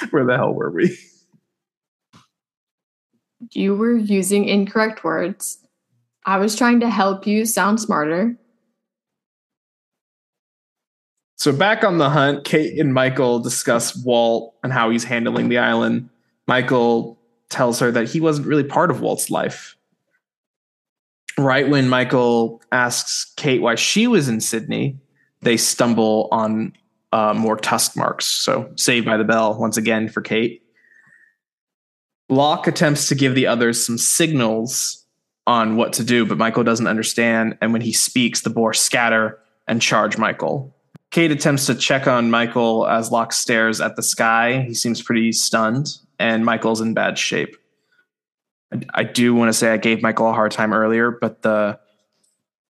Where 0.10 0.26
the 0.26 0.36
hell 0.36 0.54
were 0.54 0.72
we? 0.72 0.98
You 3.52 3.76
were 3.76 3.96
using 3.96 4.46
incorrect 4.46 5.04
words. 5.04 5.60
I 6.26 6.38
was 6.38 6.56
trying 6.56 6.80
to 6.82 6.90
help 6.90 7.28
you 7.28 7.46
sound 7.46 7.80
smarter. 7.80 8.36
So 11.36 11.52
back 11.52 11.84
on 11.84 11.98
the 11.98 12.10
hunt, 12.10 12.44
Kate 12.44 12.80
and 12.80 12.94
Michael 12.94 13.40
discuss 13.40 13.96
Walt 13.96 14.54
and 14.64 14.72
how 14.72 14.92
he's 14.92 15.04
handling 15.04 15.50
the 15.50 15.58
island. 15.58 16.10
Michael 16.48 17.20
tells 17.50 17.80
her 17.80 17.92
that 17.92 18.08
he 18.10 18.22
wasn't 18.22 18.48
really 18.48 18.64
part 18.64 18.92
of 18.92 19.02
Walt's 19.02 19.32
life. 19.32 19.76
Right 21.40 21.68
when 21.68 21.90
Michael 21.90 22.62
asks 22.72 23.34
Kate 23.38 23.62
why 23.62 23.74
she 23.74 24.06
was 24.06 24.30
in 24.30 24.40
Sydney, 24.40 25.00
they 25.42 25.58
stumble 25.58 26.28
on 26.32 26.74
uh, 27.12 27.34
more 27.34 27.58
tusk 27.58 27.98
marks. 27.98 28.26
So 28.26 28.72
saved 28.76 29.06
by 29.06 29.18
the 29.18 29.24
bell 29.24 29.58
once 29.60 29.78
again 29.78 30.08
for 30.08 30.22
Kate. 30.22 30.64
Locke 32.30 32.68
attempts 32.68 33.10
to 33.10 33.16
give 33.16 33.36
the 33.36 33.48
others 33.48 33.86
some 33.86 33.98
signals 33.98 35.06
on 35.46 35.76
what 35.76 35.94
to 35.94 36.04
do, 36.04 36.26
but 36.26 36.38
Michael 36.38 36.64
doesn't 36.64 36.88
understand. 36.88 37.58
And 37.62 37.74
when 37.74 37.82
he 37.82 37.92
speaks, 37.92 38.42
the 38.42 38.50
boar 38.50 38.74
scatter 38.74 39.40
and 39.68 39.82
charge 39.82 40.18
Michael. 40.18 40.74
Kate 41.10 41.32
attempts 41.32 41.66
to 41.66 41.76
check 41.76 42.08
on 42.08 42.32
Michael 42.32 42.88
as 42.88 43.12
Locke 43.12 43.34
stares 43.34 43.82
at 43.82 43.98
the 43.98 44.04
sky. 44.04 44.62
He 44.62 44.74
seems 44.74 45.02
pretty 45.02 45.34
stunned, 45.34 45.90
and 46.20 46.46
Michael's 46.46 46.80
in 46.80 46.94
bad 46.94 47.18
shape. 47.18 47.58
I, 48.72 48.82
I 48.94 49.04
do 49.04 49.36
want 49.36 49.50
to 49.50 49.54
say 49.54 49.74
I 49.74 49.78
gave 49.78 50.02
Michael 50.02 50.30
a 50.30 50.34
hard 50.34 50.54
time 50.54 50.72
earlier, 50.72 51.12
but 51.12 51.42
the 51.42 51.80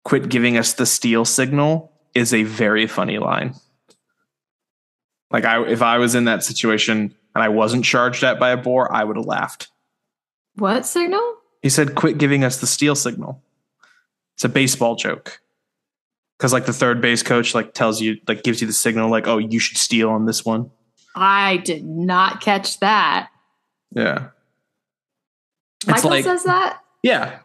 quit 0.02 0.28
giving 0.28 0.56
us 0.56 0.72
the 0.72 0.84
steal 0.84 1.24
signal 1.24 1.93
is 2.14 2.32
a 2.32 2.42
very 2.44 2.86
funny 2.86 3.18
line. 3.18 3.54
Like 5.30 5.44
I 5.44 5.62
if 5.64 5.82
I 5.82 5.98
was 5.98 6.14
in 6.14 6.24
that 6.26 6.44
situation 6.44 7.14
and 7.34 7.44
I 7.44 7.48
wasn't 7.48 7.84
charged 7.84 8.22
at 8.22 8.38
by 8.38 8.50
a 8.50 8.56
boar, 8.56 8.92
I 8.94 9.04
would 9.04 9.16
have 9.16 9.26
laughed. 9.26 9.68
What 10.56 10.86
signal? 10.86 11.36
He 11.62 11.68
said, 11.68 11.94
"Quit 11.94 12.18
giving 12.18 12.44
us 12.44 12.58
the 12.58 12.66
steal 12.66 12.94
signal." 12.94 13.42
It's 14.34 14.44
a 14.44 14.48
baseball 14.48 14.96
joke. 14.96 15.40
Because 16.38 16.52
like 16.52 16.66
the 16.66 16.72
third 16.72 17.00
base 17.00 17.22
coach 17.22 17.54
like 17.54 17.74
tells 17.74 18.00
you 18.00 18.18
like 18.28 18.42
gives 18.42 18.60
you 18.60 18.66
the 18.66 18.72
signal 18.72 19.10
like, 19.10 19.26
"Oh, 19.26 19.38
you 19.38 19.58
should 19.58 19.78
steal 19.78 20.10
on 20.10 20.26
this 20.26 20.44
one." 20.44 20.70
I 21.16 21.58
did 21.58 21.84
not 21.84 22.40
catch 22.40 22.80
that. 22.80 23.30
Yeah. 23.92 24.28
Michael 25.86 26.10
like- 26.10 26.24
says 26.24 26.44
that? 26.44 26.80
Yeah. 27.02 27.38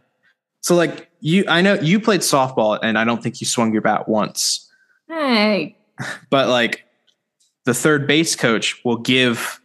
So 0.61 0.75
like 0.75 1.08
you 1.19 1.45
I 1.47 1.61
know 1.61 1.75
you 1.75 1.99
played 1.99 2.21
softball 2.21 2.79
and 2.81 2.97
I 2.97 3.03
don't 3.03 3.21
think 3.21 3.41
you 3.41 3.47
swung 3.47 3.73
your 3.73 3.81
bat 3.81 4.07
once. 4.07 4.69
Hey, 5.07 5.77
But 6.29 6.49
like 6.49 6.85
the 7.65 7.73
third 7.73 8.07
base 8.07 8.35
coach 8.35 8.83
will 8.85 8.97
give 8.97 9.59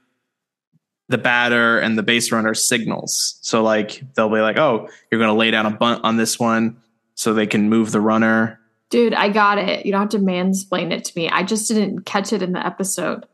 the 1.08 1.18
batter 1.18 1.78
and 1.78 1.98
the 1.98 2.02
base 2.02 2.32
runner 2.32 2.54
signals. 2.54 3.38
So 3.42 3.62
like 3.62 4.02
they'll 4.14 4.30
be 4.30 4.40
like, 4.40 4.58
"Oh, 4.58 4.88
you're 5.10 5.18
going 5.20 5.30
to 5.30 5.38
lay 5.38 5.50
down 5.50 5.66
a 5.66 5.70
bunt 5.70 6.02
on 6.04 6.16
this 6.16 6.38
one 6.38 6.76
so 7.14 7.34
they 7.34 7.46
can 7.46 7.68
move 7.68 7.92
the 7.92 8.00
runner." 8.00 8.58
dude, 8.94 9.12
I 9.12 9.28
got 9.28 9.58
it. 9.58 9.84
You 9.84 9.90
don't 9.90 10.02
have 10.02 10.10
to 10.10 10.18
mansplain 10.18 10.92
it 10.92 11.04
to 11.06 11.12
me. 11.18 11.28
I 11.28 11.42
just 11.42 11.66
didn't 11.66 12.02
catch 12.02 12.32
it 12.32 12.42
in 12.42 12.52
the 12.52 12.64
episode. 12.64 13.26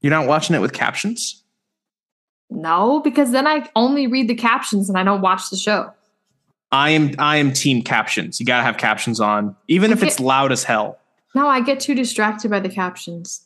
You're 0.00 0.12
not 0.12 0.28
watching 0.28 0.54
it 0.54 0.60
with 0.60 0.72
captions? 0.72 1.42
No, 2.48 3.00
because 3.00 3.32
then 3.32 3.44
I 3.44 3.68
only 3.74 4.06
read 4.06 4.28
the 4.28 4.36
captions 4.36 4.88
and 4.88 4.96
I 4.96 5.02
don't 5.02 5.20
watch 5.20 5.50
the 5.50 5.56
show. 5.56 5.92
I 6.72 6.90
am 6.90 7.12
I 7.18 7.36
am 7.36 7.52
team 7.52 7.82
captions. 7.82 8.40
You 8.40 8.46
got 8.46 8.58
to 8.58 8.64
have 8.64 8.78
captions 8.78 9.20
on 9.20 9.56
even 9.68 9.92
if 9.92 10.02
it's 10.02 10.20
loud 10.20 10.52
as 10.52 10.64
hell. 10.64 10.98
No, 11.34 11.48
I 11.48 11.60
get 11.60 11.80
too 11.80 11.94
distracted 11.94 12.50
by 12.50 12.60
the 12.60 12.68
captions. 12.68 13.44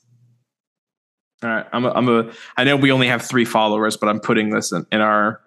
All 1.42 1.50
right, 1.50 1.66
I'm 1.72 1.84
a, 1.84 1.90
I'm 1.90 2.08
a. 2.08 2.32
I 2.56 2.64
know 2.64 2.76
we 2.76 2.90
only 2.90 3.06
have 3.06 3.22
three 3.22 3.44
followers, 3.44 3.96
but 3.96 4.08
I'm 4.08 4.18
putting 4.18 4.50
this 4.50 4.72
in, 4.72 4.86
in 4.90 5.00
our 5.00 5.40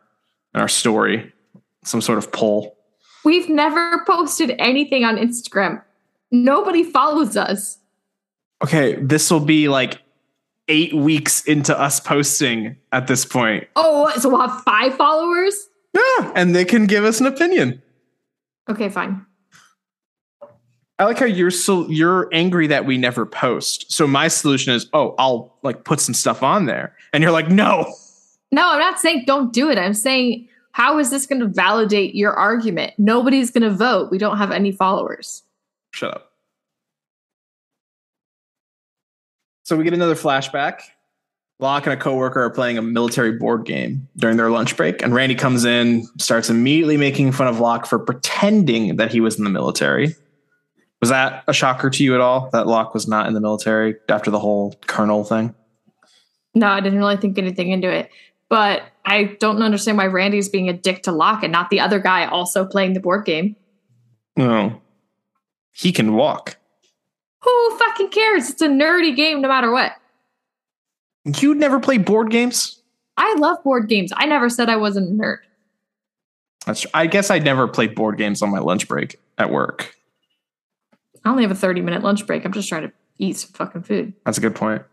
in 0.56 0.62
our 0.62 0.68
story, 0.68 1.32
some 1.84 2.02
sort 2.02 2.18
of 2.18 2.32
poll. 2.32 2.78
We've 3.26 3.50
never 3.50 4.04
posted 4.08 4.56
anything 4.58 5.04
on 5.04 5.18
Instagram. 5.18 5.82
Nobody 6.32 6.84
follows 6.84 7.36
us. 7.36 7.78
Okay, 8.64 8.96
this 8.96 9.30
will 9.30 9.42
be 9.42 9.68
like 9.68 10.02
eight 10.68 10.94
weeks 10.94 11.44
into 11.44 11.78
us 11.78 12.00
posting 12.00 12.78
at 12.92 13.08
this 13.08 13.26
point. 13.26 13.68
Oh, 13.76 14.10
so 14.18 14.30
we'll 14.30 14.48
have 14.48 14.64
five 14.64 14.96
followers? 14.96 15.68
Yeah, 15.94 16.32
and 16.36 16.56
they 16.56 16.66
can 16.66 16.86
give 16.86 17.04
us 17.04 17.20
an 17.20 17.26
opinion. 17.26 17.82
Okay, 18.70 18.90
fine. 18.90 19.26
I 21.00 21.06
like 21.06 21.18
how 21.18 21.26
you're 21.26 21.50
so 21.52 21.90
you're 21.90 22.30
angry 22.32 22.68
that 22.68 22.86
we 22.86 22.98
never 22.98 23.26
post. 23.26 23.92
So 23.92 24.06
my 24.06 24.28
solution 24.28 24.74
is, 24.74 24.88
oh, 24.94 25.16
I'll 25.18 25.58
like 25.64 25.84
put 25.84 26.00
some 26.00 26.14
stuff 26.14 26.44
on 26.44 26.66
there, 26.68 26.96
and 27.12 27.24
you're 27.24 27.32
like, 27.32 27.50
no. 27.50 27.92
No, 28.52 28.72
I'm 28.72 28.80
not 28.80 29.00
saying 29.00 29.24
don't 29.26 29.52
do 29.52 29.70
it. 29.70 29.78
I'm 29.78 29.94
saying, 29.94 30.48
how 30.74 31.00
is 31.00 31.10
this 31.10 31.26
going 31.26 31.42
to 31.42 31.48
validate 31.48 32.16
your 32.16 32.34
argument? 32.34 32.94
Nobody's 32.98 33.50
going 33.50 33.64
to 33.64 33.72
vote. 33.72 34.12
We 34.12 34.18
don't 34.18 34.38
have 34.38 34.52
any 34.52 34.72
followers. 34.72 35.44
Shut 35.92 36.14
up. 36.14 36.32
So 39.64 39.76
we 39.78 39.84
get 39.84 39.94
another 39.94 40.16
flashback. 40.16 40.82
Locke 41.62 41.86
and 41.86 41.94
a 41.94 41.98
coworker 41.98 42.44
are 42.44 42.50
playing 42.50 42.80
a 42.80 42.82
military 42.82 43.34
board 43.34 43.66
game 43.66 44.08
during 44.18 44.36
their 44.36 44.50
lunch 44.50 44.76
break, 44.76 45.04
and 45.04 45.14
Randy 45.14 45.36
comes 45.36 45.64
in, 45.64 46.08
starts 46.18 46.50
immediately 46.50 46.98
making 46.98 47.32
fun 47.32 47.48
of 47.48 47.60
Locke 47.60 47.86
for 47.86 48.00
pretending 48.00 48.96
that 48.96 49.12
he 49.12 49.22
was 49.22 49.38
in 49.38 49.44
the 49.44 49.50
military. 49.52 50.16
Was 51.02 51.12
that 51.12 51.44
a 51.48 51.54
shocker 51.54 51.92
to 51.92 52.04
you 52.04 52.16
at 52.16 52.22
all 52.22 52.50
that 52.52 52.68
Locke 52.68 52.94
was 52.94 53.08
not 53.08 53.28
in 53.28 53.34
the 53.34 53.40
military 53.40 53.96
after 54.10 54.32
the 54.32 54.40
whole 54.40 54.76
colonel 54.88 55.24
thing? 55.24 55.54
No, 56.56 56.68
I 56.68 56.82
didn't 56.82 57.00
really 57.00 57.18
think 57.18 57.38
anything 57.38 57.70
into 57.70 57.90
it. 57.90 58.10
But 58.50 58.84
I 59.06 59.36
don't 59.40 59.62
understand 59.62 59.98
why 59.98 60.08
Randy's 60.08 60.50
being 60.50 60.68
a 60.68 60.74
dick 60.74 61.04
to 61.04 61.12
Locke 61.12 61.44
and 61.44 61.52
not 61.52 61.70
the 61.70 61.80
other 61.80 62.00
guy 62.00 62.26
also 62.26 62.66
playing 62.66 62.94
the 62.94 63.00
board 63.00 63.26
game. 63.26 63.56
No. 64.36 64.82
He 65.72 65.92
can 65.92 66.16
walk. 66.16 66.58
Who 67.44 67.78
fucking 67.78 68.10
cares? 68.10 68.50
It's 68.50 68.62
a 68.62 68.68
nerdy 68.68 69.16
game 69.16 69.42
no 69.42 69.48
matter 69.48 69.72
what. 69.72 69.94
You 71.26 71.54
never 71.54 71.80
play 71.80 71.98
board 71.98 72.32
games? 72.32 72.82
I 73.18 73.36
love 73.36 73.64
board 73.64 73.88
games. 73.88 74.12
I 74.16 74.26
never 74.26 74.50
said 74.50 74.70
I 74.70 74.78
wasn't 74.78 75.10
a 75.10 75.24
nerd. 75.24 75.40
That's 76.66 76.86
I 76.94 77.08
guess 77.08 77.30
I 77.30 77.40
never 77.40 77.68
played 77.68 77.96
board 77.96 78.18
games 78.18 78.42
on 78.42 78.50
my 78.50 78.60
lunch 78.60 78.88
break 78.88 79.20
at 79.38 79.52
work. 79.52 79.96
I 81.24 81.30
only 81.30 81.44
have 81.44 81.52
a 81.52 81.56
30 81.56 81.82
minute 81.82 82.04
lunch 82.04 82.26
break. 82.26 82.46
I'm 82.46 82.54
just 82.54 82.70
trying 82.70 82.84
to 82.84 82.94
eat 83.18 83.38
some 83.38 83.52
fucking 83.52 83.84
food. 83.84 84.14
That's 84.26 84.38
a 84.38 84.42
good 84.42 84.56
point. 84.56 84.84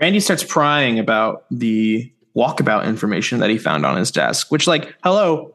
Randy 0.00 0.20
starts 0.20 0.44
prying 0.44 0.98
about 0.98 1.44
the 1.50 2.12
walkabout 2.36 2.86
information 2.86 3.40
that 3.40 3.50
he 3.50 3.58
found 3.58 3.84
on 3.84 3.96
his 3.96 4.12
desk, 4.12 4.52
which, 4.52 4.68
like, 4.68 4.94
hello, 5.02 5.54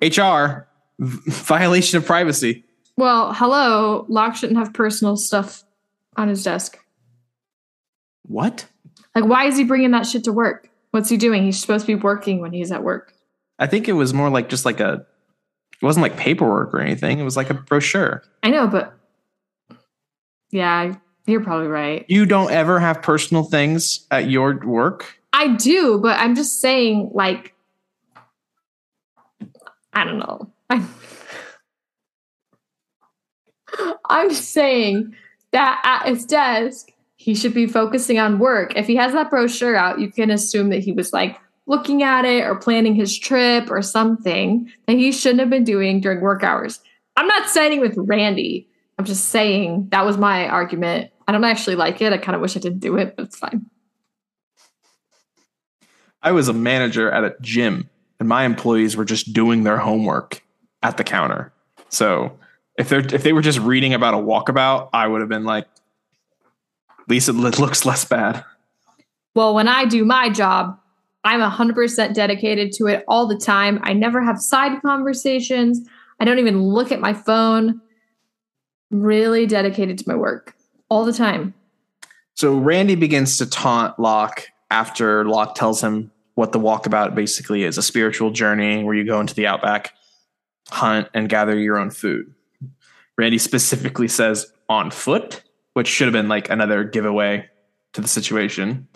HR, 0.00 0.66
violation 0.98 1.98
of 1.98 2.06
privacy. 2.06 2.64
Well, 2.96 3.34
hello. 3.34 4.06
Locke 4.08 4.36
shouldn't 4.36 4.58
have 4.58 4.72
personal 4.72 5.16
stuff 5.16 5.64
on 6.16 6.28
his 6.28 6.42
desk. 6.42 6.78
What? 8.26 8.66
Like, 9.14 9.24
why 9.24 9.46
is 9.46 9.56
he 9.56 9.64
bringing 9.64 9.92
that 9.92 10.06
shit 10.06 10.24
to 10.24 10.32
work? 10.32 10.68
What's 10.90 11.08
he 11.08 11.16
doing? 11.16 11.44
He's 11.44 11.58
supposed 11.58 11.86
to 11.86 11.96
be 11.96 12.00
working 12.00 12.40
when 12.40 12.52
he's 12.52 12.72
at 12.72 12.82
work. 12.82 13.14
I 13.58 13.66
think 13.66 13.88
it 13.88 13.92
was 13.92 14.12
more 14.12 14.30
like 14.30 14.48
just 14.48 14.64
like 14.64 14.80
a, 14.80 15.06
it 15.80 15.84
wasn't 15.84 16.02
like 16.02 16.16
paperwork 16.16 16.74
or 16.74 16.80
anything. 16.80 17.18
It 17.18 17.24
was 17.24 17.36
like 17.36 17.50
a 17.50 17.54
brochure. 17.54 18.22
I 18.42 18.50
know, 18.50 18.66
but 18.66 18.94
yeah, 20.50 20.94
you're 21.26 21.42
probably 21.42 21.68
right. 21.68 22.04
You 22.08 22.26
don't 22.26 22.50
ever 22.50 22.78
have 22.80 23.02
personal 23.02 23.44
things 23.44 24.06
at 24.10 24.30
your 24.30 24.58
work. 24.64 25.18
I 25.32 25.56
do, 25.56 25.98
but 25.98 26.18
I'm 26.18 26.34
just 26.34 26.60
saying, 26.60 27.10
like, 27.12 27.54
I 29.92 30.04
don't 30.04 30.18
know. 30.18 30.52
I, 30.70 30.84
I'm 34.08 34.32
saying 34.32 35.14
that 35.52 35.80
at 35.84 36.08
his 36.08 36.24
desk, 36.24 36.92
he 37.24 37.34
should 37.34 37.54
be 37.54 37.66
focusing 37.66 38.18
on 38.18 38.38
work. 38.38 38.76
If 38.76 38.86
he 38.86 38.96
has 38.96 39.14
that 39.14 39.30
brochure 39.30 39.74
out, 39.74 39.98
you 39.98 40.12
can 40.12 40.30
assume 40.30 40.68
that 40.68 40.80
he 40.80 40.92
was 40.92 41.14
like 41.14 41.40
looking 41.64 42.02
at 42.02 42.26
it 42.26 42.44
or 42.44 42.54
planning 42.54 42.94
his 42.94 43.18
trip 43.18 43.70
or 43.70 43.80
something 43.80 44.70
that 44.86 44.92
he 44.92 45.10
shouldn't 45.10 45.40
have 45.40 45.48
been 45.48 45.64
doing 45.64 46.02
during 46.02 46.20
work 46.20 46.44
hours. 46.44 46.80
I'm 47.16 47.26
not 47.26 47.48
siding 47.48 47.80
with 47.80 47.94
Randy. 47.96 48.68
I'm 48.98 49.06
just 49.06 49.30
saying 49.30 49.88
that 49.88 50.04
was 50.04 50.18
my 50.18 50.46
argument. 50.46 51.12
I 51.26 51.32
don't 51.32 51.44
actually 51.44 51.76
like 51.76 52.02
it. 52.02 52.12
I 52.12 52.18
kind 52.18 52.36
of 52.36 52.42
wish 52.42 52.58
I 52.58 52.60
didn't 52.60 52.80
do 52.80 52.98
it, 52.98 53.16
but 53.16 53.24
it's 53.24 53.38
fine. 53.38 53.64
I 56.22 56.32
was 56.32 56.48
a 56.48 56.52
manager 56.52 57.10
at 57.10 57.24
a 57.24 57.34
gym 57.40 57.88
and 58.20 58.28
my 58.28 58.44
employees 58.44 58.98
were 58.98 59.06
just 59.06 59.32
doing 59.32 59.64
their 59.64 59.78
homework 59.78 60.42
at 60.82 60.98
the 60.98 61.04
counter. 61.04 61.54
So 61.88 62.38
if 62.76 62.90
they're 62.90 62.98
if 63.14 63.22
they 63.22 63.32
were 63.32 63.40
just 63.40 63.60
reading 63.60 63.94
about 63.94 64.12
a 64.12 64.18
walkabout, 64.18 64.90
I 64.92 65.06
would 65.06 65.22
have 65.22 65.30
been 65.30 65.44
like, 65.44 65.66
least 67.08 67.28
it 67.28 67.32
looks 67.32 67.84
less 67.84 68.04
bad. 68.04 68.44
Well, 69.34 69.54
when 69.54 69.68
I 69.68 69.84
do 69.84 70.04
my 70.04 70.30
job, 70.30 70.78
I'm 71.24 71.40
100% 71.40 72.14
dedicated 72.14 72.72
to 72.74 72.86
it 72.86 73.04
all 73.08 73.26
the 73.26 73.36
time. 73.36 73.80
I 73.82 73.92
never 73.92 74.22
have 74.22 74.38
side 74.38 74.80
conversations. 74.82 75.80
I 76.20 76.24
don't 76.24 76.38
even 76.38 76.62
look 76.62 76.92
at 76.92 77.00
my 77.00 77.14
phone. 77.14 77.80
I'm 78.92 79.00
really 79.00 79.46
dedicated 79.46 79.98
to 79.98 80.04
my 80.06 80.14
work 80.14 80.54
all 80.88 81.04
the 81.04 81.12
time. 81.12 81.54
So 82.34 82.56
Randy 82.56 82.94
begins 82.94 83.38
to 83.38 83.46
taunt 83.46 83.98
Locke 83.98 84.48
after 84.70 85.24
Locke 85.24 85.54
tells 85.54 85.82
him 85.82 86.10
what 86.34 86.52
the 86.52 86.58
walkabout 86.58 87.14
basically 87.14 87.64
is 87.64 87.78
a 87.78 87.82
spiritual 87.82 88.30
journey 88.30 88.82
where 88.82 88.94
you 88.94 89.04
go 89.04 89.20
into 89.20 89.34
the 89.34 89.46
outback, 89.46 89.94
hunt, 90.68 91.08
and 91.14 91.28
gather 91.28 91.58
your 91.58 91.78
own 91.78 91.90
food. 91.90 92.34
Randy 93.16 93.38
specifically 93.38 94.08
says 94.08 94.52
on 94.68 94.90
foot, 94.90 95.42
which 95.74 95.88
should 95.88 96.06
have 96.06 96.12
been 96.12 96.28
like 96.28 96.50
another 96.50 96.82
giveaway 96.84 97.48
to 97.92 98.00
the 98.00 98.08
situation. 98.08 98.88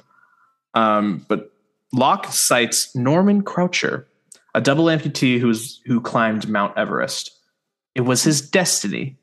Um, 0.74 1.24
but 1.29 1.53
Locke 1.93 2.26
cites 2.26 2.95
Norman 2.97 3.43
Croucher, 3.43 4.09
a 4.55 4.61
double 4.61 4.85
amputee 4.87 5.39
who's 5.39 5.81
who 5.87 6.01
climbed 6.01 6.49
Mount 6.49 6.76
Everest. 6.76 7.31
It 7.95 8.03
was 8.03 8.22
his 8.22 8.41
destiny. 8.41 9.16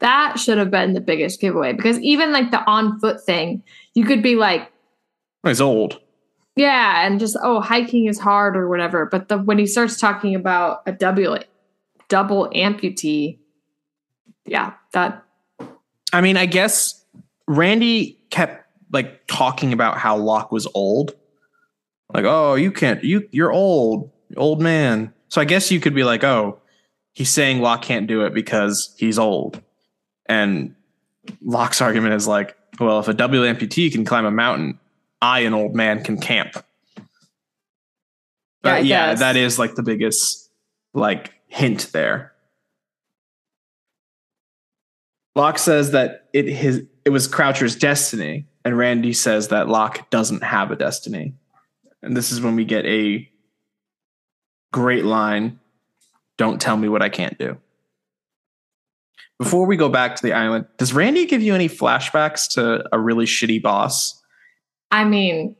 That 0.00 0.38
should 0.38 0.58
have 0.58 0.70
been 0.70 0.92
the 0.92 1.00
biggest 1.00 1.40
giveaway 1.40 1.72
because 1.72 1.98
even 2.00 2.32
like 2.32 2.50
the 2.50 2.62
on 2.64 2.98
foot 3.00 3.22
thing, 3.24 3.62
you 3.94 4.04
could 4.04 4.22
be 4.22 4.34
like, 4.36 4.70
He's 5.44 5.60
old. 5.60 6.00
yeah, 6.56 7.06
and 7.06 7.20
just 7.20 7.36
oh, 7.42 7.60
hiking 7.60 8.06
is 8.06 8.18
hard 8.18 8.56
or 8.56 8.68
whatever. 8.68 9.06
But 9.06 9.28
the 9.28 9.38
when 9.38 9.58
he 9.58 9.66
starts 9.66 9.98
talking 9.98 10.34
about 10.34 10.82
a 10.86 10.92
double 10.92 11.38
double 12.08 12.50
amputee, 12.54 13.38
yeah, 14.46 14.74
that 14.92 15.23
I 16.14 16.20
mean, 16.20 16.36
I 16.36 16.46
guess 16.46 17.04
Randy 17.48 18.16
kept 18.30 18.68
like 18.92 19.26
talking 19.26 19.72
about 19.72 19.98
how 19.98 20.16
Locke 20.16 20.52
was 20.52 20.68
old. 20.72 21.12
Like, 22.12 22.24
oh, 22.24 22.54
you 22.54 22.70
can't, 22.70 23.02
you 23.02 23.28
you're 23.32 23.52
old, 23.52 24.12
old 24.36 24.62
man. 24.62 25.12
So 25.28 25.40
I 25.40 25.44
guess 25.44 25.72
you 25.72 25.80
could 25.80 25.92
be 25.92 26.04
like, 26.04 26.22
oh, 26.22 26.60
he's 27.14 27.30
saying 27.30 27.60
Locke 27.60 27.82
can't 27.82 28.06
do 28.06 28.24
it 28.24 28.32
because 28.32 28.94
he's 28.96 29.18
old. 29.18 29.60
And 30.26 30.76
Locke's 31.42 31.80
argument 31.80 32.14
is 32.14 32.28
like, 32.28 32.56
well, 32.78 33.00
if 33.00 33.08
a 33.08 33.14
double 33.14 33.38
amputee 33.38 33.90
can 33.90 34.04
climb 34.04 34.24
a 34.24 34.30
mountain, 34.30 34.78
I, 35.20 35.40
an 35.40 35.52
old 35.52 35.74
man, 35.74 36.04
can 36.04 36.20
camp. 36.20 36.54
But 38.62 38.72
I 38.72 38.78
yeah, 38.78 39.14
that 39.14 39.34
is 39.34 39.58
like 39.58 39.74
the 39.74 39.82
biggest 39.82 40.48
like 40.92 41.32
hint 41.48 41.90
there. 41.92 42.33
Locke 45.34 45.58
says 45.58 45.90
that 45.92 46.28
it 46.32 46.46
his 46.46 46.84
it 47.04 47.10
was 47.10 47.28
Croucher's 47.28 47.76
destiny, 47.76 48.46
and 48.64 48.78
Randy 48.78 49.12
says 49.12 49.48
that 49.48 49.68
Locke 49.68 50.08
doesn't 50.10 50.42
have 50.42 50.70
a 50.70 50.76
destiny. 50.76 51.34
And 52.02 52.16
this 52.16 52.32
is 52.32 52.40
when 52.40 52.56
we 52.56 52.64
get 52.64 52.84
a 52.86 53.28
great 54.72 55.04
line. 55.04 55.58
Don't 56.36 56.60
tell 56.60 56.76
me 56.76 56.88
what 56.88 57.02
I 57.02 57.08
can't 57.08 57.38
do. 57.38 57.56
Before 59.38 59.66
we 59.66 59.76
go 59.76 59.88
back 59.88 60.16
to 60.16 60.22
the 60.22 60.32
island, 60.32 60.66
does 60.78 60.92
Randy 60.92 61.26
give 61.26 61.42
you 61.42 61.54
any 61.54 61.68
flashbacks 61.68 62.48
to 62.52 62.84
a 62.92 62.98
really 62.98 63.26
shitty 63.26 63.60
boss? 63.60 64.20
I 64.90 65.04
mean, 65.04 65.56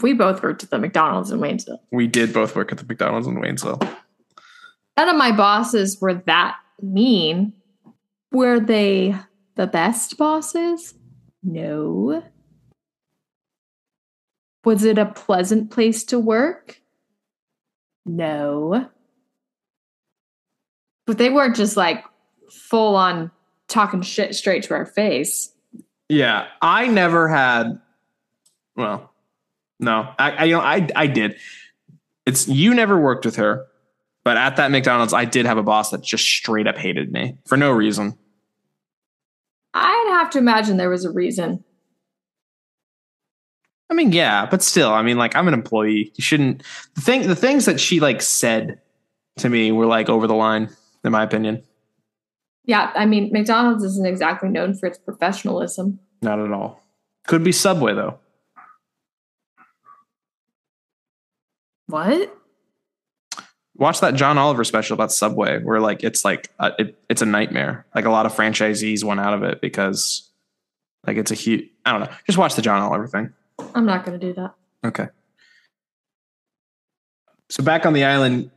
we 0.00 0.14
both 0.14 0.42
worked 0.42 0.64
at 0.64 0.70
the 0.70 0.78
McDonald's 0.78 1.30
in 1.30 1.38
Waynesville. 1.38 1.78
We 1.92 2.06
did 2.06 2.32
both 2.32 2.56
work 2.56 2.72
at 2.72 2.78
the 2.78 2.84
McDonald's 2.84 3.26
in 3.26 3.36
Waynesville. 3.36 3.82
None 4.96 5.08
of 5.08 5.16
my 5.16 5.30
bosses 5.30 6.00
were 6.00 6.14
that 6.26 6.56
mean. 6.80 7.52
Were 8.32 8.60
they 8.60 9.16
the 9.54 9.66
best 9.66 10.18
bosses? 10.18 10.94
No. 11.42 12.22
Was 14.64 14.84
it 14.84 14.98
a 14.98 15.06
pleasant 15.06 15.70
place 15.70 16.02
to 16.04 16.18
work? 16.18 16.80
No. 18.04 18.88
But 21.06 21.18
they 21.18 21.30
weren't 21.30 21.56
just 21.56 21.76
like 21.76 22.04
full 22.50 22.96
on 22.96 23.30
talking 23.68 24.02
shit 24.02 24.34
straight 24.34 24.64
to 24.64 24.74
our 24.74 24.86
face. 24.86 25.52
Yeah, 26.08 26.46
I 26.62 26.88
never 26.88 27.28
had. 27.28 27.80
Well, 28.76 29.12
no, 29.80 30.12
I, 30.18 30.30
I 30.32 30.44
you 30.44 30.54
know 30.54 30.60
I 30.60 30.88
I 30.94 31.06
did. 31.06 31.36
It's 32.26 32.48
you 32.48 32.74
never 32.74 32.98
worked 32.98 33.24
with 33.24 33.36
her, 33.36 33.66
but 34.26 34.36
at 34.36 34.56
that 34.56 34.72
McDonald's, 34.72 35.14
I 35.14 35.24
did 35.24 35.46
have 35.46 35.56
a 35.56 35.62
boss 35.62 35.90
that 35.90 36.02
just 36.02 36.24
straight 36.24 36.66
up 36.66 36.76
hated 36.76 37.12
me 37.12 37.38
for 37.46 37.56
no 37.56 37.70
reason. 37.70 38.18
I'd 39.72 40.08
have 40.14 40.30
to 40.30 40.38
imagine 40.38 40.78
there 40.78 40.90
was 40.90 41.04
a 41.04 41.12
reason. 41.12 41.62
I 43.88 43.94
mean, 43.94 44.10
yeah, 44.10 44.44
but 44.46 44.64
still, 44.64 44.92
I 44.92 45.02
mean, 45.02 45.16
like 45.16 45.36
I'm 45.36 45.46
an 45.46 45.54
employee. 45.54 46.10
You 46.16 46.22
shouldn't. 46.22 46.64
The 46.96 47.02
thing, 47.02 47.28
the 47.28 47.36
things 47.36 47.66
that 47.66 47.78
she 47.78 48.00
like 48.00 48.20
said 48.20 48.80
to 49.36 49.48
me 49.48 49.70
were 49.70 49.86
like 49.86 50.08
over 50.08 50.26
the 50.26 50.34
line, 50.34 50.70
in 51.04 51.12
my 51.12 51.22
opinion. 51.22 51.62
Yeah, 52.64 52.90
I 52.96 53.06
mean, 53.06 53.30
McDonald's 53.32 53.84
isn't 53.84 54.06
exactly 54.06 54.48
known 54.48 54.74
for 54.74 54.86
its 54.86 54.98
professionalism. 54.98 56.00
Not 56.20 56.40
at 56.40 56.50
all. 56.50 56.82
Could 57.28 57.44
be 57.44 57.52
Subway 57.52 57.94
though. 57.94 58.18
What? 61.86 62.36
Watch 63.78 64.00
that 64.00 64.14
John 64.14 64.38
Oliver 64.38 64.64
special 64.64 64.94
about 64.94 65.12
Subway, 65.12 65.62
where 65.62 65.80
like 65.80 66.02
it's 66.02 66.24
like 66.24 66.50
a, 66.58 66.72
it, 66.78 66.98
it's 67.08 67.22
a 67.22 67.26
nightmare. 67.26 67.86
Like 67.94 68.04
a 68.04 68.10
lot 68.10 68.26
of 68.26 68.34
franchisees 68.34 69.04
went 69.04 69.20
out 69.20 69.34
of 69.34 69.42
it 69.42 69.60
because 69.60 70.30
like 71.06 71.16
it's 71.16 71.30
a 71.30 71.34
huge. 71.34 71.68
I 71.84 71.92
don't 71.92 72.00
know. 72.02 72.16
Just 72.26 72.38
watch 72.38 72.54
the 72.54 72.62
John 72.62 72.80
Oliver 72.80 73.06
thing. 73.06 73.32
I'm 73.74 73.86
not 73.86 74.04
going 74.04 74.18
to 74.18 74.26
do 74.26 74.32
that. 74.34 74.54
Okay. 74.84 75.08
So 77.48 77.62
back 77.62 77.86
on 77.86 77.92
the 77.92 78.04
island, 78.04 78.50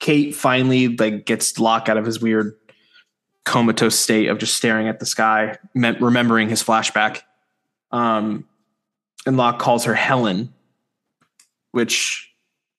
Kate 0.00 0.34
finally 0.34 0.88
like 0.88 1.26
gets 1.26 1.58
Locke 1.58 1.88
out 1.88 1.96
of 1.96 2.04
his 2.04 2.20
weird 2.20 2.54
comatose 3.44 3.98
state 3.98 4.28
of 4.28 4.38
just 4.38 4.54
staring 4.54 4.88
at 4.88 5.00
the 5.00 5.06
sky, 5.06 5.56
me- 5.74 5.96
remembering 6.00 6.48
his 6.48 6.62
flashback. 6.62 7.22
Um, 7.92 8.46
and 9.26 9.36
Locke 9.36 9.58
calls 9.58 9.84
her 9.84 9.94
Helen, 9.94 10.52
which, 11.72 12.29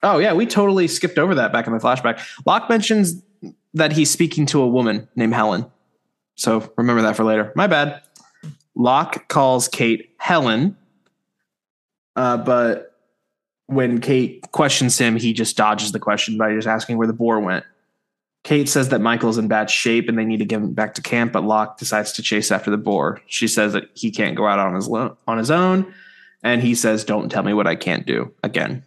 oh 0.04 0.18
yeah, 0.18 0.34
we 0.34 0.45
totally 0.45 0.88
skipped 0.88 1.18
over 1.18 1.36
that 1.36 1.52
back 1.52 1.68
in 1.68 1.74
the 1.74 1.80
flashback. 1.80 2.22
Locke 2.45 2.70
mentions 2.70 3.22
that 3.74 3.93
he's 3.93 4.12
speaking 4.12 4.45
to 4.47 4.62
a 4.62 4.68
woman 4.68 5.08
named 5.16 5.34
Helen. 5.34 5.66
So 6.36 6.72
remember 6.78 7.02
that 7.04 7.16
for 7.16 7.24
later. 7.24 7.52
My 7.56 7.68
bad. 7.68 8.02
Locke 8.76 9.28
calls 9.28 9.68
Kate 9.68 10.14
Helen, 10.18 10.78
uh, 12.16 12.38
but 12.38 12.97
when 13.68 13.99
Kate 14.02 14.41
questions 14.52 14.97
him, 14.97 15.16
he 15.16 15.34
just 15.34 15.56
dodges 15.58 15.91
the 15.91 15.99
question 15.99 16.38
by 16.38 16.54
just 16.54 16.68
asking 16.68 16.97
where 16.97 17.08
the 17.08 17.14
boar 17.14 17.39
went. 17.39 17.66
Kate 18.43 18.68
says 18.68 18.89
that 18.89 18.99
Michael's 18.99 19.38
in 19.38 19.47
bad 19.47 19.70
shape 19.70 20.10
and 20.10 20.18
they 20.18 20.26
need 20.26 20.39
to 20.39 20.45
get 20.45 20.62
him 20.62 20.74
back 20.74 20.95
to 20.95 21.02
camp, 21.02 21.32
but 21.32 21.43
Locke 21.43 21.78
decides 21.78 22.12
to 22.14 22.24
chase 22.24 22.52
after 22.52 22.72
the 22.72 22.78
boar. 22.78 23.22
She 23.28 23.47
says 23.47 23.74
that 23.74 23.89
he 23.93 24.10
can't 24.10 24.36
go 24.36 24.47
out 24.47 24.58
on 24.58 24.74
his 24.74 24.88
lo- 24.88 25.18
on 25.28 25.38
his 25.38 25.52
own, 25.52 25.93
And 26.43 26.62
he 26.62 26.74
says, 26.74 27.04
Don't 27.04 27.30
tell 27.30 27.43
me 27.43 27.54
what 27.54 27.68
I 27.68 27.76
can't 27.76 28.06
do 28.06 28.34
again. 28.43 28.84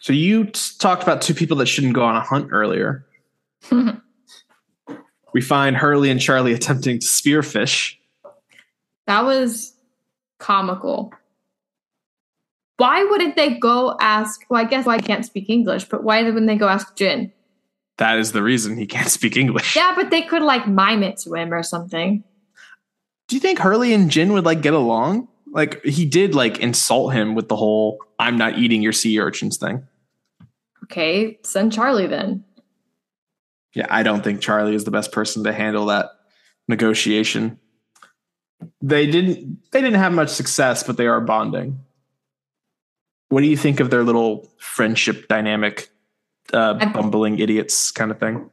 So 0.00 0.12
you 0.12 0.46
talked 0.46 1.02
about 1.02 1.22
two 1.22 1.34
people 1.34 1.56
that 1.58 1.66
shouldn't 1.66 1.94
go 1.94 2.02
on 2.04 2.16
a 2.16 2.20
hunt 2.20 2.48
earlier. 2.50 3.04
we 5.32 5.40
find 5.40 5.76
Hurley 5.76 6.10
and 6.10 6.20
Charlie 6.20 6.52
attempting 6.52 7.00
to 7.00 7.06
spearfish. 7.06 7.96
That 9.06 9.24
was 9.24 9.74
comical. 10.38 11.12
Why 12.76 13.02
wouldn't 13.04 13.34
they 13.34 13.58
go 13.58 13.96
ask? 14.00 14.44
Well, 14.48 14.60
I 14.60 14.64
guess 14.64 14.86
I 14.86 14.98
can't 14.98 15.24
speak 15.24 15.50
English, 15.50 15.86
but 15.86 16.04
why 16.04 16.22
wouldn't 16.22 16.46
they 16.46 16.56
go 16.56 16.68
ask 16.68 16.94
Jin? 16.94 17.32
That 17.96 18.18
is 18.18 18.30
the 18.30 18.42
reason 18.42 18.76
he 18.76 18.86
can't 18.86 19.08
speak 19.08 19.36
English. 19.36 19.74
Yeah, 19.74 19.92
but 19.96 20.10
they 20.10 20.22
could 20.22 20.42
like 20.42 20.68
mime 20.68 21.02
it 21.02 21.16
to 21.18 21.34
him 21.34 21.52
or 21.52 21.64
something. 21.64 22.22
Do 23.26 23.36
you 23.36 23.40
think 23.40 23.58
Hurley 23.58 23.92
and 23.92 24.10
Jin 24.10 24.32
would 24.32 24.44
like 24.44 24.62
get 24.62 24.74
along? 24.74 25.26
Like 25.52 25.82
he 25.84 26.04
did 26.04 26.34
like 26.34 26.58
insult 26.58 27.14
him 27.14 27.34
with 27.34 27.48
the 27.48 27.56
whole 27.56 27.98
"I'm 28.18 28.36
not 28.36 28.58
eating 28.58 28.82
your 28.82 28.92
sea 28.92 29.18
urchins" 29.20 29.56
thing. 29.56 29.86
Okay, 30.84 31.38
send 31.42 31.72
Charlie 31.72 32.06
then. 32.06 32.44
Yeah, 33.74 33.86
I 33.90 34.02
don't 34.02 34.24
think 34.24 34.40
Charlie 34.40 34.74
is 34.74 34.84
the 34.84 34.90
best 34.90 35.12
person 35.12 35.44
to 35.44 35.52
handle 35.52 35.86
that 35.86 36.10
negotiation. 36.66 37.58
They 38.80 39.06
didn't 39.06 39.58
they 39.72 39.80
didn't 39.80 40.00
have 40.00 40.12
much 40.12 40.30
success, 40.30 40.82
but 40.82 40.96
they 40.96 41.06
are 41.06 41.20
bonding. 41.20 41.80
What 43.28 43.42
do 43.42 43.46
you 43.46 43.56
think 43.56 43.80
of 43.80 43.90
their 43.90 44.04
little 44.04 44.50
friendship 44.58 45.28
dynamic, 45.28 45.90
uh, 46.52 46.74
bumbling 46.92 47.38
idiots 47.38 47.90
kind 47.90 48.10
of 48.10 48.18
thing? 48.18 48.50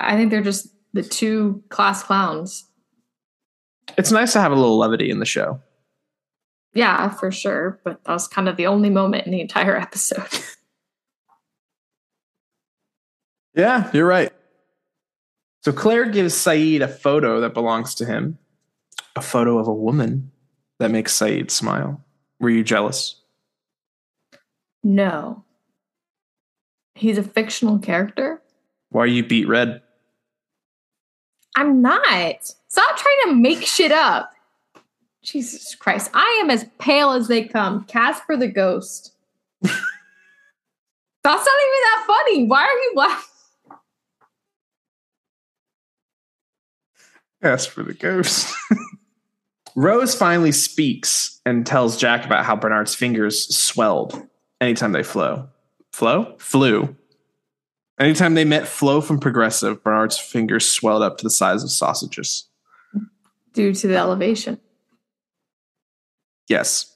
I 0.00 0.16
think 0.16 0.30
they're 0.30 0.42
just 0.42 0.68
the 0.92 1.02
two 1.02 1.62
class 1.68 2.02
clowns. 2.02 2.64
It's 3.96 4.10
nice 4.10 4.32
to 4.32 4.40
have 4.40 4.52
a 4.52 4.56
little 4.56 4.78
levity 4.78 5.10
in 5.10 5.20
the 5.20 5.26
show. 5.26 5.60
Yeah, 6.76 7.08
for 7.10 7.32
sure. 7.32 7.80
But 7.84 8.04
that 8.04 8.12
was 8.12 8.28
kind 8.28 8.48
of 8.48 8.56
the 8.56 8.66
only 8.66 8.90
moment 8.90 9.26
in 9.26 9.32
the 9.32 9.40
entire 9.40 9.76
episode. 9.80 10.28
Yeah, 13.54 13.90
you're 13.94 14.06
right. 14.06 14.32
So 15.62 15.72
Claire 15.72 16.04
gives 16.10 16.34
Sayid 16.34 16.82
a 16.82 16.88
photo 16.88 17.40
that 17.40 17.54
belongs 17.54 17.94
to 17.96 18.04
him, 18.04 18.38
a 19.16 19.22
photo 19.22 19.58
of 19.58 19.66
a 19.66 19.74
woman 19.74 20.30
that 20.78 20.90
makes 20.90 21.18
Sayid 21.18 21.50
smile. 21.50 22.04
Were 22.38 22.50
you 22.50 22.62
jealous? 22.62 23.20
no. 24.84 25.42
He's 26.94 27.18
a 27.18 27.22
fictional 27.22 27.78
character? 27.78 28.40
Why 28.88 29.02
are 29.02 29.06
you 29.06 29.22
beat 29.22 29.46
red? 29.48 29.82
I'm 31.54 31.82
not. 31.82 32.54
Stop 32.68 32.96
trying 32.96 33.18
to 33.26 33.34
make 33.34 33.66
shit 33.66 33.92
up. 33.92 34.32
Jesus 35.26 35.74
Christ. 35.74 36.10
I 36.14 36.40
am 36.42 36.50
as 36.50 36.64
pale 36.78 37.10
as 37.10 37.26
they 37.26 37.44
come. 37.44 37.84
Casper 37.84 38.36
the 38.36 38.46
ghost. 38.46 39.12
That's 39.60 39.74
not 41.24 41.56
even 41.60 41.80
that 41.82 42.04
funny. 42.06 42.46
Why 42.46 42.62
are 42.62 42.78
you 42.78 42.92
laughing? 42.94 43.28
Yes, 47.42 47.66
for 47.66 47.82
the 47.82 47.94
ghost. 47.94 48.54
Rose 49.76 50.14
finally 50.14 50.52
speaks 50.52 51.40
and 51.44 51.66
tells 51.66 51.96
Jack 51.96 52.24
about 52.24 52.44
how 52.44 52.54
Bernard's 52.54 52.94
fingers 52.94 53.54
swelled 53.54 54.20
anytime 54.60 54.92
they 54.92 55.02
flow. 55.02 55.48
Flow? 55.92 56.36
Flew. 56.38 56.96
Anytime 57.98 58.34
they 58.34 58.44
met 58.44 58.68
Flo 58.68 59.00
from 59.00 59.18
Progressive, 59.18 59.82
Bernard's 59.82 60.18
fingers 60.18 60.70
swelled 60.70 61.02
up 61.02 61.18
to 61.18 61.24
the 61.24 61.30
size 61.30 61.64
of 61.64 61.70
sausages. 61.70 62.48
Due 63.52 63.74
to 63.74 63.88
the 63.88 63.96
elevation. 63.96 64.60
Yes. 66.48 66.94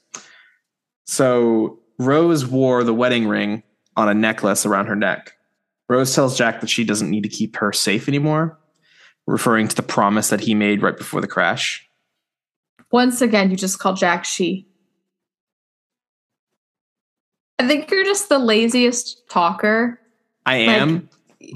So 1.05 1.79
Rose 1.99 2.45
wore 2.45 2.83
the 2.83 2.93
wedding 2.93 3.27
ring 3.27 3.63
on 3.97 4.07
a 4.09 4.13
necklace 4.13 4.65
around 4.65 4.85
her 4.87 4.95
neck. 4.95 5.33
Rose 5.89 6.15
tells 6.15 6.37
Jack 6.37 6.61
that 6.61 6.69
she 6.69 6.83
doesn't 6.85 7.09
need 7.09 7.23
to 7.23 7.29
keep 7.29 7.57
her 7.57 7.73
safe 7.73 8.07
anymore, 8.07 8.57
referring 9.27 9.67
to 9.67 9.75
the 9.75 9.83
promise 9.83 10.29
that 10.29 10.39
he 10.39 10.55
made 10.55 10.81
right 10.81 10.95
before 10.97 11.19
the 11.19 11.27
crash. 11.27 11.85
Once 12.91 13.21
again, 13.21 13.49
you 13.51 13.57
just 13.57 13.79
call 13.79 13.93
Jack 13.93 14.23
she. 14.25 14.67
I 17.59 17.67
think 17.67 17.91
you're 17.91 18.03
just 18.05 18.29
the 18.29 18.39
laziest 18.39 19.29
talker. 19.29 19.99
I 20.45 20.65
Like- 20.65 20.69
am, 20.81 21.09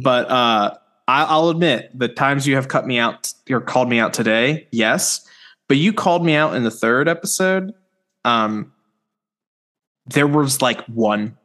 but 0.03 0.29
uh, 0.29 0.75
I, 1.07 1.23
I'll 1.23 1.49
admit 1.49 1.97
the 1.97 2.07
times 2.07 2.45
you 2.45 2.55
have 2.55 2.67
cut 2.67 2.85
me 2.85 2.99
out 2.99 3.33
or 3.49 3.61
called 3.61 3.89
me 3.89 3.99
out 3.99 4.13
today, 4.13 4.67
yes, 4.71 5.25
but 5.67 5.77
you 5.77 5.93
called 5.93 6.25
me 6.25 6.35
out 6.35 6.55
in 6.55 6.63
the 6.63 6.71
third 6.71 7.07
episode. 7.07 7.73
Um, 8.25 8.73
there 10.07 10.27
was 10.27 10.61
like 10.61 10.81
one, 10.87 11.37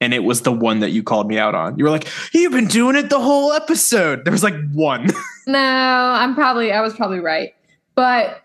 and 0.00 0.14
it 0.14 0.20
was 0.20 0.42
the 0.42 0.52
one 0.52 0.80
that 0.80 0.90
you 0.90 1.02
called 1.02 1.28
me 1.28 1.38
out 1.38 1.54
on. 1.54 1.76
You 1.76 1.84
were 1.84 1.90
like, 1.90 2.08
"You've 2.32 2.52
been 2.52 2.68
doing 2.68 2.96
it 2.96 3.10
the 3.10 3.20
whole 3.20 3.52
episode." 3.52 4.24
There 4.24 4.32
was 4.32 4.42
like 4.42 4.54
one. 4.72 5.08
No, 5.46 5.58
I'm 5.58 6.36
probably 6.36 6.70
I 6.70 6.80
was 6.80 6.94
probably 6.94 7.18
right. 7.18 7.54
But 7.96 8.40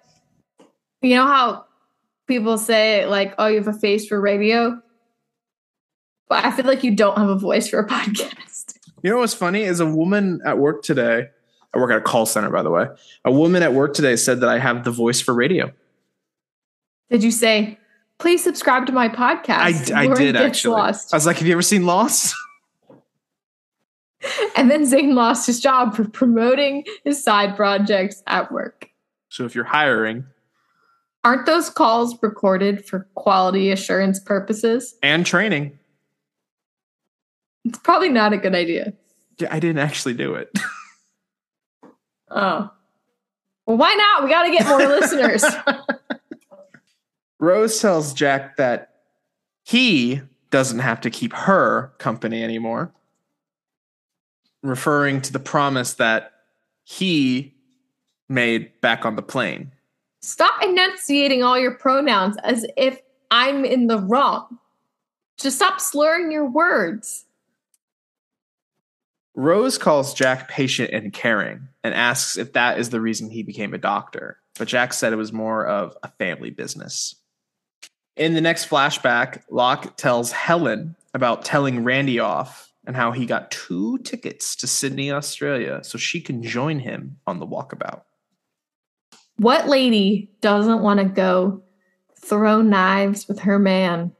you 1.04 1.14
know 1.14 1.28
how 1.28 1.66
people 2.26 2.58
say 2.58 3.06
like, 3.06 3.36
"Oh, 3.38 3.46
you 3.46 3.58
have 3.58 3.68
a 3.68 3.74
face 3.74 4.08
for 4.08 4.20
radio," 4.20 4.82
but 6.28 6.44
I 6.44 6.52
feel 6.52 6.66
like 6.66 6.84
you 6.84 6.96
don't 6.96 7.16
have 7.18 7.30
a 7.30 7.38
voice 7.38 7.70
for 7.70 7.80
a 7.80 7.88
podcast. 7.88 8.78
You 9.04 9.12
know 9.12 9.20
what's 9.20 9.36
funny 9.36 9.62
is 9.62 9.80
a 9.82 9.86
woman 9.86 10.42
at 10.46 10.58
work 10.58 10.82
today. 10.82 11.28
I 11.76 11.78
work 11.78 11.92
at 11.92 11.98
a 11.98 12.02
call 12.02 12.26
center, 12.26 12.50
by 12.50 12.64
the 12.64 12.72
way. 12.72 12.88
A 13.24 13.32
woman 13.32 13.62
at 13.62 13.74
work 13.74 13.94
today 13.94 14.16
said 14.16 14.40
that 14.40 14.50
I 14.50 14.58
have 14.58 14.84
the 14.84 14.92
voice 14.92 15.22
for 15.22 15.34
radio. 15.34 15.72
Did 17.10 17.24
you 17.24 17.32
say, 17.32 17.78
"Please 18.20 18.44
subscribe 18.44 18.86
to 18.88 18.92
my 18.92 19.08
podcast"? 19.10 19.92
I, 19.92 20.02
I 20.04 20.08
did 20.14 20.36
actually. 20.36 20.76
Lost. 20.76 21.14
I 21.14 21.18
was 21.18 21.26
like, 21.26 21.38
"Have 21.38 21.48
you 21.48 21.54
ever 21.54 21.62
seen 21.62 21.86
Lost?" 21.86 22.36
And 24.58 24.72
then 24.72 24.86
Zane 24.88 25.14
lost 25.14 25.46
his 25.46 25.60
job 25.60 25.96
for 25.96 26.08
promoting 26.08 26.84
his 27.04 27.24
side 27.24 27.56
projects 27.56 28.24
at 28.26 28.52
work. 28.52 28.90
So 29.30 29.46
if 29.46 29.54
you're 29.54 29.66
hiring 29.66 30.26
Aren't 31.24 31.46
those 31.46 31.70
calls 31.70 32.18
recorded 32.24 32.84
for 32.88 33.08
quality 33.14 33.70
assurance 33.70 34.20
purposes? 34.20 34.96
and 35.04 35.26
training, 35.28 35.78
It's 37.66 37.78
probably 37.80 38.10
not 38.10 38.34
a 38.34 38.38
good 38.38 38.56
idea. 38.56 38.94
yeah, 39.38 39.50
I 39.52 39.60
didn't 39.60 39.80
actually 39.80 40.14
do 40.16 40.34
it. 40.36 40.50
Oh. 42.32 42.72
Well, 43.68 43.78
why 43.78 43.94
not? 43.94 44.24
We 44.24 44.30
got 44.30 44.44
to 44.44 44.52
get 44.52 44.66
more 44.68 44.80
listeners. 44.88 45.44
Rose 47.46 47.80
tells 47.80 48.12
Jack 48.12 48.58
that 48.58 48.96
he 49.64 50.20
doesn't 50.50 50.80
have 50.80 51.00
to 51.02 51.12
keep 51.12 51.32
her 51.32 51.94
company 52.00 52.44
anymore, 52.44 52.92
referring 54.64 55.22
to 55.22 55.32
the 55.32 55.38
promise 55.38 55.94
that 55.94 56.32
he 56.84 57.54
made 58.28 58.82
back 58.82 59.06
on 59.06 59.16
the 59.16 59.22
plane. 59.22 59.72
Stop 60.24 60.60
enunciating 60.64 61.44
all 61.44 61.60
your 61.60 61.76
pronouns 61.76 62.36
as 62.44 62.66
if 62.78 63.00
I'm 63.30 63.64
in 63.64 63.86
the 63.86 64.00
wrong. 64.00 64.58
Just 65.38 65.58
stop 65.58 65.80
slurring 65.80 66.32
your 66.32 66.50
words. 66.50 67.26
Rose 69.36 69.78
calls 69.78 70.16
Jack 70.16 70.50
patient 70.50 70.90
and 70.92 71.14
caring 71.14 71.68
and 71.84 71.94
asks 71.94 72.38
if 72.38 72.54
that 72.54 72.80
is 72.80 72.90
the 72.90 73.02
reason 73.02 73.30
he 73.30 73.44
became 73.44 73.76
a 73.76 73.78
doctor. 73.78 74.40
But 74.58 74.68
Jack 74.68 74.94
said 74.94 75.14
it 75.14 75.18
was 75.18 75.32
more 75.32 75.64
of 75.68 75.96
a 76.02 76.08
family 76.08 76.50
business. 76.50 77.18
In 78.16 78.34
the 78.34 78.42
next 78.42 78.70
flashback, 78.70 79.42
Locke 79.50 79.98
tells 79.98 80.32
Helen 80.32 80.96
about 81.14 81.44
telling 81.44 81.84
Randy 81.84 82.20
off 82.20 82.72
and 82.88 82.96
how 82.96 83.12
he 83.12 83.26
got 83.26 83.52
two 83.52 83.98
tickets 84.00 84.56
to 84.58 84.68
Sydney, 84.68 85.12
Australia, 85.12 85.84
so 85.84 85.98
she 85.98 86.22
can 86.22 86.42
join 86.42 86.80
him 86.80 87.18
on 87.28 87.40
the 87.40 87.48
walkabout. 87.48 88.02
What 89.38 89.68
lady 89.68 90.32
doesn't 90.40 90.82
want 90.82 91.00
to 91.00 91.06
go 91.06 91.62
throw 92.18 92.62
knives 92.62 93.28
with 93.28 93.40
her 93.40 93.60
man? 93.60 94.14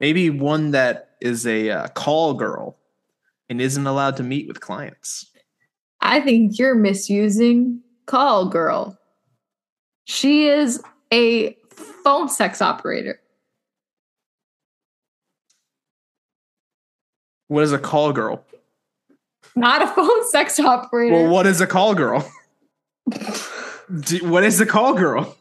Maybe 0.00 0.30
one 0.30 0.72
that 0.72 1.10
is 1.20 1.46
a 1.46 1.70
uh, 1.70 1.88
call 1.88 2.34
girl 2.34 2.76
and 3.48 3.60
isn't 3.60 3.86
allowed 3.86 4.16
to 4.16 4.22
meet 4.24 4.48
with 4.48 4.60
clients. 4.60 5.30
I 6.00 6.20
think 6.20 6.58
you're 6.58 6.74
misusing 6.74 7.80
call 8.06 8.48
girl. 8.48 8.98
She 10.06 10.48
is 10.48 10.82
a 11.12 11.56
phone 12.04 12.28
sex 12.28 12.62
operator. 12.62 13.18
What 17.48 17.64
is 17.64 17.72
a 17.72 17.78
call 17.78 18.12
girl? 18.12 18.44
Not 19.56 19.82
a 19.82 19.86
phone 19.86 20.28
sex 20.30 20.60
operator. 20.60 21.14
Well, 21.14 21.28
what 21.28 21.46
is 21.46 21.60
a 21.60 21.66
call 21.66 21.94
girl? 21.94 22.30
Do- 24.00 24.28
what 24.28 24.44
is 24.44 24.60
a 24.60 24.66
call 24.66 24.94
girl? 24.94 25.36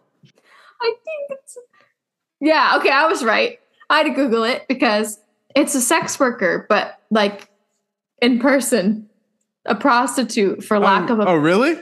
I 0.82 0.93
think 1.03 1.30
it's 1.30 1.57
Yeah, 2.41 2.78
okay, 2.78 2.91
I 2.91 3.07
was 3.07 3.24
right. 3.24 3.59
I 3.89 3.97
had 3.97 4.03
to 4.03 4.14
Google 4.14 4.43
it 4.43 4.68
because 4.68 5.20
it's 5.55 5.76
a 5.76 5.82
sex 5.82 6.20
worker, 6.20 6.66
but 6.70 6.99
like 7.09 7.49
in 8.22 8.39
person, 8.39 9.09
a 9.66 9.76
prostitute 9.76 10.64
for 10.64 10.80
lack 10.80 11.09
oh, 11.09 11.14
of 11.14 11.20
a 11.20 11.28
oh, 11.28 11.36
really? 11.36 11.78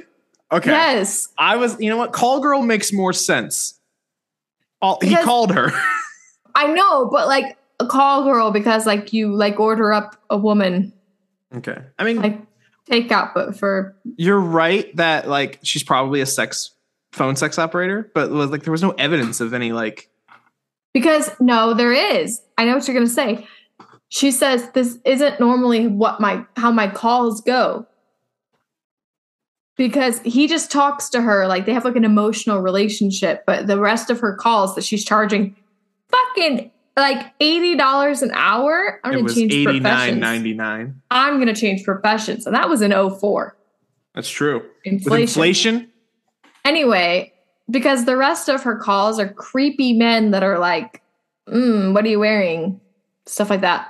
Okay. 0.51 0.69
Yes. 0.69 1.29
I 1.37 1.55
was, 1.55 1.79
you 1.79 1.89
know 1.89 1.97
what? 1.97 2.11
Call 2.11 2.41
girl 2.41 2.61
makes 2.61 2.91
more 2.91 3.13
sense. 3.13 3.79
Oh, 4.81 4.97
he 5.01 5.15
called 5.17 5.51
her. 5.51 5.71
I 6.55 6.67
know, 6.67 7.07
but 7.11 7.27
like 7.27 7.57
a 7.79 7.85
call 7.85 8.23
girl 8.23 8.51
because 8.51 8.85
like 8.85 9.13
you 9.13 9.33
like 9.33 9.59
order 9.59 9.93
up 9.93 10.15
a 10.29 10.37
woman 10.37 10.93
Okay. 11.53 11.77
I 11.99 12.03
mean, 12.03 12.17
like 12.17 12.39
takeout, 12.89 13.33
but 13.33 13.57
for 13.57 13.95
you're 14.17 14.39
right 14.39 14.93
that 14.95 15.27
like 15.27 15.59
she's 15.63 15.83
probably 15.83 16.21
a 16.21 16.25
sex 16.25 16.71
phone 17.11 17.35
sex 17.35 17.59
operator, 17.59 18.09
but 18.13 18.31
like 18.31 18.63
there 18.63 18.71
was 18.71 18.81
no 18.81 18.91
evidence 18.91 19.41
of 19.41 19.53
any 19.53 19.71
like 19.71 20.09
because 20.93 21.31
no, 21.39 21.73
there 21.73 21.91
is. 21.91 22.41
I 22.57 22.65
know 22.65 22.75
what 22.75 22.87
you're 22.87 22.95
gonna 22.95 23.07
say. 23.07 23.47
She 24.09 24.31
says 24.31 24.69
this 24.71 24.97
isn't 25.05 25.39
normally 25.39 25.87
what 25.87 26.19
my 26.19 26.45
how 26.55 26.71
my 26.71 26.87
calls 26.87 27.41
go. 27.41 27.85
Because 29.81 30.19
he 30.19 30.47
just 30.47 30.71
talks 30.71 31.09
to 31.09 31.23
her 31.23 31.47
like 31.47 31.65
they 31.65 31.73
have 31.73 31.85
like 31.85 31.95
an 31.95 32.05
emotional 32.05 32.59
relationship, 32.59 33.43
but 33.47 33.65
the 33.65 33.79
rest 33.79 34.11
of 34.11 34.19
her 34.19 34.35
calls 34.35 34.75
that 34.75 34.83
she's 34.83 35.03
charging 35.03 35.55
fucking 36.11 36.69
like 36.95 37.33
eighty 37.39 37.75
dollars 37.75 38.21
an 38.21 38.29
hour. 38.35 38.99
I'm 39.03 39.25
gonna 39.25 39.33
change 39.33 39.65
professions. 39.65 40.19
ninety 40.19 40.53
nine. 40.53 41.01
I'm 41.09 41.39
gonna 41.39 41.55
change 41.55 41.83
professions, 41.83 42.45
and 42.45 42.55
that 42.55 42.69
was 42.69 42.83
in 42.83 42.91
04. 42.91 43.57
That's 44.13 44.29
true. 44.29 44.63
Inflation. 44.83 45.09
With 45.09 45.21
inflation, 45.21 45.91
Anyway, 46.63 47.33
because 47.67 48.05
the 48.05 48.15
rest 48.15 48.49
of 48.49 48.61
her 48.61 48.75
calls 48.75 49.17
are 49.17 49.33
creepy 49.33 49.93
men 49.93 50.29
that 50.29 50.43
are 50.43 50.59
like, 50.59 51.01
mm, 51.49 51.95
"What 51.95 52.05
are 52.05 52.09
you 52.09 52.19
wearing?" 52.19 52.79
Stuff 53.25 53.49
like 53.49 53.61
that. 53.61 53.87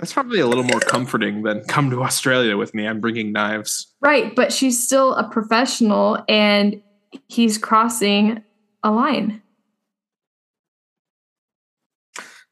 That's 0.00 0.14
probably 0.14 0.40
a 0.40 0.46
little 0.46 0.64
more 0.64 0.80
comforting 0.80 1.42
than 1.42 1.62
come 1.64 1.90
to 1.90 2.02
Australia 2.02 2.56
with 2.56 2.74
me. 2.74 2.86
I'm 2.86 3.00
bringing 3.00 3.32
knives. 3.32 3.88
Right, 4.00 4.34
but 4.34 4.50
she's 4.50 4.82
still 4.82 5.14
a 5.14 5.28
professional, 5.28 6.24
and 6.26 6.80
he's 7.28 7.58
crossing 7.58 8.42
a 8.82 8.90
line. 8.90 9.42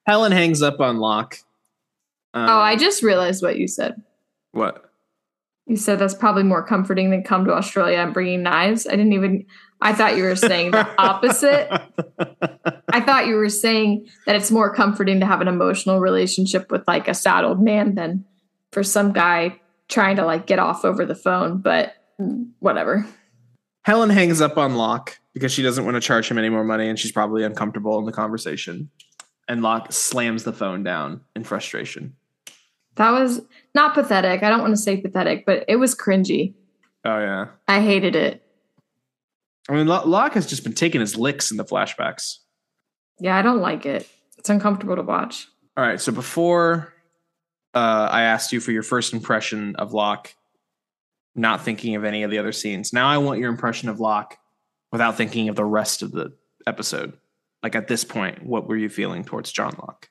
Helen 0.07 0.33
hangs 0.33 0.61
up 0.61 0.79
on 0.81 0.99
Locke. 0.99 1.39
Um, 2.35 2.51
oh, 2.51 2.59
I 2.59 2.77
just 2.77 3.03
realized 3.03 3.43
what 3.43 3.59
you 3.59 3.67
said. 3.67 4.03
what? 4.53 4.85
You 5.67 5.77
said 5.77 5.99
that's 5.99 6.15
probably 6.15 6.45
more 6.45 6.63
comforting 6.63 7.11
than 7.11 7.23
come 7.23 7.45
to 7.47 7.53
Australia 7.53 7.99
and 7.99 8.13
bringing 8.15 8.43
knives. 8.43 8.87
I 8.87 8.91
didn't 8.93 9.13
even. 9.15 9.47
I 9.81 9.93
thought 9.93 10.17
you 10.17 10.25
were 10.25 10.37
saying 10.37 10.73
the 10.73 10.89
opposite. 11.01 11.69
I 12.93 13.01
thought 13.01 13.27
you 13.27 13.37
were 13.37 13.49
saying 13.49 14.09
that 14.27 14.35
it's 14.35 14.51
more 14.51 14.75
comforting 14.75 15.21
to 15.21 15.27
have 15.27 15.41
an 15.41 15.49
emotional 15.49 16.01
relationship 16.01 16.71
with 16.71 16.87
like 16.89 17.07
a 17.07 17.15
sad 17.15 17.45
old 17.45 17.63
man 17.63 17.95
than 17.95 18.25
for 18.73 18.83
some 18.83 19.13
guy 19.13 19.61
trying 19.89 20.17
to 20.17 20.25
like 20.25 20.47
get 20.47 20.59
off 20.59 20.85
over 20.85 21.05
the 21.05 21.15
phone. 21.15 21.59
But 21.59 21.95
whatever. 22.59 23.07
Helen 23.85 24.11
hangs 24.11 24.41
up 24.41 24.59
on 24.59 24.77
Locke 24.77 25.19
because 25.33 25.53
she 25.53 25.63
doesn't 25.63 25.85
want 25.85 25.95
to 25.95 26.01
charge 26.01 26.31
him 26.31 26.39
any 26.39 26.49
more 26.49 26.65
money 26.65 26.89
and 26.89 26.99
she's 26.99 27.13
probably 27.13 27.45
uncomfortable 27.45 27.99
in 27.99 28.05
the 28.05 28.13
conversation. 28.13 28.91
And 29.47 29.63
Locke 29.63 29.93
slams 29.93 30.45
the 30.45 30.53
phone 30.53 30.83
down 30.83 31.23
in 31.35 31.45
frustration. 31.45 32.15
That 32.97 33.13
was 33.13 33.41
not 33.75 33.95
pathetic. 33.95 34.43
I 34.43 34.51
don't 34.51 34.61
want 34.61 34.73
to 34.73 34.83
say 34.83 34.97
pathetic, 34.97 35.47
but 35.47 35.65
it 35.69 35.77
was 35.77 35.95
cringy. 35.95 36.55
Oh, 37.05 37.19
yeah. 37.19 37.47
I 37.69 37.81
hated 37.81 38.17
it. 38.17 38.43
I 39.69 39.75
mean, 39.75 39.87
Lo- 39.87 40.05
Locke 40.07 40.35
has 40.35 40.47
just 40.47 40.65
been 40.65 40.73
taking 40.73 41.01
his 41.01 41.17
licks 41.17 41.51
in 41.51 41.57
the 41.57 41.65
flashbacks. 41.65 42.39
Yeah, 43.21 43.37
I 43.37 43.43
don't 43.43 43.61
like 43.61 43.85
it. 43.85 44.09
It's 44.39 44.49
uncomfortable 44.49 44.97
to 44.97 45.03
watch. 45.03 45.47
All 45.77 45.85
right. 45.85 46.01
So 46.01 46.13
before 46.13 46.95
uh, 47.75 48.09
I 48.11 48.23
asked 48.23 48.53
you 48.53 48.61
for 48.61 48.73
your 48.73 48.83
first 48.83 49.13
impression 49.13 49.77
of 49.77 49.93
Locke, 49.93 50.35
not 51.35 51.65
thinking 51.65 51.95
of 51.97 52.05
any 52.05 52.23
of 52.23 52.31
the 52.31 52.39
other 52.39 52.53
scenes, 52.53 52.93
now 52.93 53.09
I 53.09 53.19
want 53.19 53.41
your 53.41 53.51
impression 53.51 53.89
of 53.89 54.01
Locke 54.01 54.39
without 54.91 55.17
thinking 55.17 55.49
of 55.49 55.57
the 55.57 55.65
rest 55.65 56.03
of 56.03 56.13
the 56.13 56.33
episode. 56.67 57.13
Like 57.63 57.75
at 57.75 57.89
this 57.89 58.05
point, 58.05 58.45
what 58.45 58.69
were 58.69 58.77
you 58.77 58.89
feeling 58.89 59.25
towards 59.25 59.53
John 59.53 59.75
Locke? 59.79 60.09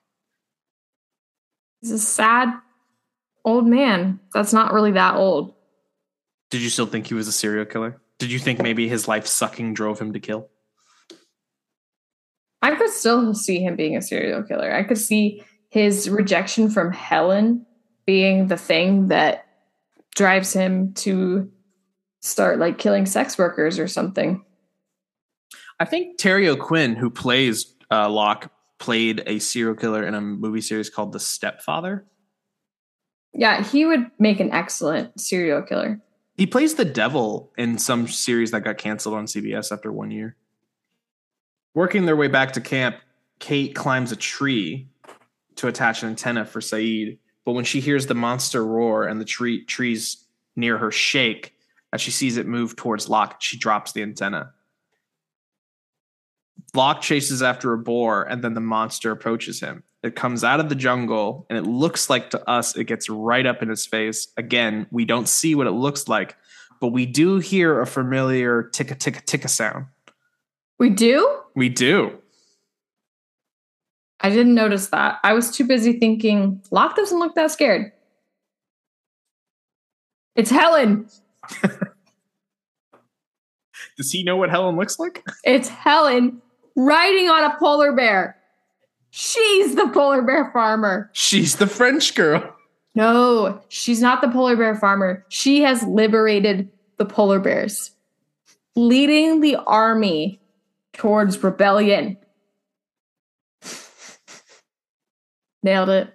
He's 1.81 1.91
a 1.91 1.99
sad 1.99 2.49
old 3.45 3.65
man. 3.65 4.19
That's 4.33 4.53
not 4.53 4.73
really 4.73 4.91
that 4.91 5.15
old. 5.15 5.53
Did 6.49 6.61
you 6.61 6.69
still 6.69 6.85
think 6.85 7.07
he 7.07 7.13
was 7.13 7.27
a 7.27 7.31
serial 7.31 7.65
killer? 7.65 8.01
Did 8.19 8.31
you 8.31 8.39
think 8.39 8.61
maybe 8.61 8.87
his 8.87 9.07
life 9.07 9.27
sucking 9.27 9.73
drove 9.73 9.99
him 9.99 10.13
to 10.13 10.19
kill? 10.19 10.49
I 12.61 12.75
could 12.75 12.89
still 12.89 13.33
see 13.33 13.59
him 13.59 13.75
being 13.75 13.95
a 13.95 14.01
serial 14.01 14.43
killer. 14.43 14.73
I 14.73 14.83
could 14.83 14.97
see 14.97 15.43
his 15.69 16.09
rejection 16.09 16.69
from 16.69 16.91
Helen 16.91 17.65
being 18.05 18.47
the 18.47 18.57
thing 18.57 19.09
that 19.09 19.45
drives 20.15 20.53
him 20.53 20.93
to 20.93 21.51
start 22.21 22.57
like 22.57 22.79
killing 22.79 23.05
sex 23.05 23.37
workers 23.37 23.77
or 23.77 23.87
something. 23.87 24.43
I 25.79 25.85
think 25.85 26.17
Terry 26.17 26.49
O'Quinn, 26.49 26.95
who 26.95 27.11
plays 27.11 27.75
uh, 27.91 28.09
Locke, 28.09 28.51
played 28.79 29.23
a 29.27 29.39
serial 29.39 29.75
killer 29.75 30.03
in 30.03 30.15
a 30.15 30.21
movie 30.21 30.61
series 30.61 30.89
called 30.89 31.13
The 31.13 31.19
Stepfather. 31.19 32.05
Yeah, 33.33 33.63
he 33.63 33.85
would 33.85 34.09
make 34.17 34.39
an 34.39 34.51
excellent 34.51 35.19
serial 35.19 35.61
killer. 35.61 36.01
He 36.37 36.45
plays 36.45 36.75
the 36.75 36.85
devil 36.85 37.51
in 37.57 37.79
some 37.79 38.07
series 38.07 38.51
that 38.51 38.63
got 38.63 38.77
canceled 38.77 39.15
on 39.15 39.25
CBS 39.25 39.71
after 39.71 39.91
one 39.91 40.11
year. 40.11 40.35
Working 41.73 42.05
their 42.05 42.15
way 42.15 42.27
back 42.27 42.53
to 42.53 42.61
camp, 42.61 42.97
Kate 43.39 43.73
climbs 43.73 44.11
a 44.11 44.15
tree 44.15 44.87
to 45.55 45.67
attach 45.67 46.03
an 46.03 46.09
antenna 46.09 46.45
for 46.45 46.59
Sayid. 46.59 47.17
But 47.43 47.53
when 47.53 47.65
she 47.65 47.79
hears 47.79 48.05
the 48.05 48.13
monster 48.13 48.63
roar 48.63 49.07
and 49.07 49.19
the 49.19 49.25
tree 49.25 49.65
trees 49.65 50.25
near 50.55 50.77
her 50.77 50.91
shake, 50.91 51.55
as 51.91 52.01
she 52.01 52.11
sees 52.11 52.37
it 52.37 52.45
move 52.45 52.75
towards 52.75 53.09
Locke, 53.09 53.41
she 53.41 53.57
drops 53.57 53.91
the 53.91 54.03
antenna. 54.03 54.53
Locke 56.73 57.01
chases 57.01 57.41
after 57.41 57.73
a 57.73 57.77
boar, 57.77 58.23
and 58.23 58.43
then 58.43 58.53
the 58.53 58.61
monster 58.61 59.11
approaches 59.11 59.59
him. 59.59 59.83
It 60.03 60.15
comes 60.15 60.43
out 60.43 60.59
of 60.59 60.69
the 60.69 60.75
jungle, 60.75 61.45
and 61.49 61.57
it 61.57 61.63
looks 61.63 62.09
like 62.09 62.29
to 62.31 62.49
us 62.49 62.75
it 62.75 62.85
gets 62.85 63.09
right 63.09 63.45
up 63.45 63.63
in 63.63 63.69
his 63.69 63.85
face. 63.85 64.27
Again, 64.37 64.87
we 64.91 65.05
don't 65.05 65.27
see 65.27 65.55
what 65.55 65.67
it 65.67 65.71
looks 65.71 66.07
like, 66.07 66.35
but 66.79 66.89
we 66.89 67.05
do 67.05 67.39
hear 67.39 67.81
a 67.81 67.87
familiar 67.87 68.63
ticka 68.63 68.95
ticka 68.95 69.21
ticka 69.21 69.47
sound. 69.47 69.87
We 70.77 70.89
do? 70.91 71.41
We 71.55 71.69
do. 71.69 72.19
I 74.21 74.29
didn't 74.29 74.55
notice 74.55 74.87
that. 74.87 75.19
I 75.23 75.33
was 75.33 75.51
too 75.51 75.65
busy 75.65 75.99
thinking, 75.99 76.61
Locke 76.71 76.95
doesn't 76.95 77.19
look 77.19 77.35
that 77.35 77.51
scared. 77.51 77.91
It's 80.35 80.49
Helen. 80.51 81.07
Does 83.97 84.11
he 84.11 84.23
know 84.23 84.37
what 84.37 84.51
Helen 84.51 84.75
looks 84.75 84.99
like? 84.99 85.23
It's 85.43 85.69
Helen 85.69 86.41
riding 86.77 87.27
on 87.27 87.43
a 87.43 87.57
polar 87.57 87.91
bear. 87.91 88.37
She's 89.09 89.75
the 89.75 89.89
polar 89.89 90.21
bear 90.21 90.49
farmer. 90.51 91.09
She's 91.11 91.57
the 91.57 91.67
French 91.67 92.15
girl. 92.15 92.55
No, 92.95 93.61
she's 93.67 94.01
not 94.01 94.21
the 94.21 94.29
polar 94.29 94.55
bear 94.55 94.75
farmer. 94.75 95.25
She 95.29 95.61
has 95.61 95.83
liberated 95.83 96.69
the 96.97 97.05
polar 97.05 97.39
bears, 97.39 97.91
leading 98.75 99.41
the 99.41 99.55
army 99.55 100.39
towards 100.93 101.43
rebellion. 101.43 102.17
Nailed 105.63 105.89
it. 105.89 106.13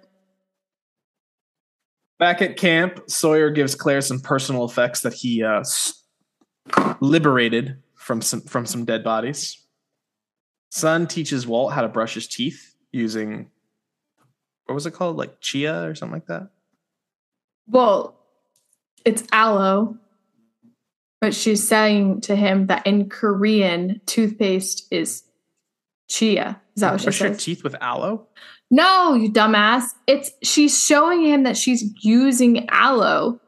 Back 2.19 2.41
at 2.41 2.57
camp, 2.57 3.01
Sawyer 3.07 3.49
gives 3.49 3.75
Claire 3.75 4.01
some 4.01 4.19
personal 4.19 4.65
effects 4.65 5.01
that 5.01 5.13
he 5.13 5.43
uh, 5.43 5.63
liberated 7.01 7.77
from 7.95 8.21
some 8.21 8.41
from 8.41 8.65
some 8.65 8.85
dead 8.85 9.03
bodies. 9.03 9.62
Sun 10.73 11.05
teaches 11.05 11.45
Walt 11.45 11.71
how 11.71 11.83
to 11.83 11.87
brush 11.87 12.15
his 12.15 12.25
teeth 12.25 12.73
using 12.91 13.51
what 14.65 14.73
was 14.73 14.87
it 14.87 14.95
called, 14.95 15.17
like 15.17 15.39
chia 15.39 15.87
or 15.87 15.93
something 15.93 16.15
like 16.15 16.25
that. 16.25 16.49
Well, 17.67 18.17
it's 19.05 19.23
aloe, 19.31 19.99
but 21.21 21.35
she's 21.35 21.67
saying 21.67 22.21
to 22.21 22.35
him 22.35 22.65
that 22.67 22.87
in 22.87 23.07
Korean, 23.07 24.01
toothpaste 24.07 24.87
is 24.89 25.21
chia. 26.09 26.59
Is 26.75 26.81
that 26.81 26.93
what 26.93 27.01
she 27.01 27.05
brush 27.05 27.19
your 27.21 27.35
teeth 27.35 27.63
with 27.63 27.75
aloe? 27.79 28.25
No, 28.71 29.13
you 29.13 29.31
dumbass. 29.31 29.83
It's 30.07 30.31
she's 30.41 30.83
showing 30.83 31.23
him 31.23 31.43
that 31.43 31.55
she's 31.55 31.83
using 32.03 32.67
aloe 32.71 33.39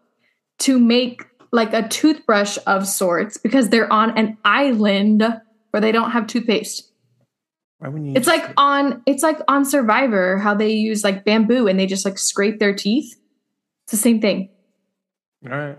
to 0.60 0.78
make 0.78 1.26
like 1.52 1.74
a 1.74 1.88
toothbrush 1.88 2.60
of 2.68 2.88
sorts 2.88 3.38
because 3.38 3.70
they're 3.70 3.92
on 3.92 4.16
an 4.16 4.38
island 4.46 5.24
where 5.72 5.82
they 5.82 5.92
don't 5.92 6.12
have 6.12 6.28
toothpaste. 6.28 6.92
Why 7.86 7.90
wouldn't 7.90 8.10
you? 8.10 8.16
It's 8.16 8.28
like 8.28 8.52
on 8.58 9.04
it's 9.06 9.22
like 9.22 9.38
on 9.48 9.64
Survivor 9.64 10.40
how 10.40 10.56
they 10.56 10.72
use 10.72 11.04
like 11.04 11.24
bamboo 11.24 11.68
and 11.68 11.80
they 11.80 11.86
just 11.86 12.04
like 12.04 12.18
scrape 12.18 12.58
their 12.58 12.74
teeth. 12.74 13.16
It's 13.84 13.92
the 13.92 13.98
same 13.98 14.20
thing. 14.20 14.50
all 15.46 15.52
right. 15.52 15.78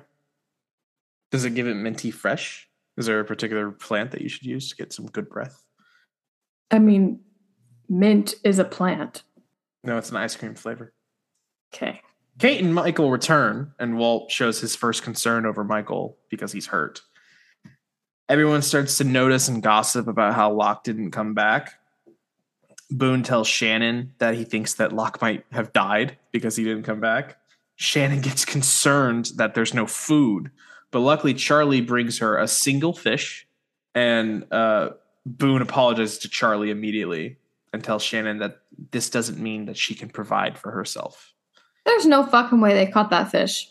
Does 1.32 1.44
it 1.44 1.56
give 1.56 1.66
it 1.66 1.74
minty 1.74 2.12
fresh? 2.12 2.68
Is 2.96 3.06
there 3.06 3.18
a 3.18 3.24
particular 3.24 3.72
plant 3.72 4.12
that 4.12 4.20
you 4.20 4.28
should 4.28 4.44
use 4.44 4.70
to 4.70 4.76
get 4.76 4.92
some 4.92 5.06
good 5.06 5.28
breath? 5.28 5.64
I 6.70 6.78
mean, 6.78 7.18
mint 7.88 8.36
is 8.44 8.60
a 8.60 8.64
plant. 8.64 9.24
No, 9.82 9.98
it's 9.98 10.10
an 10.10 10.16
ice 10.16 10.36
cream 10.36 10.54
flavor. 10.54 10.92
Okay. 11.74 12.00
Kate 12.38 12.62
and 12.62 12.72
Michael 12.72 13.10
return, 13.10 13.72
and 13.80 13.98
Walt 13.98 14.30
shows 14.30 14.60
his 14.60 14.76
first 14.76 15.02
concern 15.02 15.44
over 15.44 15.64
Michael 15.64 16.16
because 16.30 16.52
he's 16.52 16.66
hurt. 16.66 17.02
Everyone 18.28 18.62
starts 18.62 18.96
to 18.98 19.04
notice 19.04 19.48
and 19.48 19.60
gossip 19.60 20.06
about 20.06 20.34
how 20.34 20.52
Locke 20.52 20.84
didn't 20.84 21.10
come 21.10 21.34
back. 21.34 21.74
Boone 22.90 23.22
tells 23.22 23.48
Shannon 23.48 24.12
that 24.18 24.34
he 24.34 24.44
thinks 24.44 24.74
that 24.74 24.92
Locke 24.92 25.20
might 25.20 25.44
have 25.52 25.72
died 25.72 26.18
because 26.30 26.56
he 26.56 26.64
didn't 26.64 26.84
come 26.84 27.00
back. 27.00 27.38
Shannon 27.76 28.20
gets 28.20 28.44
concerned 28.44 29.32
that 29.36 29.54
there's 29.54 29.74
no 29.74 29.86
food, 29.86 30.50
but 30.90 31.00
luckily 31.00 31.34
Charlie 31.34 31.80
brings 31.80 32.18
her 32.20 32.38
a 32.38 32.48
single 32.48 32.92
fish, 32.92 33.46
and 33.94 34.46
uh, 34.52 34.90
Boone 35.26 35.62
apologizes 35.62 36.18
to 36.18 36.28
Charlie 36.28 36.70
immediately 36.70 37.38
and 37.72 37.82
tells 37.82 38.02
Shannon 38.02 38.38
that 38.38 38.58
this 38.92 39.10
doesn't 39.10 39.38
mean 39.38 39.66
that 39.66 39.76
she 39.76 39.94
can 39.94 40.08
provide 40.08 40.56
for 40.56 40.70
herself. 40.70 41.32
There's 41.84 42.06
no 42.06 42.24
fucking 42.24 42.60
way 42.60 42.74
they 42.74 42.90
caught 42.90 43.10
that 43.10 43.30
fish. 43.30 43.70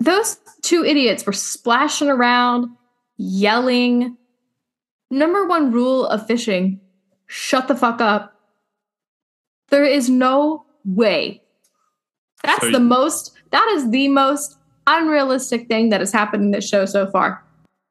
Those 0.00 0.38
two 0.62 0.84
idiots 0.84 1.26
were 1.26 1.32
splashing 1.32 2.08
around, 2.08 2.68
yelling. 3.16 4.16
Number 5.10 5.46
one 5.46 5.72
rule 5.72 6.06
of 6.06 6.26
fishing 6.26 6.80
shut 7.28 7.68
the 7.68 7.76
fuck 7.76 8.00
up. 8.00 8.34
There 9.68 9.84
is 9.84 10.10
no 10.10 10.64
way. 10.84 11.42
That's 12.42 12.62
So 12.62 12.70
the 12.72 12.80
most, 12.80 13.32
that 13.52 13.68
is 13.74 13.90
the 13.90 14.08
most 14.08 14.56
unrealistic 14.86 15.68
thing 15.68 15.90
that 15.90 16.00
has 16.00 16.10
happened 16.12 16.42
in 16.44 16.50
this 16.50 16.68
show 16.68 16.84
so 16.86 17.06
far. 17.10 17.44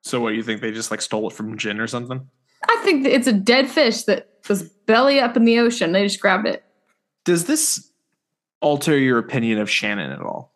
So, 0.03 0.19
what 0.19 0.31
do 0.31 0.35
you 0.35 0.43
think? 0.43 0.61
They 0.61 0.71
just 0.71 0.89
like 0.91 1.01
stole 1.01 1.27
it 1.29 1.33
from 1.33 1.57
Jin 1.57 1.79
or 1.79 1.87
something? 1.87 2.27
I 2.67 2.81
think 2.83 3.03
that 3.03 3.13
it's 3.13 3.27
a 3.27 3.33
dead 3.33 3.69
fish 3.69 4.03
that 4.03 4.27
was 4.49 4.63
belly 4.63 5.19
up 5.19 5.35
in 5.37 5.45
the 5.45 5.59
ocean. 5.59 5.91
They 5.91 6.03
just 6.03 6.19
grabbed 6.21 6.47
it. 6.47 6.63
Does 7.25 7.45
this 7.45 7.91
alter 8.61 8.97
your 8.97 9.17
opinion 9.19 9.59
of 9.59 9.69
Shannon 9.69 10.11
at 10.11 10.21
all? 10.21 10.53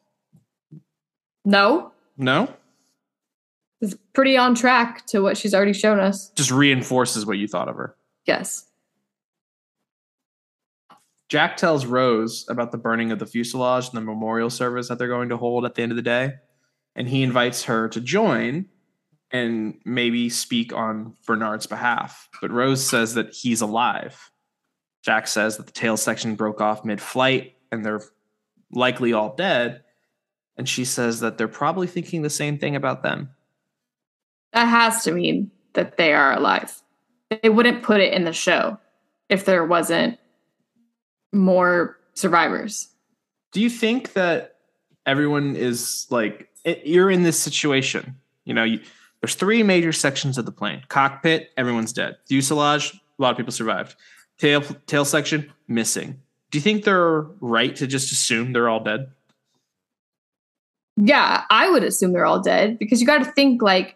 No, 1.43 1.91
No? 2.17 2.53
it's 3.81 3.95
pretty 4.13 4.37
on 4.37 4.53
track 4.55 5.05
to 5.07 5.21
what 5.21 5.37
she's 5.37 5.53
already 5.53 5.73
shown 5.73 5.99
us. 5.99 6.29
Just 6.35 6.51
reinforces 6.51 7.25
what 7.25 7.37
you 7.39 7.47
thought 7.47 7.67
of 7.67 7.75
her. 7.75 7.95
Yes. 8.25 8.65
Jack 11.31 11.55
tells 11.55 11.85
Rose 11.85 12.45
about 12.49 12.73
the 12.73 12.77
burning 12.77 13.13
of 13.13 13.19
the 13.19 13.25
fuselage 13.25 13.87
and 13.87 13.95
the 13.95 14.01
memorial 14.01 14.49
service 14.49 14.89
that 14.89 14.97
they're 14.97 15.07
going 15.07 15.29
to 15.29 15.37
hold 15.37 15.63
at 15.63 15.75
the 15.75 15.81
end 15.81 15.93
of 15.93 15.95
the 15.95 16.01
day. 16.01 16.33
And 16.93 17.07
he 17.07 17.23
invites 17.23 17.63
her 17.63 17.87
to 17.87 18.01
join 18.01 18.65
and 19.31 19.79
maybe 19.85 20.29
speak 20.29 20.73
on 20.73 21.15
Bernard's 21.25 21.67
behalf. 21.67 22.27
But 22.41 22.51
Rose 22.51 22.85
says 22.85 23.13
that 23.13 23.33
he's 23.33 23.61
alive. 23.61 24.29
Jack 25.03 25.25
says 25.25 25.55
that 25.55 25.67
the 25.67 25.71
tail 25.71 25.95
section 25.95 26.35
broke 26.35 26.59
off 26.59 26.83
mid 26.83 26.99
flight 26.99 27.55
and 27.71 27.85
they're 27.85 28.01
likely 28.73 29.13
all 29.13 29.33
dead. 29.33 29.83
And 30.57 30.67
she 30.67 30.83
says 30.83 31.21
that 31.21 31.37
they're 31.37 31.47
probably 31.47 31.87
thinking 31.87 32.23
the 32.23 32.29
same 32.29 32.57
thing 32.57 32.75
about 32.75 33.03
them. 33.03 33.29
That 34.51 34.65
has 34.65 35.05
to 35.05 35.13
mean 35.13 35.49
that 35.75 35.95
they 35.95 36.11
are 36.11 36.33
alive. 36.33 36.83
They 37.29 37.47
wouldn't 37.47 37.83
put 37.83 38.01
it 38.01 38.11
in 38.11 38.25
the 38.25 38.33
show 38.33 38.77
if 39.29 39.45
there 39.45 39.63
wasn't 39.63 40.19
more 41.31 41.97
survivors. 42.13 42.89
do 43.51 43.61
you 43.61 43.69
think 43.69 44.13
that 44.13 44.57
everyone 45.05 45.55
is 45.55 46.07
like 46.09 46.49
it, 46.63 46.85
you're 46.85 47.09
in 47.09 47.23
this 47.23 47.39
situation 47.39 48.15
you 48.45 48.53
know 48.53 48.63
you, 48.63 48.79
there's 49.21 49.35
three 49.35 49.63
major 49.63 49.93
sections 49.93 50.37
of 50.37 50.45
the 50.45 50.51
plane 50.51 50.81
cockpit 50.89 51.51
everyone's 51.57 51.93
dead. 51.93 52.17
Fuselage 52.27 52.99
a 53.21 53.21
lot 53.21 53.31
of 53.31 53.37
people 53.37 53.51
survived. 53.51 53.95
Tail 54.39 54.61
tail 54.87 55.05
section 55.05 55.51
missing. 55.67 56.19
Do 56.49 56.57
you 56.57 56.61
think 56.61 56.83
they're 56.83 57.21
right 57.39 57.75
to 57.75 57.85
just 57.85 58.11
assume 58.11 58.51
they're 58.51 58.67
all 58.67 58.83
dead? 58.83 59.11
Yeah, 60.97 61.43
I 61.49 61.69
would 61.69 61.83
assume 61.83 62.13
they're 62.13 62.25
all 62.25 62.41
dead 62.41 62.79
because 62.79 62.99
you 62.99 63.07
got 63.07 63.19
to 63.19 63.31
think 63.31 63.61
like 63.61 63.95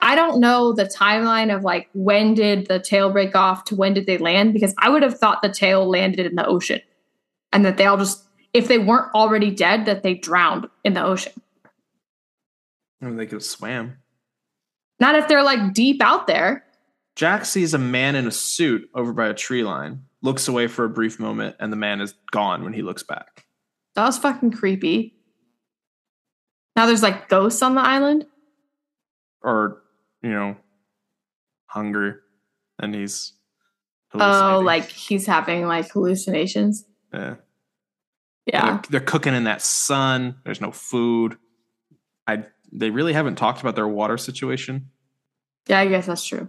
I 0.00 0.14
don't 0.14 0.40
know 0.40 0.72
the 0.72 0.84
timeline 0.84 1.54
of 1.54 1.64
like 1.64 1.88
when 1.94 2.34
did 2.34 2.66
the 2.66 2.78
tail 2.78 3.10
break 3.10 3.34
off 3.34 3.64
to 3.66 3.74
when 3.74 3.94
did 3.94 4.06
they 4.06 4.18
land 4.18 4.52
because 4.52 4.74
I 4.78 4.88
would 4.90 5.02
have 5.02 5.18
thought 5.18 5.42
the 5.42 5.48
tail 5.48 5.88
landed 5.88 6.26
in 6.26 6.36
the 6.36 6.46
ocean 6.46 6.80
and 7.52 7.64
that 7.64 7.76
they 7.76 7.86
all 7.86 7.96
just 7.96 8.22
if 8.52 8.68
they 8.68 8.78
weren't 8.78 9.12
already 9.14 9.50
dead 9.50 9.86
that 9.86 10.02
they 10.02 10.14
drowned 10.14 10.66
in 10.84 10.94
the 10.94 11.02
ocean. 11.04 11.32
I 13.02 13.06
mean, 13.06 13.16
they 13.16 13.26
could 13.26 13.36
have 13.36 13.42
swam 13.44 13.98
Not 15.00 15.14
if 15.16 15.28
they're 15.28 15.42
like 15.42 15.72
deep 15.74 16.02
out 16.02 16.26
there. 16.26 16.64
jack 17.16 17.44
sees 17.44 17.74
a 17.74 17.78
man 17.78 18.14
in 18.14 18.26
a 18.26 18.30
suit 18.32 18.88
over 18.94 19.12
by 19.12 19.26
a 19.28 19.34
tree 19.34 19.62
line 19.64 20.04
looks 20.22 20.46
away 20.48 20.66
for 20.66 20.84
a 20.84 20.88
brief 20.90 21.18
moment 21.20 21.56
and 21.58 21.72
the 21.72 21.76
man 21.76 22.00
is 22.00 22.14
gone 22.30 22.64
when 22.64 22.72
he 22.72 22.82
looks 22.82 23.02
back 23.02 23.44
That 23.94 24.04
was 24.04 24.18
fucking 24.18 24.52
creepy. 24.52 25.14
Now 26.76 26.84
there's 26.86 27.02
like 27.02 27.28
ghosts 27.28 27.62
on 27.62 27.74
the 27.74 27.80
island. 27.80 28.26
or 29.42 29.82
you 30.26 30.32
know 30.32 30.56
hunger, 31.66 32.22
and 32.80 32.94
he's 32.94 33.32
Oh, 34.14 34.62
like 34.64 34.88
he's 34.88 35.26
having 35.26 35.66
like 35.66 35.90
hallucinations. 35.90 36.84
yeah 37.12 37.34
Yeah. 38.46 38.64
They're, 38.64 38.82
they're 38.90 39.00
cooking 39.00 39.34
in 39.34 39.44
that 39.44 39.60
sun. 39.62 40.36
There's 40.44 40.60
no 40.60 40.72
food. 40.72 41.36
I 42.26 42.44
they 42.72 42.90
really 42.90 43.12
haven't 43.12 43.36
talked 43.36 43.60
about 43.60 43.76
their 43.76 43.86
water 43.88 44.16
situation. 44.16 44.90
Yeah, 45.68 45.80
I 45.80 45.86
guess 45.86 46.06
that's 46.06 46.24
true. 46.24 46.48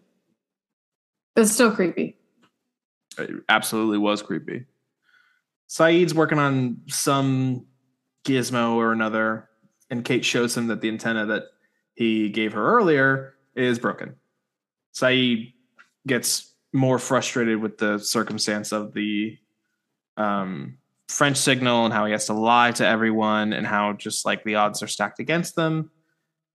It's 1.35 1.51
still 1.51 1.71
creepy. 1.71 2.17
It 3.17 3.29
absolutely 3.49 3.97
was 3.97 4.21
creepy. 4.21 4.65
Sayid's 5.69 6.13
working 6.13 6.39
on 6.39 6.81
some 6.87 7.65
gizmo 8.25 8.75
or 8.75 8.91
another, 8.93 9.49
and 9.89 10.05
Kate 10.05 10.23
shows 10.23 10.55
him 10.55 10.67
that 10.67 10.81
the 10.81 10.87
antenna 10.87 11.25
that 11.27 11.43
he 11.95 12.29
gave 12.29 12.53
her 12.53 12.77
earlier 12.77 13.33
is 13.57 13.79
broken. 13.79 14.15
Sayid 14.95 15.53
gets 16.05 16.53
more 16.73 16.99
frustrated 16.99 17.59
with 17.59 17.77
the 17.77 17.97
circumstance 17.97 18.71
of 18.71 18.93
the 18.93 19.37
um, 20.17 20.77
French 21.09 21.37
signal 21.37 21.85
and 21.85 21.93
how 21.93 22.05
he 22.05 22.11
has 22.11 22.25
to 22.25 22.33
lie 22.33 22.71
to 22.71 22.85
everyone 22.85 23.53
and 23.53 23.65
how 23.65 23.93
just 23.93 24.25
like 24.25 24.43
the 24.43 24.55
odds 24.55 24.83
are 24.83 24.87
stacked 24.87 25.19
against 25.19 25.55
them. 25.55 25.91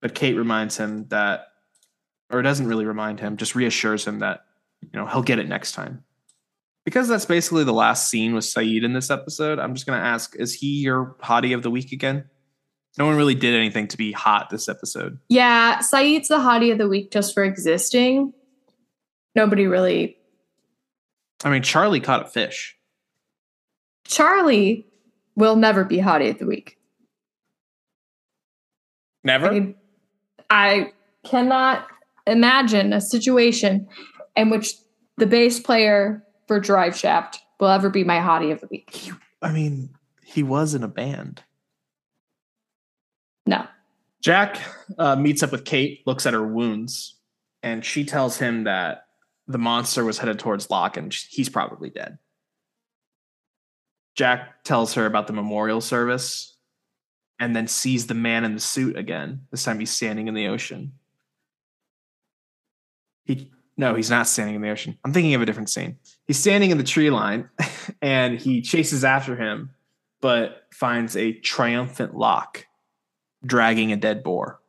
But 0.01 0.15
Kate 0.15 0.37
reminds 0.37 0.77
him 0.77 1.07
that, 1.09 1.47
or 2.31 2.43
doesn't 2.43 2.67
really 2.67 2.85
remind 2.85 3.21
him, 3.21 3.37
just 3.37 3.55
reassures 3.55 4.07
him 4.07 4.19
that, 4.19 4.45
you 4.81 4.99
know, 4.99 5.07
he'll 5.07 5.23
get 5.23 5.39
it 5.39 5.49
next 5.49 5.73
time. 5.73 6.05
Because 6.85 7.07
that's 7.07 7.27
basically 7.27 7.63
the 7.63 7.73
last 7.73 8.11
scene 8.11 8.35
with 8.35 8.45
Sayid 8.45 8.83
in 8.83 8.93
this 8.93 9.11
episode, 9.11 9.61
I'm 9.61 9.75
just 9.75 9.87
going 9.87 10.01
to 10.01 10.05
ask 10.05 10.35
is 10.37 10.53
he 10.53 10.81
your 10.81 11.17
hottie 11.23 11.55
of 11.55 11.63
the 11.63 11.71
week 11.71 11.93
again? 11.93 12.25
No 12.99 13.07
one 13.07 13.17
really 13.17 13.35
did 13.35 13.55
anything 13.55 13.89
to 13.89 13.97
be 13.97 14.13
hot 14.13 14.51
this 14.51 14.69
episode. 14.69 15.19
Yeah, 15.29 15.79
Sayid's 15.79 16.29
the 16.29 16.37
hottie 16.37 16.73
of 16.73 16.79
the 16.79 16.89
week 16.89 17.11
just 17.11 17.33
for 17.33 17.43
existing. 17.43 18.35
Nobody 19.35 19.67
really. 19.67 20.19
I 21.43 21.51
mean, 21.51 21.63
Charlie 21.63 22.01
caught 22.01 22.27
a 22.27 22.29
fish. 22.29 22.77
Charlie 24.05 24.87
will 25.37 25.57
never 25.57 25.85
be 25.85 25.99
hottie 25.99 26.31
of 26.31 26.39
the 26.39 26.47
week. 26.47 26.77
Never? 29.25 29.51
I, 29.51 29.75
I 30.51 30.93
cannot 31.25 31.87
imagine 32.27 32.93
a 32.93 33.01
situation 33.01 33.89
in 34.37 34.51
which 34.51 34.75
the 35.17 35.27
bass 35.27 35.61
player 35.61 36.23
for 36.47 36.61
Drive 36.61 36.97
Shaft 36.97 37.41
will 37.59 37.69
ever 37.69 37.89
be 37.89 38.05
my 38.05 38.19
hottie 38.19 38.53
of 38.53 38.61
the 38.61 38.69
week. 38.71 39.11
I 39.41 39.53
mean, 39.53 39.91
he 40.23 40.43
was 40.43 40.75
in 40.75 40.83
a 40.83 40.89
band. 40.89 41.43
No. 43.47 43.67
Jack 44.21 44.61
uh, 44.99 45.17
meets 45.17 45.43
up 45.43 45.51
with 45.51 45.65
Kate, 45.65 46.07
looks 46.07 46.27
at 46.27 46.33
her 46.33 46.47
wounds, 46.47 47.17
and 47.63 47.85
she 47.85 48.05
tells 48.05 48.39
him 48.39 48.65
that 48.65 49.07
the 49.49 49.59
monster 49.59 50.05
was 50.05 50.19
headed 50.19 50.39
towards 50.39 50.71
Locke 50.71 50.97
and 50.97 51.13
he's 51.13 51.49
probably 51.49 51.91
dead. 51.91 52.19
Jack 54.15 54.63
tells 54.65 54.95
her 54.95 55.07
about 55.07 55.27
the 55.27 55.33
memorial 55.33 55.81
service 55.81 56.57
and 57.39 57.57
then 57.57 57.67
sees 57.67 58.07
the 58.07 58.15
man 58.15 58.45
in 58.45 58.55
the 58.55 58.61
suit 58.61 58.97
again. 58.97 59.47
This 59.51 59.65
time 59.65 59.81
he's 59.81 59.91
standing 59.91 60.29
in 60.29 60.35
the 60.35 60.49
ocean. 60.49 60.93
He 63.25 63.51
no, 63.77 63.95
he's 63.95 64.11
not 64.11 64.29
standing 64.29 64.55
in 64.55 64.63
the 64.63 64.69
ocean. 64.69 64.99
I'm 65.03 65.13
thinking 65.13 65.35
of 65.35 65.41
a 65.41 65.47
different 65.47 65.71
scene. 65.71 65.97
He's 66.27 66.39
standing 66.39 66.71
in 66.71 66.79
the 66.79 66.85
tree 66.85 67.11
line 67.11 67.49
and 68.03 68.39
he 68.39 68.61
chases 68.61 69.03
after 69.03 69.35
him, 69.35 69.71
but 70.21 70.67
finds 70.71 71.17
a 71.17 71.33
triumphant 71.33 72.15
Locke 72.15 72.67
dragging 73.45 73.93
a 73.93 73.97
dead 73.97 74.23
boar. 74.23 74.61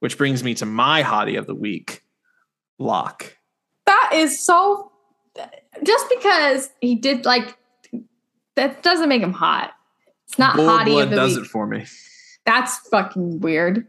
Which 0.00 0.18
brings 0.18 0.42
me 0.42 0.54
to 0.54 0.66
my 0.66 1.02
hottie 1.02 1.38
of 1.38 1.46
the 1.46 1.54
week, 1.54 2.02
Locke. 2.78 3.38
That 3.86 4.10
is 4.14 4.44
so. 4.44 4.90
Just 5.84 6.06
because 6.08 6.70
he 6.80 6.94
did 6.96 7.24
like. 7.24 7.56
That 8.56 8.82
doesn't 8.82 9.08
make 9.08 9.22
him 9.22 9.32
hot. 9.32 9.72
It's 10.28 10.38
not 10.38 10.56
Bull 10.56 10.66
hottie 10.66 10.86
blood 10.86 11.04
of 11.04 11.10
the 11.10 11.16
does 11.16 11.36
week. 11.36 11.44
it 11.46 11.48
for 11.48 11.66
me. 11.66 11.86
That's 12.44 12.78
fucking 12.88 13.40
weird. 13.40 13.86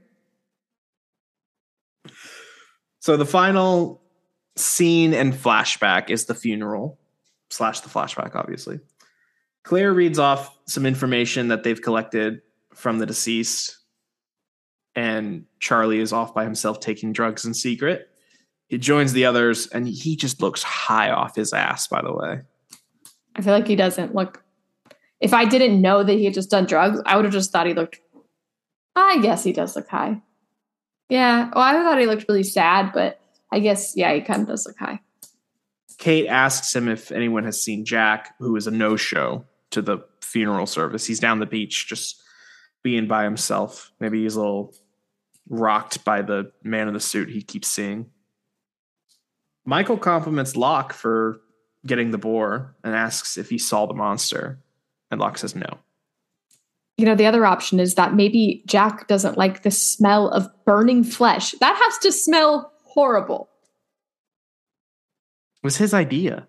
So 2.99 3.17
the 3.17 3.25
final 3.25 4.01
scene 4.55 5.13
and 5.13 5.33
flashback 5.33 6.09
is 6.09 6.25
the 6.25 6.35
funeral 6.35 6.99
slash 7.49 7.81
the 7.81 7.89
flashback, 7.89 8.35
obviously. 8.35 8.79
Claire 9.63 9.93
reads 9.93 10.19
off 10.19 10.57
some 10.65 10.85
information 10.85 11.47
that 11.49 11.63
they've 11.63 11.81
collected 11.81 12.41
from 12.73 12.99
the 12.99 13.05
deceased, 13.05 13.79
and 14.95 15.45
Charlie 15.59 15.99
is 15.99 16.13
off 16.13 16.33
by 16.33 16.43
himself 16.43 16.79
taking 16.79 17.13
drugs 17.13 17.45
in 17.45 17.53
secret. 17.53 18.09
He 18.67 18.77
joins 18.77 19.13
the 19.13 19.25
others, 19.25 19.67
and 19.67 19.87
he 19.87 20.15
just 20.15 20.41
looks 20.41 20.63
high 20.63 21.11
off 21.11 21.35
his 21.35 21.53
ass. 21.53 21.87
By 21.87 22.01
the 22.01 22.13
way, 22.13 22.41
I 23.35 23.41
feel 23.41 23.53
like 23.53 23.67
he 23.67 23.75
doesn't 23.75 24.15
look. 24.15 24.43
If 25.19 25.33
I 25.33 25.45
didn't 25.45 25.81
know 25.81 26.03
that 26.03 26.13
he 26.13 26.25
had 26.25 26.33
just 26.33 26.51
done 26.51 26.65
drugs, 26.65 26.99
I 27.05 27.15
would 27.15 27.25
have 27.25 27.33
just 27.33 27.51
thought 27.51 27.67
he 27.67 27.73
looked. 27.73 27.99
I 28.95 29.19
guess 29.19 29.43
he 29.43 29.53
does 29.53 29.75
look 29.75 29.87
high. 29.87 30.21
Yeah. 31.09 31.49
Well, 31.53 31.63
I 31.63 31.73
thought 31.73 31.99
he 31.99 32.05
looked 32.05 32.25
really 32.27 32.43
sad, 32.43 32.91
but 32.93 33.19
I 33.51 33.59
guess 33.59 33.95
yeah, 33.95 34.13
he 34.13 34.21
kind 34.21 34.41
of 34.41 34.47
does 34.47 34.65
look 34.65 34.77
high. 34.77 34.99
Kate 35.97 36.27
asks 36.27 36.75
him 36.75 36.87
if 36.87 37.11
anyone 37.11 37.43
has 37.43 37.61
seen 37.61 37.85
Jack, 37.85 38.35
who 38.39 38.55
is 38.55 38.67
a 38.67 38.71
no-show 38.71 39.45
to 39.71 39.81
the 39.81 39.99
funeral 40.21 40.65
service. 40.65 41.05
He's 41.05 41.19
down 41.19 41.39
the 41.39 41.45
beach, 41.45 41.87
just 41.87 42.21
being 42.83 43.07
by 43.07 43.23
himself. 43.23 43.91
Maybe 43.99 44.23
he's 44.23 44.35
a 44.35 44.39
little 44.39 44.73
rocked 45.49 46.03
by 46.05 46.21
the 46.21 46.51
man 46.63 46.87
in 46.87 46.93
the 46.93 46.99
suit 46.99 47.29
he 47.29 47.41
keeps 47.41 47.67
seeing. 47.67 48.07
Michael 49.65 49.97
compliments 49.97 50.55
Locke 50.55 50.93
for 50.93 51.39
getting 51.85 52.11
the 52.11 52.17
boar 52.17 52.75
and 52.83 52.95
asks 52.95 53.37
if 53.37 53.49
he 53.49 53.57
saw 53.57 53.85
the 53.85 53.93
monster. 53.93 54.59
And 55.11 55.19
Locke 55.19 55.37
says 55.37 55.55
no. 55.55 55.79
You 56.97 57.05
know, 57.05 57.15
the 57.15 57.25
other 57.25 57.45
option 57.45 57.79
is 57.79 57.95
that 57.95 58.13
maybe 58.13 58.63
Jack 58.67 59.07
doesn't 59.07 59.37
like 59.37 59.63
the 59.63 59.71
smell 59.71 60.29
of 60.29 60.47
burning 60.65 61.03
flesh. 61.03 61.51
That 61.59 61.75
has 61.75 61.97
to 61.99 62.11
smell 62.11 62.71
horrible. 62.83 63.49
It 65.63 65.65
was 65.65 65.77
his 65.77 65.93
idea. 65.93 66.47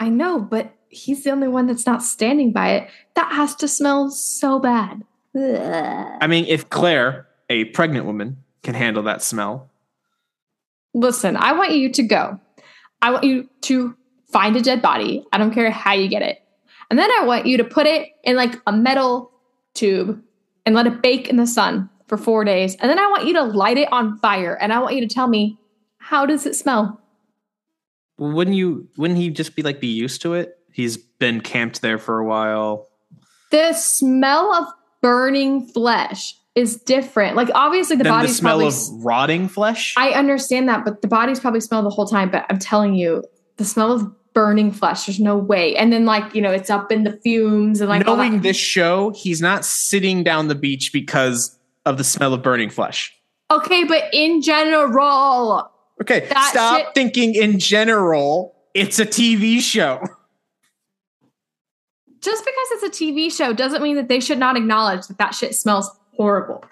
I 0.00 0.08
know, 0.08 0.40
but 0.40 0.72
he's 0.88 1.24
the 1.24 1.30
only 1.30 1.48
one 1.48 1.66
that's 1.66 1.86
not 1.86 2.02
standing 2.02 2.52
by 2.52 2.70
it. 2.70 2.88
That 3.14 3.32
has 3.32 3.54
to 3.56 3.68
smell 3.68 4.10
so 4.10 4.58
bad. 4.58 5.04
Ugh. 5.36 6.18
I 6.20 6.26
mean, 6.26 6.46
if 6.46 6.70
Claire, 6.70 7.27
a 7.48 7.64
pregnant 7.66 8.06
woman, 8.06 8.38
can 8.62 8.74
handle 8.74 9.02
that 9.04 9.22
smell, 9.22 9.70
Listen, 10.94 11.36
I 11.36 11.52
want 11.52 11.72
you 11.72 11.92
to 11.92 12.02
go. 12.02 12.40
I 13.02 13.10
want 13.10 13.24
you 13.24 13.48
to 13.62 13.96
find 14.32 14.56
a 14.56 14.62
dead 14.62 14.82
body. 14.82 15.24
I 15.32 15.38
don't 15.38 15.52
care 15.52 15.70
how 15.70 15.92
you 15.92 16.08
get 16.08 16.22
it. 16.22 16.42
And 16.90 16.98
then 16.98 17.10
I 17.10 17.24
want 17.24 17.46
you 17.46 17.58
to 17.58 17.64
put 17.64 17.86
it 17.86 18.08
in 18.24 18.36
like 18.36 18.60
a 18.66 18.72
metal 18.72 19.30
tube 19.74 20.20
and 20.64 20.74
let 20.74 20.86
it 20.86 21.02
bake 21.02 21.28
in 21.28 21.36
the 21.36 21.46
sun 21.46 21.88
for 22.06 22.16
four 22.16 22.44
days. 22.44 22.74
And 22.80 22.90
then 22.90 22.98
I 22.98 23.06
want 23.06 23.26
you 23.26 23.34
to 23.34 23.44
light 23.44 23.76
it 23.76 23.92
on 23.92 24.18
fire. 24.18 24.54
And 24.54 24.72
I 24.72 24.80
want 24.80 24.94
you 24.94 25.06
to 25.06 25.14
tell 25.14 25.28
me, 25.28 25.58
how 25.98 26.26
does 26.26 26.46
it 26.46 26.56
smell? 26.56 27.00
wouldn't 28.18 28.56
you? 28.56 28.88
Wouldn't 28.96 29.18
he 29.18 29.30
just 29.30 29.54
be 29.54 29.62
like 29.62 29.80
be 29.80 29.86
used 29.86 30.22
to 30.22 30.34
it? 30.34 30.58
He's 30.72 30.96
been 30.96 31.40
camped 31.40 31.82
there 31.82 31.98
for 31.98 32.18
a 32.18 32.24
while. 32.24 32.88
The 33.52 33.72
smell 33.74 34.52
of 34.52 34.66
burning 35.00 35.68
flesh 35.68 36.34
is 36.54 36.76
different. 36.76 37.36
Like 37.36 37.50
obviously 37.54 37.96
the 37.96 38.04
the 38.04 38.28
smell 38.28 38.58
probably 38.58 38.66
of 38.68 39.04
rotting 39.04 39.48
flesh. 39.48 39.94
I 39.96 40.10
understand 40.10 40.68
that, 40.68 40.84
but 40.84 41.02
the 41.02 41.08
body's 41.08 41.40
probably 41.40 41.60
smelled 41.60 41.86
the 41.86 41.90
whole 41.90 42.06
time. 42.06 42.30
But 42.30 42.46
I'm 42.50 42.58
telling 42.58 42.94
you, 42.94 43.24
the 43.56 43.64
smell 43.64 43.92
of 43.92 44.12
burning 44.34 44.72
flesh, 44.72 45.06
there's 45.06 45.20
no 45.20 45.36
way. 45.36 45.76
And 45.76 45.92
then 45.92 46.04
like, 46.04 46.34
you 46.34 46.42
know, 46.42 46.50
it's 46.50 46.70
up 46.70 46.90
in 46.92 47.04
the 47.04 47.12
fumes 47.24 47.80
and 47.80 47.88
like 47.88 48.06
Knowing 48.06 48.40
this 48.40 48.56
show, 48.56 49.10
he's 49.10 49.40
not 49.40 49.64
sitting 49.64 50.22
down 50.24 50.48
the 50.48 50.54
beach 50.54 50.92
because 50.92 51.58
of 51.86 51.96
the 51.98 52.04
smell 52.04 52.34
of 52.34 52.42
burning 52.42 52.70
flesh. 52.70 53.14
Okay, 53.50 53.84
but 53.84 54.04
in 54.12 54.42
general, 54.42 55.70
Okay, 56.00 56.28
stop 56.50 56.76
shit- 56.78 56.94
thinking 56.94 57.34
in 57.34 57.58
general. 57.58 58.54
It's 58.74 58.98
a 59.00 59.06
TV 59.06 59.60
show. 59.60 60.00
just 62.20 62.44
because 62.44 62.68
it's 62.72 63.00
a 63.00 63.04
TV 63.04 63.32
show 63.32 63.52
doesn't 63.52 63.82
mean 63.82 63.96
that 63.96 64.08
they 64.08 64.20
should 64.20 64.38
not 64.38 64.56
acknowledge 64.56 65.06
that 65.06 65.18
that 65.18 65.34
shit 65.34 65.54
smells 65.54 65.90
horrible. 66.18 66.64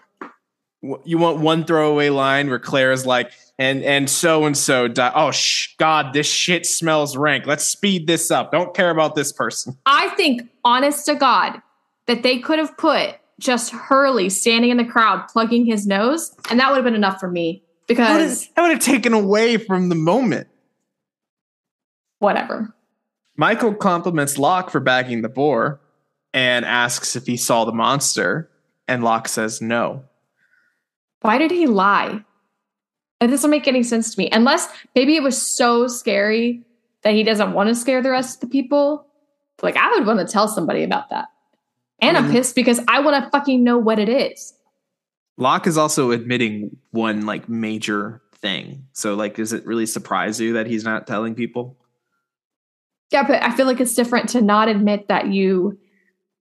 You 1.05 1.19
want 1.19 1.39
one 1.39 1.65
throwaway 1.65 2.11
line 2.11 2.49
where 2.49 2.59
Claire 2.59 2.93
is 2.93 3.07
like, 3.07 3.33
and 3.59 3.83
and 3.83 4.11
so 4.11 4.45
and 4.45 4.57
so 4.57 4.87
died. 4.87 5.13
Oh, 5.15 5.31
sh- 5.31 5.75
God, 5.79 6.13
this 6.13 6.31
shit 6.31 6.67
smells 6.67 7.17
rank. 7.17 7.47
Let's 7.47 7.65
speed 7.65 8.07
this 8.07 8.31
up. 8.31 8.53
Don't 8.53 8.75
care 8.75 8.91
about 8.91 9.15
this 9.15 9.33
person. 9.33 9.77
I 9.87 10.11
think, 10.11 10.43
honest 10.65 11.07
to 11.07 11.15
God, 11.15 11.61
that 12.07 12.23
they 12.23 12.39
could 12.39 12.59
have 12.59 12.77
put 12.77 13.17
just 13.41 13.71
Hurley 13.73 14.29
standing 14.29 14.71
in 14.71 14.77
the 14.77 14.85
crowd 14.85 15.27
plugging 15.29 15.65
his 15.65 15.87
nose, 15.87 16.35
and 16.51 16.61
that 16.61 16.69
would 16.69 16.77
have 16.77 16.85
been 16.85 16.95
enough 16.95 17.19
for 17.19 17.31
me 17.31 17.63
because 17.89 18.49
that 18.55 18.63
would 18.63 18.71
have 18.71 18.81
taken 18.81 19.13
away 19.15 19.57
from 19.57 19.89
the 19.89 19.95
moment. 19.95 20.49
whatever. 22.19 22.73
Michael 23.37 23.75
compliments 23.75 24.39
Locke 24.39 24.71
for 24.71 24.81
bagging 24.81 25.23
the 25.23 25.29
boar 25.29 25.81
and 26.33 26.65
asks 26.65 27.17
if 27.17 27.27
he 27.27 27.37
saw 27.37 27.65
the 27.65 27.73
monster, 27.73 28.51
and 28.89 29.03
Locke 29.03 29.29
says 29.29 29.61
no. 29.61 30.05
Why 31.23 31.39
did 31.39 31.51
he 31.51 31.67
lie? 31.67 32.25
It 33.21 33.29
doesn't 33.29 33.51
make 33.51 33.67
any 33.67 33.83
sense 33.83 34.15
to 34.15 34.21
me. 34.21 34.29
Unless 34.31 34.69
maybe 34.95 35.17
it 35.17 35.23
was 35.23 35.41
so 35.41 35.89
scary 35.89 36.63
that 37.03 37.15
he 37.15 37.23
doesn't 37.23 37.53
want 37.53 37.69
to 37.69 37.75
scare 37.75 38.03
the 38.03 38.11
rest 38.11 38.37
of 38.37 38.41
the 38.43 38.53
people. 38.53 39.07
Like, 39.63 39.77
I 39.77 39.91
would 39.93 40.07
want 40.07 40.21
to 40.21 40.31
tell 40.31 40.49
somebody 40.49 40.83
about 40.83 41.11
that. 41.11 41.27
And 42.01 42.17
I'm 42.17 42.27
Mhm. 42.27 42.33
pissed 42.33 42.55
because 42.55 42.81
I 42.89 43.01
want 43.01 43.25
to 43.25 43.31
fucking 43.31 43.65
know 43.65 43.79
what 43.79 43.99
it 43.99 44.09
is. 44.11 44.53
Locke 45.39 45.67
is 45.67 45.79
also 45.79 46.11
admitting 46.11 46.77
one 46.91 47.25
like 47.27 47.49
major 47.49 48.23
thing. 48.35 48.87
So 48.93 49.15
like 49.15 49.35
does 49.37 49.53
it 49.55 49.65
really 49.67 49.87
surprise 49.87 50.39
you 50.41 50.53
that 50.55 50.67
he's 50.67 50.85
not 50.85 51.07
telling 51.07 51.35
people? 51.35 51.77
Yeah, 53.11 53.23
but 53.27 53.43
I 53.43 53.55
feel 53.57 53.67
like 53.67 53.81
it's 53.81 53.95
different 53.95 54.29
to 54.31 54.43
not 54.43 54.69
admit 54.69 55.09
that 55.09 55.29
you 55.29 55.79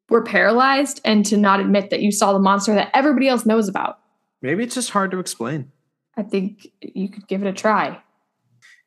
were 0.09 0.23
paralyzed 0.23 1.01
and 1.03 1.25
to 1.25 1.37
not 1.37 1.59
admit 1.59 1.89
that 1.89 2.01
you 2.01 2.11
saw 2.11 2.33
the 2.33 2.39
monster 2.39 2.73
that 2.75 2.91
everybody 2.93 3.27
else 3.27 3.45
knows 3.45 3.67
about. 3.67 3.99
Maybe 4.41 4.63
it's 4.63 4.75
just 4.75 4.91
hard 4.91 5.11
to 5.11 5.19
explain. 5.19 5.71
I 6.17 6.23
think 6.23 6.67
you 6.81 7.09
could 7.09 7.27
give 7.27 7.41
it 7.41 7.47
a 7.47 7.53
try. 7.53 7.99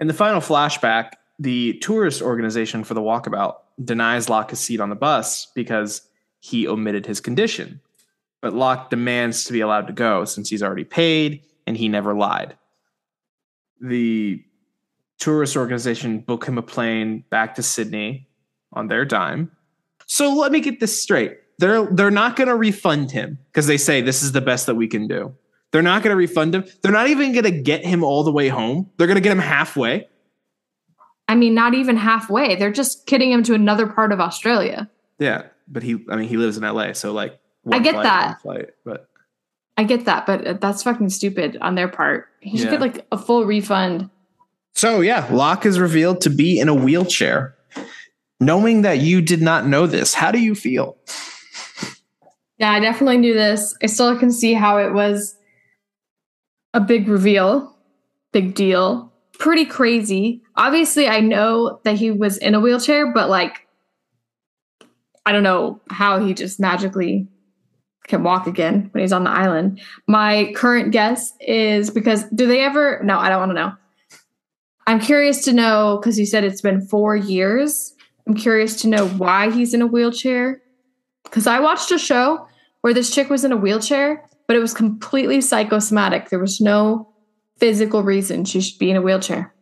In 0.01 0.07
the 0.07 0.14
final 0.14 0.41
flashback, 0.41 1.12
the 1.39 1.75
tourist 1.79 2.23
organization 2.23 2.85
for 2.85 2.95
the 2.95 3.01
walkabout 3.01 3.57
denies 3.83 4.29
Locke 4.29 4.53
a 4.53 4.57
seat 4.57 4.81
on 4.81 4.91
the 4.91 4.97
bus 4.97 5.47
because 5.55 6.03
he 6.41 6.66
omitted 6.66 7.07
his 7.07 7.21
condition. 7.21 7.81
But 8.41 8.55
Locke 8.55 8.91
demands 8.91 9.45
to 9.45 9.53
be 9.53 9.61
allowed 9.61 9.89
to 9.89 9.93
go 9.93 10.25
since 10.25 10.49
he's 10.49 10.62
already 10.62 10.85
paid 10.85 11.43
and 11.66 11.77
he 11.77 11.89
never 11.89 12.14
lied. 12.14 12.57
The 13.81 14.43
tourist 15.19 15.57
organization 15.57 16.21
book 16.21 16.47
him 16.47 16.59
a 16.59 16.62
plane 16.62 17.25
back 17.31 17.57
to 17.57 17.62
Sydney 17.62 18.29
on 18.73 18.87
their 18.89 19.05
dime. 19.05 19.51
So 20.09 20.35
let 20.35 20.51
me 20.53 20.61
get 20.61 20.81
this 20.81 21.01
straight. 21.01 21.39
They're 21.59 21.87
they're 21.87 22.11
not 22.11 22.35
going 22.37 22.49
to 22.49 22.57
refund 22.57 23.11
him 23.11 23.39
because 23.53 23.67
they 23.67 23.77
say 23.77 24.01
this 24.01 24.23
is 24.23 24.33
the 24.33 24.41
best 24.41 24.67
that 24.67 24.75
we 24.75 24.89
can 24.89 25.07
do. 25.07 25.35
They're 25.71 25.83
not 25.83 26.03
going 26.03 26.11
to 26.13 26.17
refund 26.17 26.55
him. 26.55 26.65
They're 26.83 26.93
not 26.93 27.09
even 27.09 27.33
going 27.33 27.45
to 27.45 27.51
get 27.51 27.85
him 27.85 28.03
all 28.03 28.25
the 28.25 28.33
way 28.33 28.49
home. 28.49 28.91
They're 28.97 29.07
going 29.07 29.17
to 29.17 29.21
get 29.23 29.33
him 29.33 29.39
halfway. 29.39 30.09
I 31.29 31.35
mean, 31.35 31.53
not 31.55 31.75
even 31.75 31.97
halfway. 31.99 32.57
They're 32.57 32.73
just 32.73 33.07
kidding 33.07 33.31
him 33.31 33.43
to 33.45 33.55
another 33.55 33.87
part 33.87 34.13
of 34.13 34.21
Australia. 34.21 34.89
Yeah, 35.19 35.43
but 35.67 35.83
he 35.83 36.05
I 36.09 36.17
mean 36.17 36.29
he 36.29 36.37
lives 36.39 36.57
in 36.57 36.63
LA, 36.63 36.93
so 36.95 37.13
like 37.13 37.39
I 37.71 37.81
get 37.81 37.93
flight, 37.93 38.05
that. 38.05 38.41
flight, 38.43 38.71
but 38.85 39.09
I 39.77 39.85
get 39.85 40.07
that, 40.07 40.25
but 40.27 40.47
uh, 40.47 40.53
that's 40.55 40.83
fucking 40.85 41.11
stupid 41.11 41.59
on 41.61 41.75
their 41.75 41.89
part. 41.89 42.29
He 42.41 42.57
should 42.57 42.67
Yeah. 42.67 42.71
get 42.73 42.81
like 42.81 43.07
a 43.13 43.19
full 43.19 43.45
refund. 43.45 44.09
So 44.75 45.01
yeah, 45.01 45.29
Locke 45.31 45.67
is 45.67 45.79
revealed 45.79 46.21
to 46.23 46.31
be 46.31 46.59
in 46.61 46.69
a 46.69 46.75
wheelchair. 46.75 47.55
Knowing 48.41 48.82
that 48.82 48.99
you 48.99 49.20
did 49.20 49.43
not 49.43 49.66
know 49.66 49.86
this, 49.86 50.14
how 50.14 50.30
do 50.30 50.39
you 50.39 50.55
feel? 50.55 50.97
Yeah, 52.59 52.72
I 52.72 52.80
definitely 52.80 53.18
knew 53.18 53.34
this. 53.34 53.76
I 53.82 53.86
still 53.86 54.18
can 54.18 54.30
see 54.30 54.55
how 54.55 54.78
it 54.78 54.93
was 54.93 55.36
a 56.74 56.80
big 56.80 57.09
reveal, 57.09 57.76
big 58.32 58.55
deal, 58.55 59.12
pretty 59.39 59.64
crazy. 59.64 60.43
Obviously, 60.57 61.09
I 61.09 61.20
know 61.20 61.80
that 61.84 61.97
he 61.97 62.11
was 62.11 62.36
in 62.36 62.55
a 62.55 62.61
wheelchair, 62.61 63.12
but 63.12 63.28
like, 63.28 63.66
I 65.24 65.32
don't 65.32 65.43
know 65.43 65.80
how 65.91 66.24
he 66.24 66.34
just 66.34 66.59
magically 66.59 67.28
can 68.07 68.22
walk 68.22 68.47
again 68.47 68.89
when 68.93 69.03
he's 69.03 69.12
on 69.12 69.24
the 69.24 69.30
island. 69.30 69.80
My 70.07 70.53
current 70.57 70.93
guess 70.93 71.32
is 71.41 71.91
because 71.91 72.24
do 72.34 72.47
they 72.47 72.61
ever? 72.61 73.01
No, 73.05 73.18
I 73.18 73.28
don't 73.28 73.39
want 73.39 73.51
to 73.51 73.55
know. 73.55 73.72
I'm 74.86 75.01
curious 75.01 75.45
to 75.45 75.53
know 75.53 75.99
because 76.01 76.18
you 76.18 76.24
said 76.24 76.45
it's 76.45 76.62
been 76.62 76.80
four 76.80 77.14
years. 77.14 77.95
I'm 78.29 78.35
curious 78.35 78.83
to 78.83 78.89
know 78.89 79.09
why 79.09 79.51
he's 79.51 79.72
in 79.72 79.81
a 79.81 79.87
wheelchair 79.87 80.61
because 81.24 81.47
I 81.47 81.61
watched 81.61 81.91
a 81.91 81.99
show 81.99 82.47
where 82.83 82.93
this 82.93 83.12
chick 83.12 83.31
was 83.31 83.43
in 83.43 83.53
a 83.53 83.57
wheelchair, 83.57 84.22
but 84.47 84.55
it 84.55 84.61
was 84.61 84.74
completely 84.74 85.41
psychosomatic. 85.41 86.29
There 86.29 86.39
was 86.39 86.61
no 86.61 87.09
physical 87.57 88.03
reason 88.03 88.45
she 88.45 88.61
should 88.61 88.79
be 88.79 88.91
in 88.91 88.97
a 88.97 89.03
wheelchair. 89.03 89.55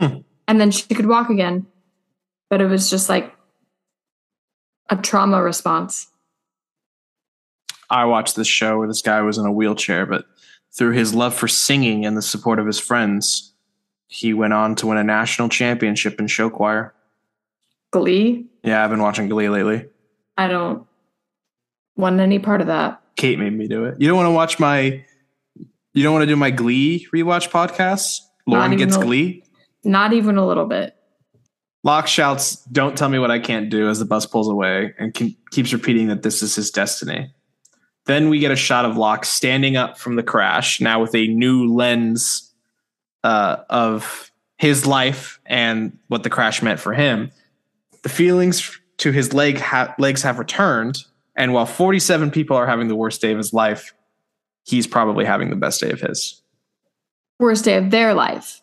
Hmm. 0.00 0.18
And 0.48 0.60
then 0.60 0.72
she 0.72 0.92
could 0.94 1.06
walk 1.06 1.30
again, 1.30 1.66
but 2.50 2.60
it 2.60 2.66
was 2.66 2.90
just 2.90 3.08
like 3.08 3.32
a 4.90 4.96
trauma 4.96 5.40
response. 5.42 6.08
I 7.88 8.04
watched 8.06 8.34
this 8.34 8.48
show 8.48 8.78
where 8.78 8.88
this 8.88 9.02
guy 9.02 9.20
was 9.22 9.38
in 9.38 9.46
a 9.46 9.52
wheelchair, 9.52 10.06
but 10.06 10.24
through 10.76 10.92
his 10.92 11.14
love 11.14 11.34
for 11.34 11.46
singing 11.46 12.04
and 12.04 12.16
the 12.16 12.22
support 12.22 12.58
of 12.58 12.66
his 12.66 12.80
friends, 12.80 13.53
he 14.08 14.32
went 14.34 14.52
on 14.52 14.74
to 14.76 14.86
win 14.86 14.98
a 14.98 15.04
national 15.04 15.48
championship 15.48 16.18
in 16.20 16.26
show 16.26 16.50
choir. 16.50 16.94
Glee, 17.92 18.46
Yeah, 18.62 18.82
I've 18.84 18.90
been 18.90 19.02
watching 19.02 19.28
Glee 19.28 19.48
lately. 19.48 19.86
I 20.36 20.48
don't 20.48 20.86
want 21.96 22.18
any 22.20 22.38
part 22.38 22.60
of 22.60 22.66
that. 22.66 23.00
Kate 23.16 23.38
made 23.38 23.52
me 23.52 23.68
do 23.68 23.84
it. 23.84 24.00
You 24.00 24.08
don't 24.08 24.16
want 24.16 24.26
to 24.26 24.32
watch 24.32 24.58
my 24.58 25.04
You 25.92 26.02
don't 26.02 26.12
want 26.12 26.22
to 26.24 26.26
do 26.26 26.34
my 26.36 26.50
Glee 26.50 27.06
rewatch 27.14 27.50
podcast? 27.50 28.18
Lauren 28.46 28.76
gets 28.76 28.96
a- 28.96 29.00
Glee. 29.00 29.44
Not 29.84 30.12
even 30.12 30.36
a 30.38 30.46
little 30.46 30.66
bit. 30.66 30.96
Locke 31.84 32.06
shouts, 32.08 32.56
Don't 32.64 32.96
tell 32.96 33.08
me 33.10 33.18
what 33.18 33.30
I 33.30 33.38
can't 33.38 33.68
do 33.70 33.88
as 33.90 33.98
the 33.98 34.06
bus 34.06 34.24
pulls 34.26 34.48
away 34.48 34.94
and 34.98 35.14
ke- 35.14 35.36
keeps 35.50 35.72
repeating 35.72 36.08
that 36.08 36.22
this 36.22 36.42
is 36.42 36.54
his 36.56 36.70
destiny. 36.70 37.32
Then 38.06 38.28
we 38.30 38.38
get 38.38 38.50
a 38.50 38.56
shot 38.56 38.84
of 38.86 38.96
Locke 38.96 39.24
standing 39.24 39.76
up 39.76 39.98
from 39.98 40.16
the 40.16 40.22
crash, 40.22 40.80
now 40.80 41.00
with 41.00 41.14
a 41.14 41.28
new 41.28 41.72
lens 41.72 42.53
uh, 43.24 43.64
of 43.70 44.30
his 44.58 44.86
life 44.86 45.40
and 45.46 45.98
what 46.08 46.22
the 46.22 46.30
crash 46.30 46.62
meant 46.62 46.78
for 46.78 46.92
him. 46.92 47.32
The 48.02 48.08
feelings 48.08 48.78
to 48.98 49.10
his 49.10 49.32
leg 49.32 49.58
ha- 49.58 49.94
legs 49.98 50.22
have 50.22 50.38
returned, 50.38 51.02
and 51.34 51.52
while 51.52 51.66
47 51.66 52.30
people 52.30 52.56
are 52.56 52.66
having 52.66 52.86
the 52.86 52.94
worst 52.94 53.20
day 53.20 53.32
of 53.32 53.38
his 53.38 53.52
life, 53.52 53.94
he's 54.64 54.86
probably 54.86 55.24
having 55.24 55.50
the 55.50 55.56
best 55.56 55.80
day 55.80 55.90
of 55.90 56.00
his. 56.00 56.40
Worst 57.40 57.64
day 57.64 57.76
of 57.76 57.90
their 57.90 58.14
life. 58.14 58.62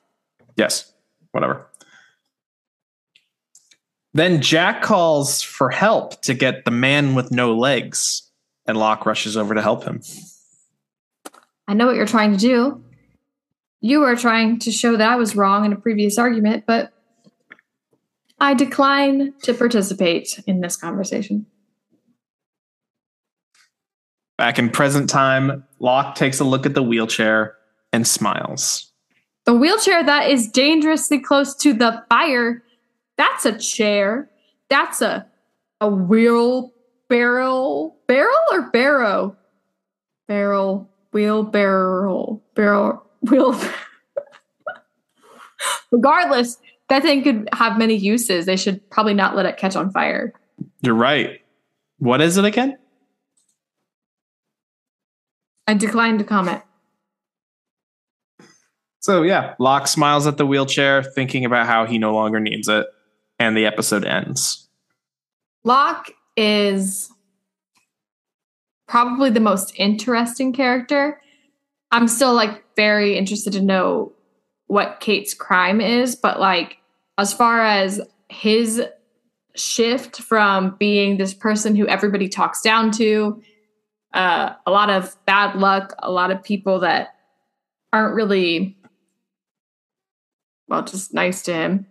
Yes, 0.55 0.93
whatever. 1.32 1.68
Then 4.14 4.41
Jack 4.41 4.82
calls 4.82 5.41
for 5.41 5.70
help 5.70 6.22
to 6.22 6.34
get 6.34 6.66
the 6.66 6.72
man 6.72 7.16
with 7.16 7.32
no 7.32 7.55
legs, 7.55 8.30
and 8.66 8.78
Locke 8.78 9.05
rushes 9.05 9.36
over 9.36 9.55
to 9.55 9.62
help 9.62 9.84
him. 9.84 10.01
I 11.68 11.74
know 11.74 11.88
what 11.88 11.95
you're 11.95 12.05
trying 12.05 12.34
to 12.34 12.38
do. 12.38 12.84
You 13.82 14.01
were 14.01 14.15
trying 14.15 14.59
to 14.59 14.71
show 14.71 14.95
that 14.95 15.09
I 15.09 15.15
was 15.15 15.36
wrong 15.36 15.65
in 15.65 15.73
a 15.73 15.75
previous 15.75 16.17
argument, 16.17 16.65
but 16.67 16.93
I 18.39 18.53
decline 18.53 19.34
to 19.43 19.53
participate 19.53 20.39
in 20.47 20.61
this 20.61 20.77
conversation. 20.77 21.47
Back 24.38 24.57
in 24.57 24.69
present 24.69 25.09
time, 25.09 25.65
Locke 25.79 26.15
takes 26.15 26.39
a 26.39 26.43
look 26.43 26.65
at 26.65 26.73
the 26.73 26.84
wheelchair 26.84 27.55
and 27.91 28.07
smiles. 28.07 28.91
The 29.45 29.53
wheelchair 29.53 30.03
that 30.03 30.29
is 30.29 30.47
dangerously 30.47 31.19
close 31.19 31.55
to 31.57 31.73
the 31.73 32.03
fire, 32.09 32.63
that's 33.17 33.45
a 33.45 33.57
chair. 33.57 34.29
That's 34.69 35.01
a 35.01 35.27
a 35.82 35.89
wheel 35.89 36.71
barrel 37.09 37.97
barrel 38.07 38.36
or 38.51 38.69
barrow? 38.69 39.36
Barrel, 40.27 40.89
wheel 41.11 41.43
barrel, 41.43 42.43
wheel. 43.30 43.59
Regardless, 45.91 46.57
that 46.89 47.03
thing 47.03 47.24
could 47.24 47.49
have 47.53 47.78
many 47.78 47.95
uses. 47.95 48.45
They 48.45 48.57
should 48.57 48.89
probably 48.89 49.13
not 49.13 49.36
let 49.36 49.45
it 49.45 49.57
catch 49.57 49.76
on 49.76 49.91
fire. 49.91 50.34
You're 50.82 50.95
right. 50.95 51.41
What 51.99 52.22
is 52.22 52.38
it 52.38 52.45
again? 52.45 52.78
I 55.67 55.74
decline 55.74 56.17
to 56.17 56.24
comment. 56.24 56.61
So, 58.99 59.24
yeah, 59.24 59.55
Locke 59.57 59.88
smiles 59.88 60.28
at 60.28 60.38
the 60.38 60.45
wheelchair, 60.45 61.01
thinking 61.01 61.45
about 61.45 61.65
how 61.65 61.86
he 61.86 61.97
no 61.97 62.13
longer 62.13 62.39
needs 62.39 62.67
it, 62.67 62.86
and 63.39 63.57
the 63.57 63.65
episode 63.65 64.05
ends. 64.05 64.67
Locke 65.63 66.11
is 66.38 67.11
probably 68.88 69.30
the 69.30 69.39
most 69.39 69.74
interesting 69.76 70.53
character. 70.53 71.22
I'm 71.92 72.08
still 72.08 72.34
like 72.34 72.64
very 72.76 73.18
interested 73.18 73.54
to 73.54 73.62
know 73.62 74.14
what 74.68 75.00
Kate's 75.02 75.34
crime 75.34 75.82
is, 75.82 76.16
but 76.16 76.39
like 76.39 76.78
as 77.18 77.34
far 77.34 77.62
as 77.62 78.02
his 78.30 78.82
shift 79.56 80.22
from 80.22 80.76
being 80.80 81.18
this 81.18 81.34
person 81.34 81.76
who 81.76 81.88
everybody 81.88 82.30
talks 82.30 82.62
down 82.62 82.92
to, 82.92 83.42
uh, 84.14 84.54
a 84.66 84.72
lot 84.72 84.89
of 84.89 85.16
bad 85.26 85.58
luck, 85.58 85.94
a 86.00 86.12
lot 86.12 86.32
of 86.32 86.44
people 86.44 86.80
that 86.80 87.10
aren't 87.94 88.16
really, 88.16 88.78
well, 90.68 90.84
just 90.84 91.14
nice 91.14 91.42
to 91.44 91.54
him, 91.54 91.86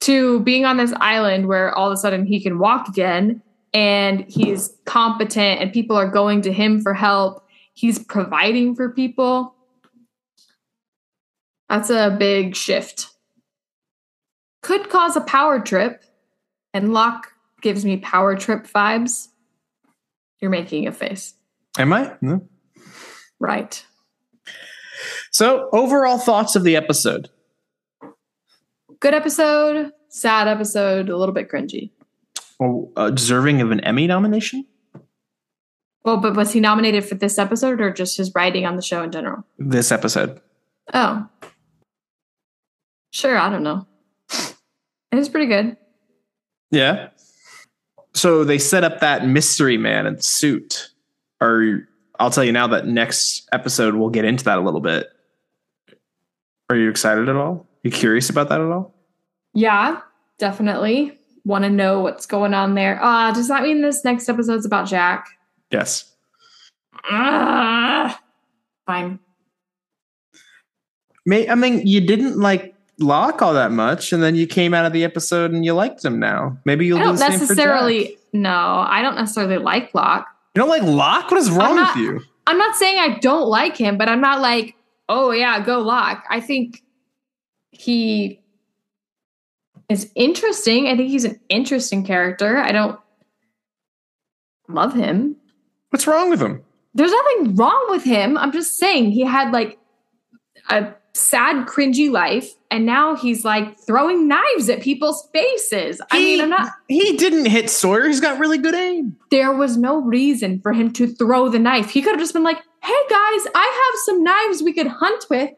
to 0.00 0.40
being 0.40 0.64
on 0.64 0.76
this 0.76 0.92
island 0.96 1.46
where 1.46 1.72
all 1.72 1.86
of 1.86 1.92
a 1.92 1.96
sudden 1.96 2.26
he 2.26 2.40
can 2.40 2.58
walk 2.58 2.88
again 2.88 3.40
and 3.72 4.24
he's 4.28 4.76
competent 4.84 5.60
and 5.60 5.72
people 5.72 5.96
are 5.96 6.10
going 6.10 6.42
to 6.42 6.52
him 6.52 6.80
for 6.80 6.94
help. 6.94 7.41
He's 7.74 7.98
providing 7.98 8.74
for 8.74 8.90
people. 8.90 9.54
That's 11.68 11.90
a 11.90 12.14
big 12.18 12.54
shift. 12.54 13.08
Could 14.62 14.90
cause 14.90 15.16
a 15.16 15.22
power 15.22 15.58
trip, 15.58 16.04
and 16.74 16.92
Locke 16.92 17.28
gives 17.62 17.84
me 17.84 17.96
power 17.96 18.36
trip 18.36 18.66
vibes. 18.66 19.28
You're 20.40 20.50
making 20.50 20.86
a 20.86 20.92
face. 20.92 21.34
Am 21.78 21.92
I? 21.92 22.12
No. 22.20 22.46
Right. 23.40 23.84
So, 25.30 25.68
overall 25.72 26.18
thoughts 26.18 26.54
of 26.54 26.62
the 26.62 26.76
episode. 26.76 27.30
Good 29.00 29.14
episode, 29.14 29.90
sad 30.08 30.46
episode, 30.46 31.08
a 31.08 31.16
little 31.16 31.34
bit 31.34 31.50
cringy. 31.50 31.90
Oh, 32.60 32.92
uh, 32.96 33.10
deserving 33.10 33.60
of 33.60 33.70
an 33.72 33.80
Emmy 33.80 34.06
nomination? 34.06 34.66
Well, 36.04 36.16
but 36.16 36.34
was 36.34 36.52
he 36.52 36.60
nominated 36.60 37.04
for 37.04 37.14
this 37.14 37.38
episode 37.38 37.80
or 37.80 37.92
just 37.92 38.16
his 38.16 38.34
writing 38.34 38.66
on 38.66 38.76
the 38.76 38.82
show 38.82 39.02
in 39.02 39.12
general? 39.12 39.44
This 39.58 39.92
episode. 39.92 40.40
Oh. 40.92 41.28
Sure, 43.10 43.38
I 43.38 43.50
don't 43.50 43.62
know. 43.62 43.86
It 44.30 45.16
was 45.16 45.28
pretty 45.28 45.46
good. 45.46 45.76
Yeah. 46.70 47.10
So 48.14 48.44
they 48.44 48.58
set 48.58 48.82
up 48.82 49.00
that 49.00 49.26
mystery 49.26 49.76
man 49.76 50.06
in 50.06 50.20
suit. 50.20 50.90
Or 51.40 51.86
I'll 52.18 52.30
tell 52.30 52.44
you 52.44 52.52
now 52.52 52.66
that 52.68 52.86
next 52.86 53.48
episode 53.52 53.94
we'll 53.94 54.10
get 54.10 54.24
into 54.24 54.44
that 54.44 54.58
a 54.58 54.62
little 54.62 54.80
bit. 54.80 55.08
Are 56.70 56.76
you 56.76 56.88
excited 56.88 57.28
at 57.28 57.36
all? 57.36 57.68
You 57.82 57.90
curious 57.90 58.30
about 58.30 58.48
that 58.48 58.60
at 58.60 58.66
all? 58.66 58.94
Yeah, 59.54 60.00
definitely. 60.38 61.18
Want 61.44 61.64
to 61.64 61.70
know 61.70 62.00
what's 62.00 62.24
going 62.24 62.54
on 62.54 62.74
there. 62.74 63.02
Uh, 63.02 63.32
does 63.32 63.48
that 63.48 63.62
mean 63.62 63.82
this 63.82 64.04
next 64.04 64.28
episode's 64.28 64.64
about 64.64 64.88
Jack? 64.88 65.26
Yes. 65.72 66.12
Ah, 67.10 68.20
fine. 68.86 69.18
May 71.26 71.48
I 71.48 71.54
mean 71.54 71.86
you 71.86 72.00
didn't 72.00 72.38
like 72.38 72.74
Locke 72.98 73.42
all 73.42 73.54
that 73.54 73.72
much, 73.72 74.12
and 74.12 74.22
then 74.22 74.34
you 74.34 74.46
came 74.46 74.74
out 74.74 74.84
of 74.84 74.92
the 74.92 75.02
episode 75.04 75.52
and 75.52 75.64
you 75.64 75.72
liked 75.72 76.04
him 76.04 76.18
now. 76.20 76.56
Maybe 76.64 76.86
you'll 76.86 76.98
I 76.98 77.02
do 77.02 77.06
don't 77.06 77.14
the 77.16 77.20
same 77.22 77.32
for 77.32 77.38
necessarily, 77.40 78.04
Jack. 78.08 78.16
no, 78.34 78.84
I 78.86 79.02
don't 79.02 79.14
necessarily 79.16 79.58
like 79.58 79.94
Locke. 79.94 80.26
You 80.54 80.60
don't 80.60 80.68
like 80.68 80.82
Locke? 80.82 81.30
What 81.30 81.40
is 81.40 81.50
wrong 81.50 81.76
not- 81.76 81.96
with 81.96 82.04
you? 82.04 82.20
I'm 82.46 82.58
not 82.58 82.74
saying 82.74 82.98
I 82.98 83.18
don't 83.20 83.46
like 83.48 83.76
him, 83.76 83.96
but 83.96 84.08
I'm 84.08 84.20
not 84.20 84.40
like, 84.40 84.74
oh 85.08 85.30
yeah, 85.30 85.64
go 85.64 85.78
Locke. 85.80 86.24
I 86.28 86.40
think 86.40 86.82
he 87.70 88.40
is 89.88 90.10
interesting. 90.16 90.88
I 90.88 90.96
think 90.96 91.08
he's 91.08 91.24
an 91.24 91.38
interesting 91.48 92.04
character. 92.04 92.58
I 92.58 92.72
don't 92.72 92.98
love 94.68 94.92
him. 94.92 95.36
What's 95.92 96.06
wrong 96.06 96.30
with 96.30 96.40
him? 96.40 96.64
There's 96.94 97.12
nothing 97.12 97.54
wrong 97.54 97.86
with 97.90 98.02
him. 98.02 98.38
I'm 98.38 98.50
just 98.50 98.78
saying 98.78 99.10
he 99.10 99.26
had 99.26 99.52
like 99.52 99.78
a 100.70 100.94
sad, 101.12 101.66
cringy 101.66 102.10
life, 102.10 102.54
and 102.70 102.86
now 102.86 103.14
he's 103.14 103.44
like 103.44 103.78
throwing 103.78 104.26
knives 104.26 104.70
at 104.70 104.80
people's 104.80 105.28
faces. 105.34 106.00
I 106.10 106.18
mean, 106.18 106.40
I'm 106.40 106.48
not. 106.48 106.72
He 106.88 107.18
didn't 107.18 107.44
hit 107.44 107.68
Sawyer. 107.68 108.06
He's 108.06 108.22
got 108.22 108.38
really 108.38 108.56
good 108.56 108.74
aim. 108.74 109.16
There 109.30 109.52
was 109.52 109.76
no 109.76 110.00
reason 110.00 110.60
for 110.60 110.72
him 110.72 110.94
to 110.94 111.06
throw 111.06 111.50
the 111.50 111.58
knife. 111.58 111.90
He 111.90 112.00
could 112.00 112.12
have 112.12 112.20
just 112.20 112.32
been 112.32 112.42
like, 112.42 112.56
"Hey 112.82 113.02
guys, 113.10 113.46
I 113.54 113.90
have 113.92 114.00
some 114.06 114.22
knives 114.24 114.62
we 114.62 114.72
could 114.72 114.86
hunt 114.86 115.26
with." 115.28 115.50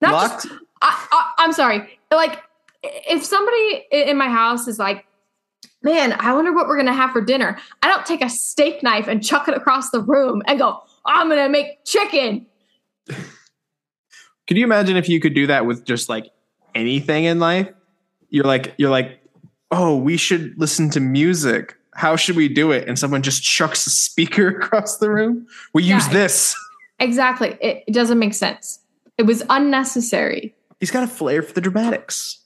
Not 0.00 0.42
just. 0.42 0.48
I, 0.82 1.06
I, 1.12 1.32
I'm 1.38 1.52
sorry. 1.52 2.00
Like, 2.10 2.42
if 2.82 3.24
somebody 3.24 3.86
in 3.92 4.16
my 4.16 4.28
house 4.28 4.66
is 4.66 4.80
like, 4.80 5.04
"Man, 5.82 6.14
I 6.18 6.32
wonder 6.32 6.52
what 6.52 6.66
we're 6.66 6.76
gonna 6.76 6.92
have 6.92 7.12
for 7.12 7.20
dinner," 7.20 7.58
I 7.82 7.88
don't 7.88 8.06
take 8.06 8.22
a 8.22 8.30
steak 8.30 8.82
knife 8.82 9.08
and 9.08 9.24
chuck 9.24 9.48
it 9.48 9.54
across 9.54 9.90
the 9.90 10.00
room 10.00 10.42
and 10.46 10.58
go, 10.58 10.82
"I'm 11.06 11.28
gonna 11.28 11.48
make 11.48 11.84
chicken." 11.84 12.46
could 14.46 14.56
you 14.56 14.64
imagine 14.64 14.96
if 14.96 15.08
you 15.08 15.20
could 15.20 15.34
do 15.34 15.46
that 15.46 15.66
with 15.66 15.84
just 15.84 16.08
like 16.08 16.26
anything 16.74 17.24
in 17.24 17.38
life? 17.38 17.68
You're 18.30 18.44
like, 18.44 18.74
you're 18.78 18.90
like, 18.90 19.20
oh, 19.70 19.96
we 19.96 20.16
should 20.16 20.58
listen 20.58 20.90
to 20.90 21.00
music. 21.00 21.76
How 21.94 22.16
should 22.16 22.36
we 22.36 22.48
do 22.48 22.72
it? 22.72 22.88
And 22.88 22.98
someone 22.98 23.22
just 23.22 23.42
chucks 23.42 23.86
a 23.86 23.90
speaker 23.90 24.48
across 24.60 24.98
the 24.98 25.10
room. 25.10 25.46
We 25.74 25.84
use 25.84 26.08
this. 26.08 26.56
Exactly. 27.00 27.56
It, 27.60 27.84
it 27.86 27.92
doesn't 27.92 28.18
make 28.18 28.34
sense. 28.34 28.80
It 29.18 29.24
was 29.24 29.42
unnecessary. 29.50 30.54
He's 30.80 30.90
got 30.90 31.02
a 31.02 31.08
flair 31.08 31.42
for 31.42 31.52
the 31.52 31.60
dramatics. 31.60 32.38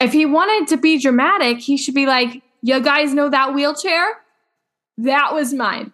If 0.00 0.12
he 0.12 0.26
wanted 0.26 0.68
to 0.68 0.76
be 0.76 0.98
dramatic, 0.98 1.58
he 1.58 1.76
should 1.76 1.94
be 1.94 2.06
like, 2.06 2.42
"You 2.62 2.80
guys 2.80 3.12
know 3.12 3.28
that 3.28 3.54
wheelchair? 3.54 4.16
That 4.98 5.34
was 5.34 5.52
mine." 5.52 5.92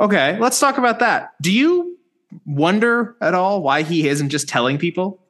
Okay, 0.00 0.38
let's 0.40 0.58
talk 0.58 0.76
about 0.76 0.98
that. 0.98 1.34
Do 1.40 1.52
you 1.52 1.96
wonder 2.46 3.16
at 3.20 3.34
all 3.34 3.62
why 3.62 3.82
he 3.82 4.08
isn't 4.08 4.30
just 4.30 4.48
telling 4.48 4.78
people? 4.78 5.20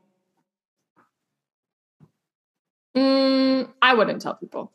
Mm, 2.97 3.69
I 3.83 3.95
wouldn't 3.95 4.23
tell 4.23 4.35
people. 4.35 4.73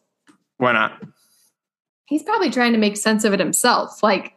Why 0.58 0.74
not? 0.74 1.02
He's 2.06 2.24
probably 2.24 2.50
trying 2.50 2.74
to 2.74 2.78
make 2.78 2.98
sense 2.98 3.24
of 3.24 3.34
it 3.34 3.40
himself. 3.40 4.04
Like, 4.04 4.34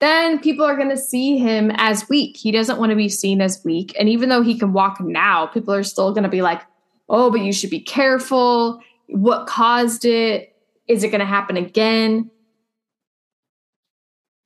then 0.00 0.38
people 0.38 0.64
are 0.64 0.76
going 0.76 0.90
to 0.90 0.96
see 0.96 1.38
him 1.38 1.72
as 1.74 2.08
weak. 2.08 2.36
He 2.36 2.52
doesn't 2.52 2.78
want 2.78 2.90
to 2.90 2.96
be 2.96 3.08
seen 3.08 3.40
as 3.40 3.62
weak. 3.64 3.94
And 3.98 4.08
even 4.08 4.28
though 4.28 4.42
he 4.42 4.58
can 4.58 4.72
walk 4.72 5.00
now, 5.00 5.46
people 5.46 5.74
are 5.74 5.82
still 5.82 6.12
going 6.12 6.24
to 6.24 6.28
be 6.28 6.42
like, 6.42 6.62
oh, 7.08 7.30
but 7.30 7.40
you 7.40 7.52
should 7.52 7.70
be 7.70 7.80
careful. 7.80 8.80
What 9.08 9.46
caused 9.46 10.04
it? 10.04 10.54
Is 10.88 11.02
it 11.04 11.08
going 11.08 11.20
to 11.20 11.26
happen 11.26 11.56
again? 11.56 12.30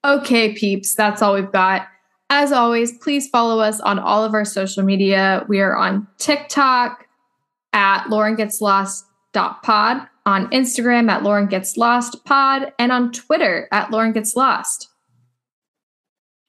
Okay, 0.04 0.54
peeps, 0.54 0.94
that's 0.94 1.20
all 1.20 1.34
we've 1.34 1.52
got. 1.52 1.86
As 2.30 2.52
always, 2.52 2.96
please 2.98 3.28
follow 3.28 3.60
us 3.60 3.80
on 3.80 3.98
all 3.98 4.24
of 4.24 4.34
our 4.34 4.44
social 4.44 4.82
media. 4.82 5.44
We 5.48 5.60
are 5.60 5.76
on 5.76 6.06
TikTok 6.18 7.06
at 7.72 8.08
Lauren 8.08 8.36
Gets 8.36 8.60
Lost 8.60 9.04
pod, 9.34 10.06
on 10.24 10.48
Instagram 10.50 11.10
at 11.10 11.22
Lauren 11.22 11.48
Gets 11.48 11.76
Lost 11.76 12.24
pod, 12.24 12.72
and 12.78 12.92
on 12.92 13.12
Twitter 13.12 13.68
at 13.72 13.90
Lauren 13.90 14.12
Gets 14.12 14.36
Lost. 14.36 14.88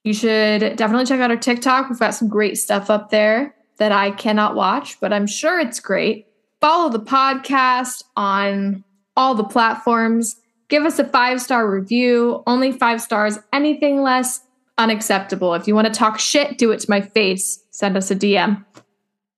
You 0.03 0.13
should 0.13 0.77
definitely 0.77 1.05
check 1.05 1.19
out 1.19 1.31
our 1.31 1.38
TikTok. 1.38 1.89
We've 1.89 1.99
got 1.99 2.15
some 2.15 2.27
great 2.29 2.57
stuff 2.57 2.89
up 2.89 3.09
there 3.09 3.53
that 3.82 3.91
I 3.91 4.12
cannot 4.12 4.53
watch, 4.53 4.99
but 4.99 5.12
I'm 5.12 5.26
sure 5.26 5.60
it's 5.60 5.80
great. 5.80 6.28
Follow 6.62 6.91
the 6.91 6.99
podcast 6.99 8.03
on 8.16 8.84
all 9.18 9.34
the 9.34 9.44
platforms. 9.44 10.36
Give 10.70 10.86
us 10.86 10.99
a 10.99 11.03
five 11.03 11.41
star 11.41 11.68
review, 11.68 12.44
only 12.45 12.74
five 12.74 13.02
stars, 13.02 13.40
anything 13.52 14.03
less, 14.03 14.40
unacceptable. 14.78 15.56
If 15.56 15.68
you 15.68 15.74
want 15.74 15.88
to 15.88 15.94
talk 15.94 16.20
shit, 16.20 16.60
do 16.60 16.70
it 16.70 16.82
to 16.82 16.90
my 16.91 17.02
face. 17.02 17.60
Send 17.72 17.98
us 17.98 18.12
a 18.12 18.16
DM. 18.16 18.64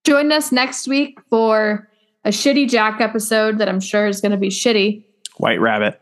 Join 0.04 0.30
us 0.34 0.52
next 0.52 0.90
week 0.90 1.20
for 1.30 1.90
a 2.26 2.30
shitty 2.30 2.68
Jack 2.68 3.00
episode 3.00 3.60
that 3.60 3.70
I'm 3.70 3.80
sure 3.80 4.08
is 4.08 4.20
going 4.20 4.34
to 4.34 4.38
be 4.38 4.50
shitty. 4.50 5.06
White 5.38 5.62
Rabbit. 5.62 6.02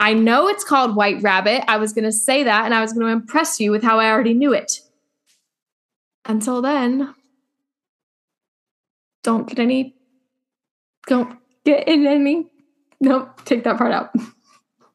I 0.00 0.12
know 0.12 0.48
it's 0.48 0.64
called 0.64 0.96
White 0.96 1.22
Rabbit. 1.22 1.62
I 1.70 1.76
was 1.76 1.92
going 1.92 2.04
to 2.04 2.10
say 2.10 2.42
that 2.42 2.64
and 2.64 2.74
I 2.74 2.80
was 2.80 2.92
going 2.92 3.06
to 3.06 3.12
impress 3.12 3.60
you 3.60 3.70
with 3.70 3.84
how 3.84 4.00
I 4.00 4.10
already 4.10 4.34
knew 4.34 4.52
it. 4.52 4.80
Until 6.24 6.60
then, 6.60 7.14
don't 9.22 9.48
get 9.48 9.58
any, 9.58 9.94
don't 11.06 11.38
get 11.64 11.88
in 11.88 12.06
any, 12.06 12.46
nope, 13.00 13.44
take 13.44 13.64
that 13.64 13.78
part 13.78 13.92
out. 13.92 14.10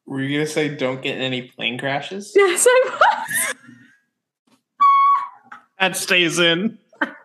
Were 0.06 0.20
you 0.20 0.36
gonna 0.38 0.46
say 0.46 0.74
don't 0.74 1.02
get 1.02 1.16
in 1.16 1.22
any 1.22 1.42
plane 1.42 1.78
crashes? 1.78 2.32
Yes, 2.36 2.66
I 2.68 2.90
was. 2.90 3.54
That 5.80 5.96
stays 5.96 6.38
in. 6.38 6.78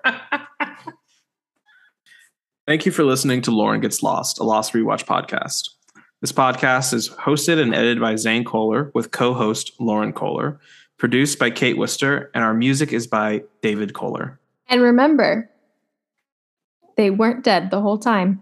Thank 2.67 2.85
you 2.85 2.91
for 2.91 3.03
listening 3.03 3.41
to 3.43 3.51
Lauren 3.51 3.81
Gets 3.81 4.03
Lost, 4.03 4.39
a 4.39 4.43
Lost 4.43 4.73
Rewatch 4.73 5.05
podcast. 5.05 5.69
This 6.21 6.31
podcast 6.31 6.93
is 6.93 7.09
hosted 7.09 7.59
and 7.59 7.73
edited 7.73 7.99
by 7.99 8.15
Zane 8.15 8.43
Kohler 8.43 8.91
with 8.93 9.11
co 9.11 9.33
host 9.33 9.71
Lauren 9.79 10.13
Kohler, 10.13 10.59
produced 10.97 11.39
by 11.39 11.49
Kate 11.49 11.77
Wister, 11.77 12.29
and 12.33 12.43
our 12.43 12.53
music 12.53 12.93
is 12.93 13.07
by 13.07 13.43
David 13.61 13.93
Kohler. 13.93 14.39
And 14.67 14.81
remember, 14.81 15.49
they 16.99 17.09
weren't 17.09 17.45
dead 17.45 17.71
the 17.71 17.79
whole 17.79 17.97
time. 17.97 18.41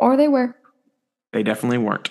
Or 0.00 0.16
they 0.16 0.26
were. 0.26 0.56
They 1.34 1.42
definitely 1.42 1.76
weren't. 1.76 2.08